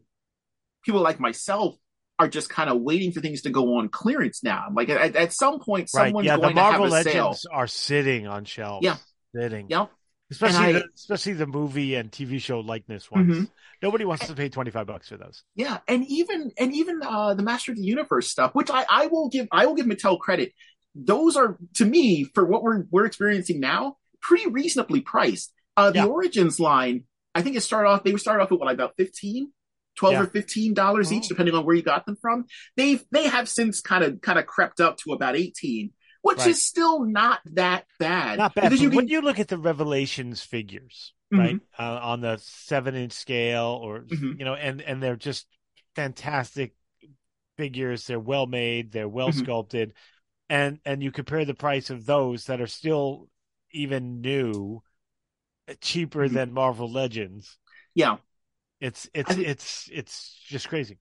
people 0.85 1.01
like 1.01 1.21
myself 1.21 1.77
are 2.19 2.29
just 2.29 2.49
kind 2.51 2.69
of 2.69 2.81
waiting 2.81 3.13
for 3.13 3.21
things 3.21 3.43
to 3.43 3.51
go 3.51 3.77
on 3.79 3.89
clearance 3.89 4.43
now. 4.43 4.67
Like 4.73 4.89
at, 4.89 5.15
at 5.15 5.33
some 5.33 5.61
point, 5.61 5.89
right? 5.95 6.07
someone's 6.07 6.27
Yeah, 6.27 6.37
the 6.37 6.43
going 6.43 6.55
Marvel 6.57 6.89
to 6.89 6.97
have 6.97 7.07
a 7.07 7.11
sale. 7.11 7.37
Are 7.53 7.67
sitting 7.69 8.27
on 8.27 8.45
shelves. 8.45 8.85
Yeah. 8.85 8.97
sitting. 9.35 9.67
Yeah, 9.69 9.87
Especially 10.31 10.59
I- 10.67 10.73
the, 10.73 10.85
especially 10.97 11.33
the 11.35 11.47
movie 11.47 11.95
and 11.95 12.11
TV 12.11 12.41
show 12.41 12.61
likeness 12.61 13.11
ones. 13.11 13.37
Mhm. 13.37 13.51
Nobody 13.83 14.05
wants 14.05 14.27
to 14.27 14.35
pay 14.35 14.49
twenty 14.49 14.73
five 14.73 14.89
bucks 14.89 15.09
for 15.09 15.17
those. 15.17 15.45
Yeah, 15.55 15.79
and 15.87 16.05
even 16.09 16.51
and 16.59 16.75
even 16.75 17.01
uh 17.05 17.35
the 17.35 17.45
Master 17.45 17.71
of 17.71 17.79
the 17.79 17.85
Universe 17.85 18.29
stuff, 18.29 18.53
which 18.55 18.71
I 18.71 18.85
I 18.91 19.07
will 19.07 19.29
give 19.29 19.47
I 19.53 19.67
will 19.67 19.75
give 19.77 19.87
Mattel 19.87 20.19
credit. 20.19 20.53
Those 20.97 21.37
are 21.37 21.57
to 21.75 21.85
me 21.85 22.25
for 22.35 22.45
what 22.45 22.65
we're 22.65 22.85
we're 22.91 23.05
experiencing 23.07 23.61
now 23.61 23.97
pretty 24.21 24.49
reasonably 24.51 25.01
priced. 25.01 25.53
Uh 25.77 25.91
the 25.93 25.99
Yeah. 26.01 26.07
Origins 26.07 26.59
line, 26.59 27.05
I 27.39 27.43
think 27.43 27.57
it 27.57 27.61
started 27.63 27.89
off 27.89 28.03
they 28.05 28.13
would 28.13 28.21
start 28.21 28.41
off 28.41 28.53
at 28.53 28.59
what 28.59 28.73
about 28.73 28.95
15 28.97 29.53
12 29.97 30.13
Yeah. 30.13 30.23
or 30.23 30.27
15 30.27 30.75
dollars 30.75 31.13
each 31.13 31.25
Oh. 31.25 31.29
depending 31.31 31.55
on 31.55 31.65
where 31.65 31.75
you 31.75 31.83
got 31.83 32.07
them 32.07 32.17
from. 32.21 32.47
They've 32.77 33.03
they 33.11 33.29
have 33.29 33.49
since 33.49 33.81
kind 33.81 34.05
of 34.05 34.21
kind 34.21 34.39
of 34.39 34.47
crept 34.47 34.81
up 34.81 34.97
to 34.99 35.13
about 35.13 35.37
18, 35.37 35.93
which 36.23 36.39
Right. 36.39 36.49
is 36.49 36.63
still 36.65 37.05
not 37.05 37.41
that 37.47 37.87
bad. 37.99 38.39
Not 38.39 38.55
bad. 38.55 38.73
You 38.79 38.91
when 38.91 39.09
you 39.09 39.21
look 39.23 39.39
at 39.39 39.49
the 39.49 39.59
Revelations 39.59 40.41
figures, 40.43 41.15
Mhm. 41.33 41.39
right, 41.39 41.61
uh, 41.79 41.99
on 42.03 42.21
the 42.21 42.39
seven 42.39 42.95
inch 42.95 43.13
scale, 43.13 43.81
or 43.83 44.03
Mhm. 44.03 44.39
you 44.39 44.45
know, 44.45 44.55
and 44.55 44.81
and 44.83 45.03
they're 45.03 45.17
just 45.17 45.47
fantastic 45.97 46.75
figures. 47.57 48.07
They're 48.07 48.21
well 48.21 48.47
made. 48.47 48.93
They're 48.93 49.09
well 49.09 49.31
Mhm. 49.31 49.39
sculpted, 49.43 49.95
and 50.49 50.79
and 50.85 51.03
you 51.03 51.11
compare 51.11 51.45
the 51.45 51.55
price 51.55 51.91
of 51.91 52.07
those 52.07 52.45
that 52.47 52.61
are 52.61 52.67
still 52.69 53.29
even 53.73 54.21
new, 54.21 54.83
cheaper 55.81 56.29
Mhm. 56.29 56.33
than 56.33 56.53
Marvel 56.53 56.91
Legends. 56.91 57.59
yeah. 57.95 58.17
It's 58.81 59.09
it's 59.13 59.35
think- 59.35 59.47
it's 59.49 59.89
it's 59.93 60.41
just 60.47 60.69
crazy. 60.69 60.99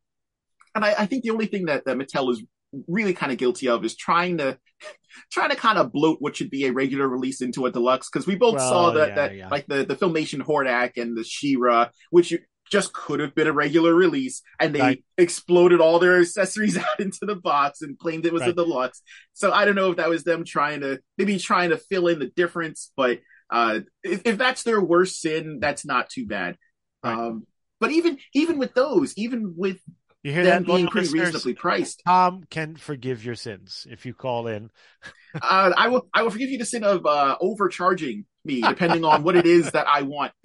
and 0.73 0.83
I, 0.83 0.95
I 0.99 1.05
think 1.05 1.23
the 1.23 1.29
only 1.29 1.45
thing 1.45 1.65
that, 1.65 1.85
that 1.85 1.95
Mattel 1.97 2.31
is 2.31 2.43
really 2.87 3.13
kind 3.13 3.31
of 3.31 3.37
guilty 3.37 3.67
of 3.69 3.85
is 3.85 3.95
trying 3.95 4.39
to 4.39 4.57
trying 5.31 5.49
to 5.51 5.55
kind 5.55 5.77
of 5.77 5.91
bloat 5.91 6.17
what 6.19 6.35
should 6.35 6.49
be 6.49 6.65
a 6.65 6.71
regular 6.71 7.07
release 7.07 7.39
into 7.41 7.65
a 7.67 7.71
deluxe 7.71 8.09
because 8.09 8.25
we 8.25 8.35
both 8.35 8.55
Well, 8.55 8.69
saw 8.69 8.91
that 8.93 9.09
yeah, 9.09 9.15
that 9.15 9.35
yeah. 9.35 9.47
like 9.49 9.67
the 9.67 9.85
the 9.85 9.95
filmation 9.95 10.41
Hordak 10.41 10.93
and 10.97 11.15
the 11.15 11.23
She-Ra, 11.23 11.89
which 12.09 12.33
just 12.69 12.91
could 12.93 13.19
have 13.21 13.33
been 13.35 13.47
a 13.47 13.53
regular 13.53 13.93
release, 13.93 14.41
and 14.59 14.73
they 14.75 14.81
Right. 14.81 15.03
exploded 15.17 15.79
all 15.79 15.99
their 15.99 16.19
accessories 16.19 16.77
out 16.85 16.99
into 16.99 17.19
the 17.27 17.35
box 17.35 17.81
and 17.83 17.97
claimed 17.97 18.25
it 18.25 18.33
was 18.33 18.41
a 18.41 18.51
deluxe. 18.53 19.01
So 19.33 19.51
I 19.53 19.63
don't 19.65 19.75
know 19.75 19.91
if 19.91 19.97
that 19.97 20.09
was 20.09 20.23
them 20.25 20.43
trying 20.43 20.81
to 20.81 20.99
maybe 21.17 21.37
trying 21.39 21.69
to 21.69 21.77
fill 21.77 22.07
in 22.07 22.17
the 22.19 22.27
difference, 22.35 22.91
but 22.97 23.19
Uh, 23.49 23.79
if, 24.03 24.21
if 24.25 24.37
that's 24.37 24.63
their 24.63 24.81
worst 24.81 25.21
sin, 25.21 25.59
that's 25.61 25.85
not 25.85 26.09
too 26.09 26.25
bad. 26.25 26.57
Right. 27.03 27.13
Um, 27.13 27.45
but 27.79 27.91
even 27.91 28.17
even 28.33 28.57
with 28.57 28.73
those, 28.73 29.13
even 29.17 29.53
with 29.55 29.79
You 30.23 30.33
hear 30.33 30.43
them 30.43 30.63
that? 30.63 30.67
being 30.67 30.87
pretty 30.87 31.09
reasonably 31.09 31.53
priced, 31.53 32.01
Tom 32.05 32.43
can 32.49 32.75
forgive 32.75 33.23
your 33.23 33.35
sins 33.35 33.85
if 33.89 34.05
you 34.05 34.13
call 34.13 34.47
in. 34.47 34.69
uh, 35.41 35.73
I 35.77 35.87
will 35.89 36.09
I 36.13 36.23
will 36.23 36.31
forgive 36.31 36.49
you 36.49 36.57
the 36.57 36.65
sin 36.65 36.83
of 36.83 37.05
uh, 37.05 37.37
overcharging 37.39 38.25
me, 38.43 38.61
depending 38.61 39.05
on 39.05 39.23
what 39.23 39.35
it 39.35 39.45
is 39.45 39.71
that 39.71 39.87
I 39.87 40.01
want. 40.01 40.33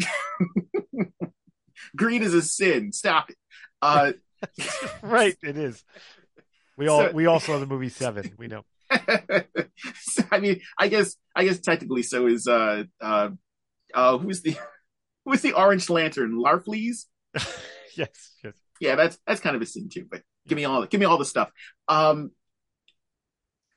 Greed 1.97 2.23
is 2.23 2.35
a 2.35 2.43
sin. 2.43 2.93
Stop 2.93 3.31
it. 3.31 3.37
Uh, 3.81 4.12
right, 5.03 5.37
it 5.43 5.57
is. 5.57 5.83
We 6.77 6.88
all 6.88 7.07
So- 7.07 7.12
we 7.12 7.27
all 7.27 7.41
saw 7.41 7.59
the 7.59 7.67
movie 7.67 7.88
Seven. 7.88 8.33
We 8.38 8.49
know. 8.49 8.65
so, 10.01 10.23
I 10.31 10.41
mean, 10.41 10.61
I 10.79 10.89
guess 10.89 11.17
I 11.35 11.45
guess 11.45 11.61
technically 11.61 12.03
so 12.03 12.27
is 12.27 12.47
uh 12.47 12.85
uh 13.01 13.31
uh 13.95 14.19
who's 14.19 14.43
the 14.43 14.57
who's 15.25 15.43
the 15.43 15.55
Orange 15.55 15.91
Lantern? 15.91 16.33
Larfleeze? 16.35 17.07
yes, 17.97 18.37
yes. 18.45 18.55
Yeah, 18.81 18.97
that's 18.97 19.19
that's 19.27 19.41
kind 19.41 19.57
of 19.57 19.63
a 19.63 19.67
sin 19.67 19.89
too. 19.89 20.07
But 20.11 20.23
give 20.49 20.57
me 20.57 20.65
all 20.65 20.85
give 20.87 21.01
me 21.01 21.07
all 21.07 21.19
the 21.19 21.25
stuff. 21.25 21.51
Um, 21.89 22.33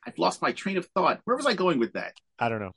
I've 0.05 0.17
lost 0.17 0.41
my 0.41 0.51
train 0.51 0.77
of 0.77 0.85
thought. 0.87 1.21
Where 1.25 1.35
was 1.35 1.45
I 1.45 1.53
going 1.53 1.79
with 1.79 1.93
that? 1.93 2.13
I 2.39 2.49
don't 2.49 2.59
know. 2.59 2.71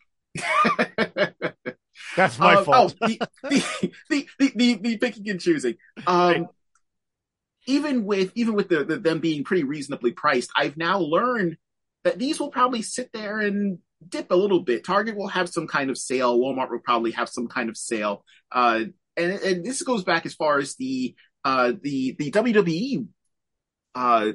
That's 2.15 2.39
my 2.39 2.57
Um, 2.57 2.65
fault. 2.65 2.95
Oh, 3.03 3.07
the, 3.09 3.23
the, 3.49 3.65
the, 4.09 4.27
the, 4.39 4.53
the, 4.57 4.75
the 4.77 4.97
picking 4.99 5.29
and 5.31 5.41
choosing. 5.41 5.77
Um, 6.07 6.31
Right. 6.43 6.49
even 7.67 8.05
with 8.05 8.33
even 8.35 8.55
with 8.55 8.69
the, 8.69 8.85
the 8.85 8.97
them 8.99 9.21
being 9.21 9.45
pretty 9.45 9.65
reasonably 9.65 10.13
priced, 10.13 10.51
I've 10.57 10.77
now 10.77 10.99
learned 11.01 11.57
that 12.09 12.19
these 12.19 12.41
will 12.41 12.51
probably 12.51 12.81
sit 12.81 13.11
there 13.13 13.39
and 13.39 13.79
dip 14.09 14.31
a 14.31 14.35
little 14.35 14.61
bit. 14.61 14.85
Target 14.85 15.15
will 15.15 15.29
have 15.29 15.49
some 15.49 15.67
kind 15.67 15.91
of 15.91 15.99
sale. 15.99 16.39
Walmart 16.39 16.71
will 16.71 16.79
probably 16.79 17.11
have 17.11 17.29
some 17.29 17.49
kind 17.49 17.69
of 17.69 17.77
sale. 17.77 18.25
Uh, 18.51 18.85
and 19.17 19.33
and 19.41 19.65
this 19.65 19.83
goes 19.83 20.05
back 20.05 20.25
as 20.25 20.35
far 20.35 20.59
as 20.59 20.75
the 20.77 21.15
uh 21.45 21.73
the 21.83 22.17
the 22.19 22.31
WWE 22.31 23.07
uh 23.95 24.33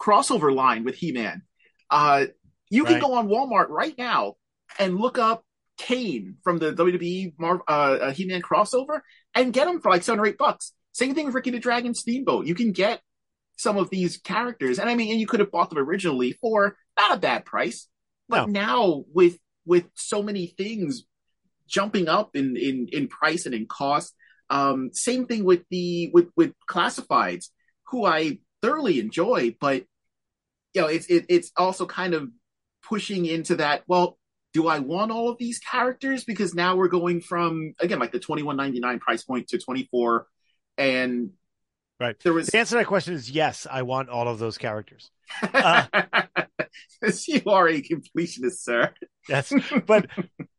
crossover 0.00 0.54
line 0.54 0.84
with 0.84 0.96
He-Man. 0.96 1.42
Uh, 1.90 2.26
you 2.68 2.84
can 2.84 3.00
go 3.00 3.14
on 3.14 3.28
Walmart 3.28 3.68
right 3.68 3.96
now 3.96 4.34
and 4.78 4.98
look 4.98 5.16
up 5.16 5.42
Kane 5.78 6.36
from 6.42 6.58
the 6.58 6.72
WWE 6.74 7.32
Mar- 7.38 7.62
uh, 7.66 7.70
uh, 7.70 8.12
He-Man 8.12 8.42
crossover 8.42 9.00
and 9.34 9.54
get 9.54 9.66
them 9.66 9.80
for 9.80 9.90
like 9.90 10.02
seven 10.02 10.20
or 10.20 10.26
eight 10.26 10.36
bucks. 10.36 10.72
Same 10.92 11.14
thing 11.14 11.26
with 11.26 11.34
Ricky 11.34 11.50
the 11.50 11.60
Dragon 11.60 11.94
Steamboat. 11.94 12.46
You 12.46 12.54
can 12.54 12.72
get 12.72 13.00
some 13.56 13.76
of 13.76 13.90
these 13.90 14.18
characters, 14.18 14.78
and 14.78 14.88
I 14.88 14.94
mean, 14.94 15.10
and 15.10 15.20
you 15.20 15.26
could 15.26 15.40
have 15.40 15.50
bought 15.50 15.70
them 15.70 15.78
originally 15.78 16.32
for 16.32 16.76
not 16.98 17.16
a 17.16 17.20
bad 17.20 17.44
price, 17.44 17.88
but 18.28 18.48
now 18.48 19.04
with 19.12 19.38
with 19.64 19.86
so 19.94 20.22
many 20.22 20.46
things 20.46 21.04
jumping 21.66 22.08
up 22.08 22.30
in 22.34 22.56
in 22.56 22.88
in 22.92 23.08
price 23.08 23.46
and 23.46 23.54
in 23.54 23.66
cost, 23.66 24.14
um, 24.50 24.90
same 24.92 25.26
thing 25.26 25.44
with 25.44 25.62
the 25.70 26.10
with 26.12 26.28
with 26.36 26.52
classifieds, 26.68 27.46
who 27.88 28.04
I 28.04 28.38
thoroughly 28.62 29.00
enjoy, 29.00 29.56
but 29.60 29.84
you 30.74 30.82
know, 30.82 30.88
it's 30.88 31.06
it, 31.06 31.26
it's 31.28 31.52
also 31.56 31.86
kind 31.86 32.14
of 32.14 32.28
pushing 32.86 33.26
into 33.26 33.56
that. 33.56 33.82
Well, 33.86 34.18
do 34.52 34.68
I 34.68 34.78
want 34.78 35.10
all 35.10 35.28
of 35.30 35.38
these 35.38 35.58
characters? 35.58 36.24
Because 36.24 36.54
now 36.54 36.76
we're 36.76 36.88
going 36.88 37.20
from 37.20 37.74
again 37.80 37.98
like 37.98 38.12
the 38.12 38.20
twenty 38.20 38.42
one 38.42 38.56
ninety 38.56 38.80
nine 38.80 38.98
price 38.98 39.24
point 39.24 39.48
to 39.48 39.58
twenty 39.58 39.88
four, 39.90 40.26
and 40.76 41.30
Right. 41.98 42.16
there 42.22 42.32
was 42.32 42.48
The 42.48 42.58
answer 42.58 42.70
to 42.76 42.78
that 42.78 42.86
question 42.86 43.14
is 43.14 43.30
yes. 43.30 43.66
I 43.70 43.82
want 43.82 44.08
all 44.08 44.28
of 44.28 44.38
those 44.38 44.58
characters. 44.58 45.10
Uh, 45.42 45.86
you 47.26 47.42
are 47.46 47.68
a 47.68 47.82
completionist, 47.82 48.58
sir. 48.58 48.92
Yes, 49.28 49.52
but 49.86 50.06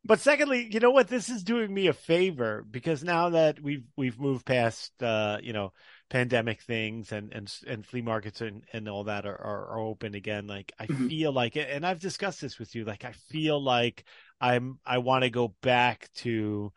but 0.04 0.20
secondly, 0.20 0.68
you 0.72 0.80
know 0.80 0.92
what? 0.92 1.08
This 1.08 1.30
is 1.30 1.44
doing 1.44 1.74
me 1.74 1.88
a 1.88 1.94
favor 1.94 2.66
because 2.70 3.04
now 3.04 3.30
that 3.30 3.62
we've 3.62 3.86
we've 3.96 4.20
moved 4.20 4.46
past 4.46 4.92
uh, 5.02 5.38
you 5.42 5.54
know 5.54 5.72
pandemic 6.10 6.62
things 6.62 7.12
and 7.12 7.32
and 7.34 7.54
and 7.66 7.86
flea 7.86 8.02
markets 8.02 8.42
and 8.42 8.64
and 8.74 8.90
all 8.90 9.06
that 9.06 9.26
are 9.26 9.40
are, 9.40 9.68
are 9.70 9.80
open 9.80 10.16
again. 10.16 10.48
Like 10.48 10.74
I 10.80 10.88
Mhm. 10.88 11.08
feel 11.08 11.32
like, 11.32 11.56
and 11.56 11.86
I've 11.86 12.00
discussed 12.00 12.42
this 12.42 12.60
with 12.60 12.76
you. 12.76 12.84
Like 12.84 13.06
I 13.06 13.14
feel 13.30 13.62
like 13.64 14.04
I'm 14.42 14.80
I 14.86 14.98
want 15.00 15.24
to 15.24 15.30
go 15.30 15.56
back 15.62 16.10
to 16.16 16.74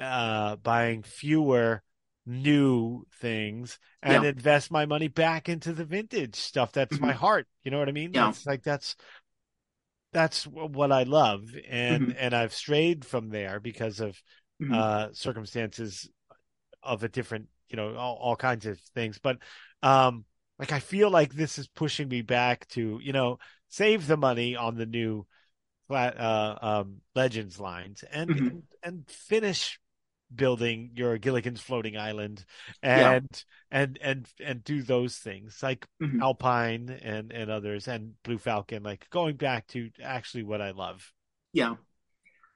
uh 0.00 0.56
buying 0.56 1.02
fewer 1.02 1.82
new 2.24 3.04
things 3.20 3.78
and 4.02 4.22
Yeah. 4.22 4.24
invest 4.24 4.70
my 4.70 4.86
money 4.86 5.08
back 5.08 5.48
into 5.48 5.72
the 5.72 5.84
vintage 5.84 6.36
stuff 6.36 6.70
that's 6.72 7.00
my 7.00 7.12
Mhm. 7.12 7.16
heart 7.16 7.48
you 7.64 7.70
know 7.70 7.78
what 7.78 7.88
i 7.88 7.92
mean 7.92 8.14
Yeah. 8.14 8.28
it's 8.28 8.46
like 8.46 8.62
that's 8.62 8.94
that's 10.12 10.44
what 10.46 10.92
i 10.92 11.02
love 11.02 11.42
and 11.68 12.02
Mhm. 12.02 12.16
and 12.18 12.34
i've 12.34 12.54
strayed 12.54 13.04
from 13.04 13.28
there 13.30 13.60
because 13.60 14.00
of 14.00 14.20
Mhm. 14.60 14.74
uh 14.74 15.08
circumstances 15.12 16.08
of 16.82 17.02
a 17.02 17.08
different 17.08 17.48
you 17.68 17.76
know 17.76 17.94
all, 17.96 18.16
all 18.16 18.36
kinds 18.36 18.66
of 18.66 18.78
things 18.94 19.18
but 19.18 19.38
um 19.82 20.24
like 20.58 20.72
i 20.72 20.78
feel 20.80 21.10
like 21.10 21.32
this 21.32 21.58
is 21.58 21.66
pushing 21.68 22.08
me 22.08 22.22
back 22.22 22.66
to 22.68 23.00
you 23.02 23.12
know 23.12 23.38
save 23.68 24.06
the 24.06 24.16
money 24.16 24.54
on 24.54 24.76
the 24.76 24.86
new 24.86 25.26
flat 25.88 26.18
uh 26.18 26.58
um 26.62 26.96
legends 27.14 27.58
lines 27.58 28.04
and 28.12 28.30
Mhm. 28.30 28.46
and, 28.48 28.62
and 28.82 29.08
finish 29.08 29.80
building 30.34 30.90
your 30.94 31.18
Gilligan's 31.18 31.60
floating 31.60 31.96
island 31.96 32.44
Yeah. 32.82 33.12
and 33.12 33.44
and 33.70 33.98
and 34.02 34.28
and 34.44 34.64
do 34.64 34.82
those 34.82 35.16
things 35.16 35.60
like 35.62 35.86
Mhm. 36.00 36.20
Alpine 36.20 36.88
and 36.90 37.32
and 37.32 37.50
others 37.50 37.88
and 37.88 38.14
Blue 38.22 38.38
Falcon 38.38 38.82
like 38.82 39.08
going 39.10 39.36
back 39.36 39.66
to 39.68 39.90
actually 40.02 40.42
what 40.44 40.60
I 40.60 40.70
love. 40.72 41.12
Yeah, 41.52 41.76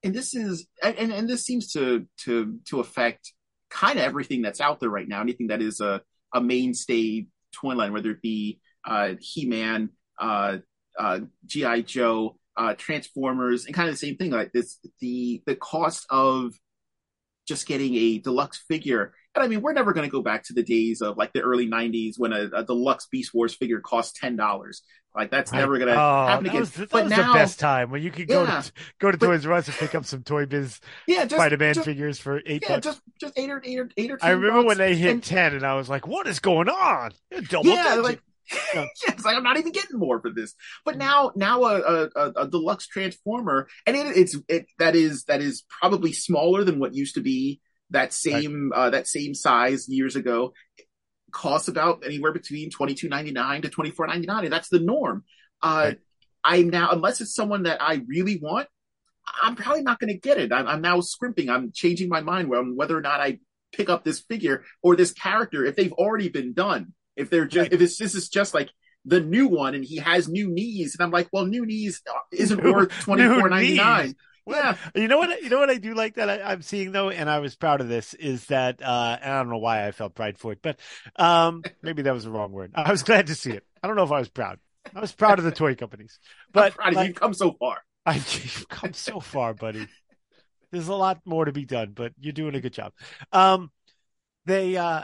and 0.03 0.15
this 0.15 0.35
is 0.35 0.67
and 0.83 0.97
and 1.13 1.29
this 1.29 1.45
seems 1.45 1.73
to 1.73 2.07
to 2.25 2.59
to 2.67 2.81
affect 2.81 3.33
kind 3.71 3.99
of 3.99 4.05
everything 4.05 4.43
that's 4.43 4.61
out 4.61 4.81
there 4.81 4.91
right 4.91 5.09
now. 5.09 5.21
Anything 5.21 5.49
that 5.49 5.61
is 5.63 5.81
a 5.81 6.03
a 6.35 6.41
mainstay 6.41 7.27
twin 7.53 7.77
line, 7.77 7.93
whether 7.93 8.11
it 8.11 8.23
be 8.23 8.61
uh, 8.85 9.15
He 9.21 9.47
Man, 9.47 9.91
uh, 10.21 10.59
uh, 10.99 11.21
GI 11.47 11.83
Joe, 11.83 12.39
uh, 12.57 12.75
Transformers, 12.75 13.67
and 13.67 13.75
kind 13.75 13.89
of 13.89 13.95
the 13.95 13.99
same 13.99 14.17
thing. 14.17 14.31
Like 14.31 14.53
this, 14.53 14.79
the 15.01 15.43
the 15.47 15.57
cost 15.57 16.07
of 16.11 16.55
just 17.47 17.67
getting 17.67 17.95
a 17.95 18.19
deluxe 18.19 18.59
figure. 18.69 19.13
And 19.35 19.45
I 19.45 19.49
mean, 19.49 19.61
we're 19.61 19.73
never 19.73 19.93
going 19.93 20.07
to 20.07 20.11
go 20.11 20.23
back 20.23 20.45
to 20.45 20.55
the 20.55 20.63
days 20.63 21.03
of 21.03 21.17
like 21.17 21.33
the 21.33 21.41
early 21.43 21.67
'90s 21.69 22.15
when 22.19 22.33
a, 22.33 22.49
a 22.55 22.65
deluxe 22.65 23.07
Beast 23.07 23.33
Wars 23.35 23.55
figure 23.55 23.81
cost 23.81 24.17
ten 24.17 24.37
dollars. 24.37 24.83
Like 25.15 25.31
that's 25.31 25.51
never 25.51 25.79
going 25.79 25.89
to 25.89 25.95
oh, 25.95 26.27
happen 26.27 26.45
again. 26.47 26.61
was, 26.61 26.73
that 26.73 26.91
but 26.91 27.05
was 27.05 27.11
now, 27.11 27.33
the 27.33 27.39
best 27.39 27.59
time 27.59 27.91
when 27.91 28.03
you 28.03 28.11
could 28.11 28.29
go 28.29 28.43
Yeah. 28.45 28.61
to 28.61 28.73
go 28.99 29.11
to 29.11 29.17
But- 29.17 29.27
Toys 29.27 29.47
R 29.47 29.53
Us 29.55 29.67
and 29.69 29.77
pick 29.79 29.95
up 29.95 30.05
some 30.05 30.23
Toy 30.23 30.45
Biz 30.45 30.79
yeah, 31.07 31.25
just 31.25 31.37
Spider-Man 31.37 31.73
just- 31.75 31.87
figures 31.87 32.19
for 32.19 32.43
eight 32.45 32.63
yeah, 32.63 32.69
bucks. 32.69 32.85
just 32.85 33.01
just 33.19 33.39
eight 33.39 33.49
or 33.49 33.63
eight 33.65 33.79
or 33.79 33.89
eight 33.97 34.11
or. 34.11 34.19
10 34.19 34.29
I 34.29 34.33
remember 34.33 34.63
when 34.67 34.77
they 34.77 34.95
hit 34.95 35.11
and- 35.13 35.23
ten, 35.23 35.55
and 35.55 35.65
I 35.65 35.75
was 35.75 35.89
like, 35.89 36.07
"What 36.07 36.27
is 36.27 36.39
going 36.41 36.69
on?" 36.69 37.13
Double 37.49 37.71
yeah, 37.71 37.85
digit. 37.91 38.05
like 38.05 38.23
Yeah. 38.75 38.87
it's 39.09 39.25
like 39.25 39.37
I'm 39.37 39.43
not 39.43 39.59
even 39.59 39.73
getting 39.73 39.99
more 39.99 40.21
for 40.21 40.31
this. 40.31 40.55
But 40.85 40.99
now, 40.99 41.33
now 41.37 41.65
a 41.65 42.09
a, 42.15 42.33
a, 42.37 42.49
deluxe 42.49 42.87
transformer, 42.87 43.69
and 43.87 43.97
it, 43.97 44.17
it's 44.17 44.37
it 44.49 44.67
that 44.79 44.95
is 44.97 45.25
that 45.25 45.41
is 45.41 45.65
probably 45.81 46.13
smaller 46.13 46.65
than 46.65 46.79
what 46.79 46.95
used 46.95 47.15
to 47.15 47.21
be 47.21 47.61
that 47.91 48.13
same 48.13 48.73
uh, 48.75 48.91
that 48.91 49.07
same 49.07 49.35
size 49.35 49.89
years 49.89 50.17
ago. 50.17 50.53
Costs 51.33 51.69
about 51.69 52.05
anywhere 52.05 52.33
between 52.33 52.71
twenty 52.71 52.95
two 52.95 53.09
ninety 53.09 53.33
nine 53.33 53.63
to 53.63 53.69
twenty 53.69 53.91
four 53.91 54.07
ninety 54.07 54.27
nine, 54.27 54.45
and 54.45 54.53
that's 54.53 54.69
the 54.69 54.81
norm. 54.81 55.25
Uh, 55.63 55.85
Right. 55.87 55.99
I'm 56.45 56.71
now 56.71 56.91
unless 56.93 57.21
it's 57.21 57.35
someone 57.35 57.65
that 57.65 57.83
I 57.83 58.03
really 58.07 58.39
want, 58.41 58.69
I'm 59.43 59.57
probably 59.57 59.83
not 59.83 59.99
going 59.99 60.13
to 60.13 60.19
get 60.19 60.39
it. 60.39 60.53
I'm, 60.53 60.67
I'm 60.67 60.81
now 60.81 61.01
scrimping. 61.01 61.51
I'm 61.51 61.73
changing 61.73 62.09
my 62.09 62.21
mind 62.21 62.53
on 62.55 62.77
whether 62.77 62.97
or 62.97 63.01
not 63.01 63.21
I 63.21 63.41
pick 63.73 63.89
up 63.89 64.05
this 64.05 64.21
figure 64.21 64.65
or 64.83 64.97
this 64.97 65.13
character 65.13 65.65
if 65.65 65.77
they've 65.77 65.93
already 65.93 66.29
been 66.29 66.53
done. 66.53 66.93
If 67.17 67.31
they're 67.31 67.47
just 67.47 67.65
Right. 67.65 67.73
if 67.73 67.81
it's 67.81 67.99
this 67.99 68.15
is 68.15 68.29
just 68.29 68.55
like 68.55 68.71
the 69.05 69.21
new 69.21 69.49
one 69.49 69.75
and 69.75 69.85
he 69.85 69.97
has 69.97 70.29
new 70.29 70.49
knees 70.51 70.95
and 70.95 71.05
I'm 71.05 71.11
like, 71.13 71.29
well, 71.33 71.47
new 71.47 71.65
knees 71.65 72.03
isn't 72.33 72.63
worth 72.63 72.91
twenty 73.01 73.27
four 73.27 73.49
ninety. 73.49 73.77
Well, 73.79 74.15
Yeah. 74.47 74.77
You 74.95 75.09
know 75.09 75.19
what? 75.19 75.43
You 75.43 75.49
know 75.49 75.59
what 75.59 75.71
I 75.71 75.77
do 75.79 75.95
like 75.95 76.15
that 76.17 76.29
I, 76.31 76.41
I'm 76.53 76.63
seeing 76.63 76.93
though, 76.93 77.11
and 77.11 77.29
I 77.29 77.41
was 77.41 77.57
proud 77.57 77.81
of 77.81 77.89
this 77.89 78.15
is 78.15 78.47
that, 78.47 78.81
uh, 78.83 79.19
and 79.21 79.33
I 79.33 79.39
don't 79.39 79.49
know 79.51 79.59
why 79.59 79.87
I 79.87 79.91
felt 79.93 80.15
pride 80.15 80.39
for 80.39 80.53
it, 80.53 80.59
but 80.63 80.79
um, 81.17 81.63
maybe 81.83 82.03
that 82.03 82.15
was 82.15 82.25
the 82.25 82.31
wrong 82.31 82.53
word. 82.53 82.71
I 82.75 82.91
was 82.91 83.03
glad 83.03 83.27
to 83.29 83.35
see 83.35 83.51
it. 83.51 83.65
I 83.83 83.87
don't 83.89 83.97
know 83.97 84.05
if 84.05 84.13
I 84.13 84.19
was 84.21 84.29
proud. 84.29 84.59
I 84.95 85.01
was 85.01 85.11
proud 85.13 85.39
of 85.41 85.45
the 85.45 85.51
toy 85.51 85.75
companies, 85.75 86.19
But 86.53 86.75
but 86.75 86.75
proud 86.77 86.89
of 86.89 86.93
you. 86.93 86.97
like, 86.99 87.07
You've 87.09 87.17
come 87.17 87.35
so 87.35 87.53
far. 87.59 87.79
I've 88.05 88.33
you've 88.35 88.69
come 88.69 88.93
so 88.93 89.19
far, 89.19 89.53
buddy. 89.55 89.89
There's 90.71 90.87
a 90.89 90.95
lot 90.95 91.21
more 91.25 91.45
to 91.45 91.53
be 91.53 91.65
done, 91.65 91.91
but 91.95 92.13
you're 92.21 92.33
doing 92.33 92.55
a 92.55 92.61
good 92.61 92.73
job. 92.73 92.93
Um, 93.33 93.71
they, 94.45 94.77
uh, 94.77 95.03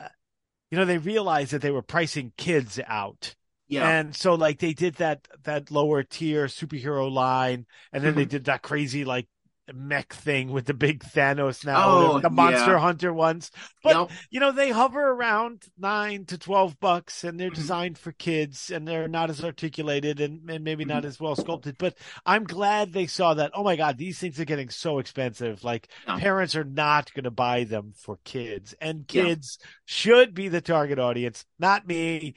you 0.72 0.78
know, 0.78 0.86
they 0.86 0.98
realized 0.98 1.52
that 1.52 1.60
they 1.62 1.70
were 1.70 1.82
pricing 1.82 2.32
kids 2.38 2.80
out. 2.88 3.36
Yeah. 3.68 3.88
And 3.88 4.16
so 4.16 4.34
like 4.34 4.58
they 4.58 4.72
did 4.72 4.96
that 4.96 5.28
that 5.44 5.70
lower 5.70 6.02
tier 6.02 6.46
superhero 6.46 7.12
line 7.12 7.66
and 7.92 8.02
then 8.02 8.14
they 8.14 8.24
Mhm. 8.24 8.30
did 8.30 8.44
that 8.46 8.62
crazy 8.62 9.04
like 9.04 9.28
mech 9.72 10.12
thing 10.12 10.50
with 10.50 10.66
the 10.66 10.74
big 10.74 11.04
Thanos 11.04 11.64
now, 11.64 11.84
Oh, 11.88 12.18
the, 12.20 12.28
Monster 12.30 12.72
yeah. 12.72 12.78
Hunter 12.78 13.12
ones. 13.12 13.50
But 13.82 13.96
Yep. 13.96 14.10
you 14.30 14.40
know, 14.40 14.50
they 14.52 14.70
hover 14.70 15.00
around 15.10 15.64
nine 15.78 16.24
to 16.26 16.36
twelve 16.38 16.78
bucks, 16.80 17.22
and 17.24 17.38
they're 17.38 17.50
Mhm. 17.50 17.54
designed 17.54 17.98
for 17.98 18.12
kids, 18.12 18.70
and 18.70 18.86
they're 18.86 19.08
not 19.08 19.30
as 19.30 19.44
articulated 19.44 20.20
and, 20.20 20.48
and 20.50 20.64
maybe 20.64 20.84
Mm-hmm. 20.84 20.88
not 20.94 21.04
as 21.04 21.20
well 21.20 21.36
sculpted. 21.36 21.76
But 21.78 21.96
I'm 22.26 22.44
glad 22.44 22.92
they 22.92 23.06
saw 23.06 23.34
that. 23.34 23.52
Oh 23.54 23.62
my 23.62 23.76
God, 23.76 23.98
these 23.98 24.18
things 24.18 24.40
are 24.40 24.44
getting 24.44 24.68
so 24.68 24.98
expensive. 24.98 25.62
Like 25.62 25.88
Yeah. 26.06 26.18
parents 26.18 26.56
are 26.56 26.64
not 26.64 27.12
going 27.14 27.24
to 27.24 27.30
buy 27.30 27.64
them 27.64 27.92
for 27.96 28.18
kids, 28.24 28.74
and 28.80 29.04
Yeah. 29.12 29.22
kids 29.24 29.58
should 29.84 30.34
be 30.34 30.48
the 30.48 30.60
target 30.60 30.98
audience, 30.98 31.44
not 31.58 31.86
me. 31.86 32.34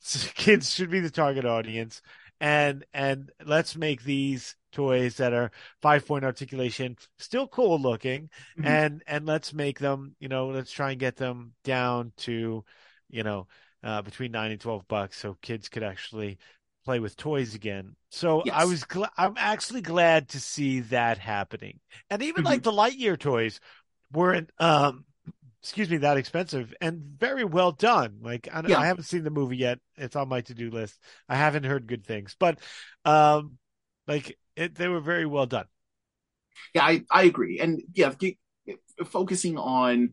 Kids 0.36 0.72
should 0.72 0.90
be 0.90 1.00
the 1.00 1.10
target 1.10 1.44
audience, 1.44 2.02
and 2.40 2.84
and 2.94 3.32
let's 3.44 3.74
make 3.76 4.04
these 4.04 4.54
toys 4.72 5.16
that 5.16 5.32
are 5.32 5.50
five 5.82 6.06
point 6.06 6.24
articulation 6.24 6.96
still 7.18 7.46
cool 7.48 7.78
looking 7.80 8.28
Mhm. 8.58 8.64
and 8.66 9.02
and 9.06 9.26
let's 9.26 9.52
make 9.52 9.78
them 9.78 10.14
you 10.20 10.28
know 10.28 10.48
let's 10.48 10.70
try 10.72 10.90
and 10.90 11.00
get 11.00 11.16
them 11.16 11.52
down 11.64 12.12
to 12.18 12.64
you 13.10 13.22
know 13.22 13.46
uh 13.82 14.02
between 14.02 14.32
9 14.32 14.50
and 14.50 14.60
12 14.60 14.86
bucks 14.88 15.18
so 15.18 15.36
kids 15.42 15.68
could 15.68 15.82
actually 15.82 16.38
play 16.84 17.00
with 17.00 17.16
toys 17.16 17.54
again. 17.54 17.94
So 18.10 18.42
i 18.50 18.64
was 18.64 18.84
gl- 18.84 19.10
i'm 19.16 19.34
actually 19.36 19.82
glad 19.82 20.28
to 20.30 20.40
see 20.40 20.80
that 20.80 21.18
happening. 21.18 21.80
And 22.10 22.22
even 22.22 22.42
Mhm. 22.42 22.46
like 22.46 22.62
the 22.62 22.72
lightyear 22.72 23.18
toys 23.18 23.60
weren't 24.12 24.50
um 24.58 25.04
excuse 25.62 25.90
me 25.90 25.98
that 25.98 26.16
expensive 26.16 26.72
and 26.80 27.00
very 27.18 27.44
well 27.44 27.72
done. 27.72 28.18
Like 28.22 28.48
I, 28.52 28.62
Yeah. 28.66 28.78
I 28.78 28.86
haven't 28.86 29.04
seen 29.04 29.24
the 29.24 29.30
movie 29.30 29.56
yet. 29.56 29.80
It's 29.96 30.16
on 30.16 30.28
my 30.28 30.40
to-do 30.40 30.70
list. 30.70 30.98
I 31.28 31.34
haven't 31.36 31.64
heard 31.64 31.86
good 31.86 32.06
things. 32.06 32.36
But 32.38 32.58
um 33.04 33.58
like 34.06 34.38
it, 34.58 34.74
they 34.74 34.88
were 34.88 35.00
very 35.00 35.26
well 35.26 35.46
done. 35.46 35.66
Yeah, 36.74 36.84
I, 36.84 37.04
I 37.10 37.22
agree. 37.24 37.60
And 37.60 37.82
yeah, 37.94 38.12
focusing 39.06 39.56
on 39.56 40.10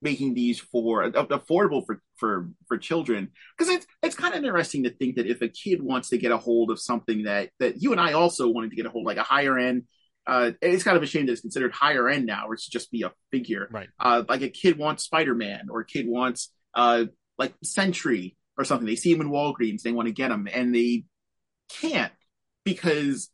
making 0.00 0.34
these 0.34 0.58
for 0.58 1.08
affordable 1.10 1.86
for 1.86 2.02
for 2.16 2.50
for 2.66 2.76
children 2.76 3.30
because 3.56 3.72
it's 3.72 3.86
it's 4.02 4.16
kind 4.16 4.34
of 4.34 4.42
interesting 4.42 4.82
to 4.82 4.90
think 4.90 5.16
that 5.16 5.26
if 5.26 5.40
a 5.42 5.48
kid 5.48 5.80
wants 5.80 6.08
to 6.08 6.18
get 6.18 6.32
a 6.32 6.36
hold 6.36 6.70
of 6.70 6.80
something 6.80 7.22
that 7.22 7.50
that 7.60 7.80
you 7.80 7.92
and 7.92 8.00
I 8.00 8.14
also 8.14 8.48
wanted 8.48 8.70
to 8.70 8.76
get 8.76 8.86
a 8.86 8.90
hold 8.90 9.06
like 9.06 9.16
a 9.16 9.22
higher 9.22 9.56
end 9.58 9.84
uh 10.26 10.52
it's 10.60 10.82
kind 10.82 10.96
of 10.96 11.02
a 11.02 11.06
shame 11.06 11.26
that 11.26 11.32
it's 11.32 11.40
considered 11.40 11.72
higher 11.72 12.08
end 12.08 12.26
now 12.26 12.48
or 12.48 12.54
it's 12.54 12.66
just 12.66 12.90
be 12.90 13.02
a 13.02 13.12
figure. 13.30 13.68
Right. 13.70 13.88
Uh 14.00 14.24
like 14.28 14.42
a 14.42 14.48
kid 14.48 14.76
wants 14.76 15.04
Spider-Man 15.04 15.68
or 15.70 15.80
a 15.80 15.86
kid 15.86 16.06
wants 16.08 16.52
uh 16.74 17.04
like 17.38 17.54
Sentry 17.62 18.36
or 18.58 18.64
something. 18.64 18.86
They 18.86 18.96
see 18.96 19.12
him 19.12 19.20
in 19.20 19.30
Walgreens 19.30 19.82
they 19.82 19.92
want 19.92 20.08
to 20.08 20.12
get 20.12 20.32
him 20.32 20.48
and 20.52 20.74
they 20.74 21.04
can't 21.68 22.12
because 22.64 23.30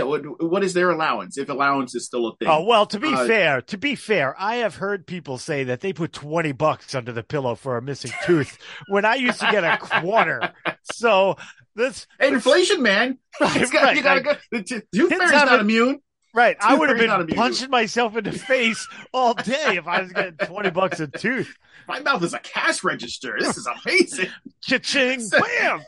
know 0.00 0.06
what, 0.06 0.42
what 0.42 0.64
is 0.64 0.72
their 0.72 0.90
allowance 0.90 1.36
if 1.36 1.48
allowance 1.48 1.94
is 1.94 2.06
still 2.06 2.26
a 2.28 2.36
thing 2.36 2.48
Oh 2.48 2.62
well, 2.64 2.86
to 2.86 2.98
be 2.98 3.12
Uh, 3.12 3.26
fair, 3.26 3.60
to 3.62 3.76
be 3.76 3.94
fair, 3.94 4.34
I 4.38 4.56
have 4.56 4.76
heard 4.76 5.06
people 5.06 5.36
say 5.38 5.64
that 5.64 5.80
they 5.80 5.92
put 5.92 6.12
twenty 6.12 6.52
bucks 6.52 6.94
under 6.94 7.12
the 7.12 7.22
pillow 7.22 7.54
for 7.54 7.76
a 7.76 7.82
missing 7.82 8.12
tooth 8.24 8.56
when 8.88 9.04
I 9.04 9.16
used 9.16 9.40
to 9.40 9.50
get 9.50 9.64
a 9.64 9.76
quarter. 9.78 10.52
So 10.94 11.36
this 11.76 12.06
inflation, 12.20 12.82
man. 12.82 13.18
Right, 13.40 13.70
got, 13.70 13.82
right, 13.82 13.96
you 13.96 14.02
gotta 14.02 14.20
go. 14.20 14.32
The 14.50 14.62
tooth 14.62 15.10
fairy's 15.10 15.30
not 15.30 15.60
immune. 15.60 16.00
Right, 16.34 16.56
I 16.60 16.74
would 16.74 16.88
have 16.88 16.98
been 16.98 17.36
punching 17.36 17.70
myself 17.70 18.16
in 18.16 18.24
the 18.24 18.32
face 18.32 18.86
all 19.12 19.34
day 19.34 19.76
if 19.76 19.86
I 19.86 20.02
was 20.02 20.12
getting 20.12 20.36
twenty 20.36 20.70
bucks 20.70 21.00
a 21.00 21.06
tooth. 21.06 21.56
My 21.88 22.00
mouth 22.00 22.22
is 22.22 22.34
a 22.34 22.38
cash 22.38 22.84
register. 22.84 23.36
This 23.38 23.56
is 23.56 23.66
amazing. 23.66 24.28
Cha-ching, 24.62 25.28
bam. 25.30 25.82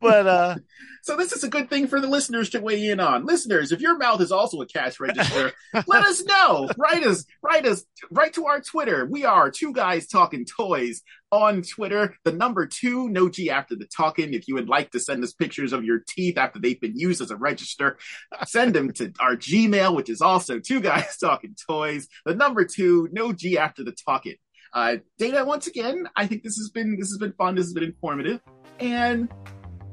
But 0.00 0.26
uh, 0.26 0.56
so 1.02 1.16
this 1.16 1.32
is 1.32 1.44
a 1.44 1.48
good 1.48 1.68
thing 1.68 1.86
for 1.86 2.00
the 2.00 2.06
listeners 2.06 2.50
to 2.50 2.60
weigh 2.60 2.88
in 2.88 3.00
on. 3.00 3.26
Listeners, 3.26 3.72
if 3.72 3.80
your 3.80 3.96
mouth 3.98 4.20
is 4.20 4.32
also 4.32 4.60
a 4.62 4.66
cash 4.66 4.98
register, 5.00 5.52
let 5.86 6.04
us 6.04 6.24
know. 6.24 6.68
Write 6.78 7.04
us, 7.04 7.24
write 7.42 7.66
us, 7.66 7.84
write 8.10 8.34
to 8.34 8.46
our 8.46 8.60
Twitter. 8.60 9.06
We 9.06 9.24
are 9.24 9.50
two 9.50 9.72
guys 9.72 10.06
talking 10.06 10.44
toys 10.46 11.02
on 11.34 11.62
Twitter. 11.62 12.14
The 12.24 12.32
number 12.32 12.66
two, 12.66 13.08
no 13.08 13.28
G 13.28 13.50
after 13.50 13.74
the 13.74 13.86
talking. 13.86 14.32
If 14.32 14.46
you 14.48 14.54
would 14.54 14.68
like 14.68 14.90
to 14.92 15.00
send 15.00 15.22
us 15.24 15.32
pictures 15.32 15.72
of 15.72 15.84
your 15.84 16.02
teeth 16.08 16.38
after 16.38 16.58
they've 16.60 16.80
been 16.80 16.96
used 16.96 17.20
as 17.20 17.30
a 17.30 17.36
register, 17.36 17.98
send 18.46 18.74
them 18.74 18.92
to 18.94 19.12
our 19.20 19.36
Gmail, 19.36 19.94
which 19.94 20.08
is 20.08 20.20
also 20.20 20.58
two 20.58 20.80
guys 20.80 21.16
talking 21.20 21.56
toys. 21.68 22.08
The 22.24 22.34
number 22.34 22.64
two, 22.64 23.08
no 23.12 23.32
G 23.32 23.58
after 23.58 23.84
the 23.84 23.92
talking. 23.92 24.36
Uh, 24.72 24.96
Dana, 25.18 25.44
once 25.44 25.66
again, 25.66 26.08
I 26.16 26.26
think 26.26 26.42
this 26.42 26.56
has 26.56 26.70
been 26.70 26.96
this 26.98 27.08
has 27.08 27.18
been 27.18 27.32
fun. 27.32 27.54
This 27.54 27.66
has 27.66 27.74
been 27.74 27.84
informative, 27.84 28.40
and 28.80 29.28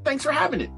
thanks 0.03 0.23
for 0.23 0.31
having 0.31 0.61
it. 0.61 0.71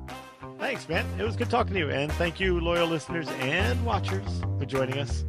thanks, 0.60 0.88
man. 0.90 1.06
It 1.20 1.24
was 1.24 1.36
good 1.36 1.50
talking 1.50 1.74
to 1.74 1.80
you, 1.80 1.90
and 1.90 2.12
thank 2.14 2.40
you, 2.40 2.60
loyal 2.60 2.88
listeners 2.88 3.30
and 3.40 3.84
watchers, 3.86 4.42
for 4.60 4.66
joining 4.66 5.00
us. 5.00 5.24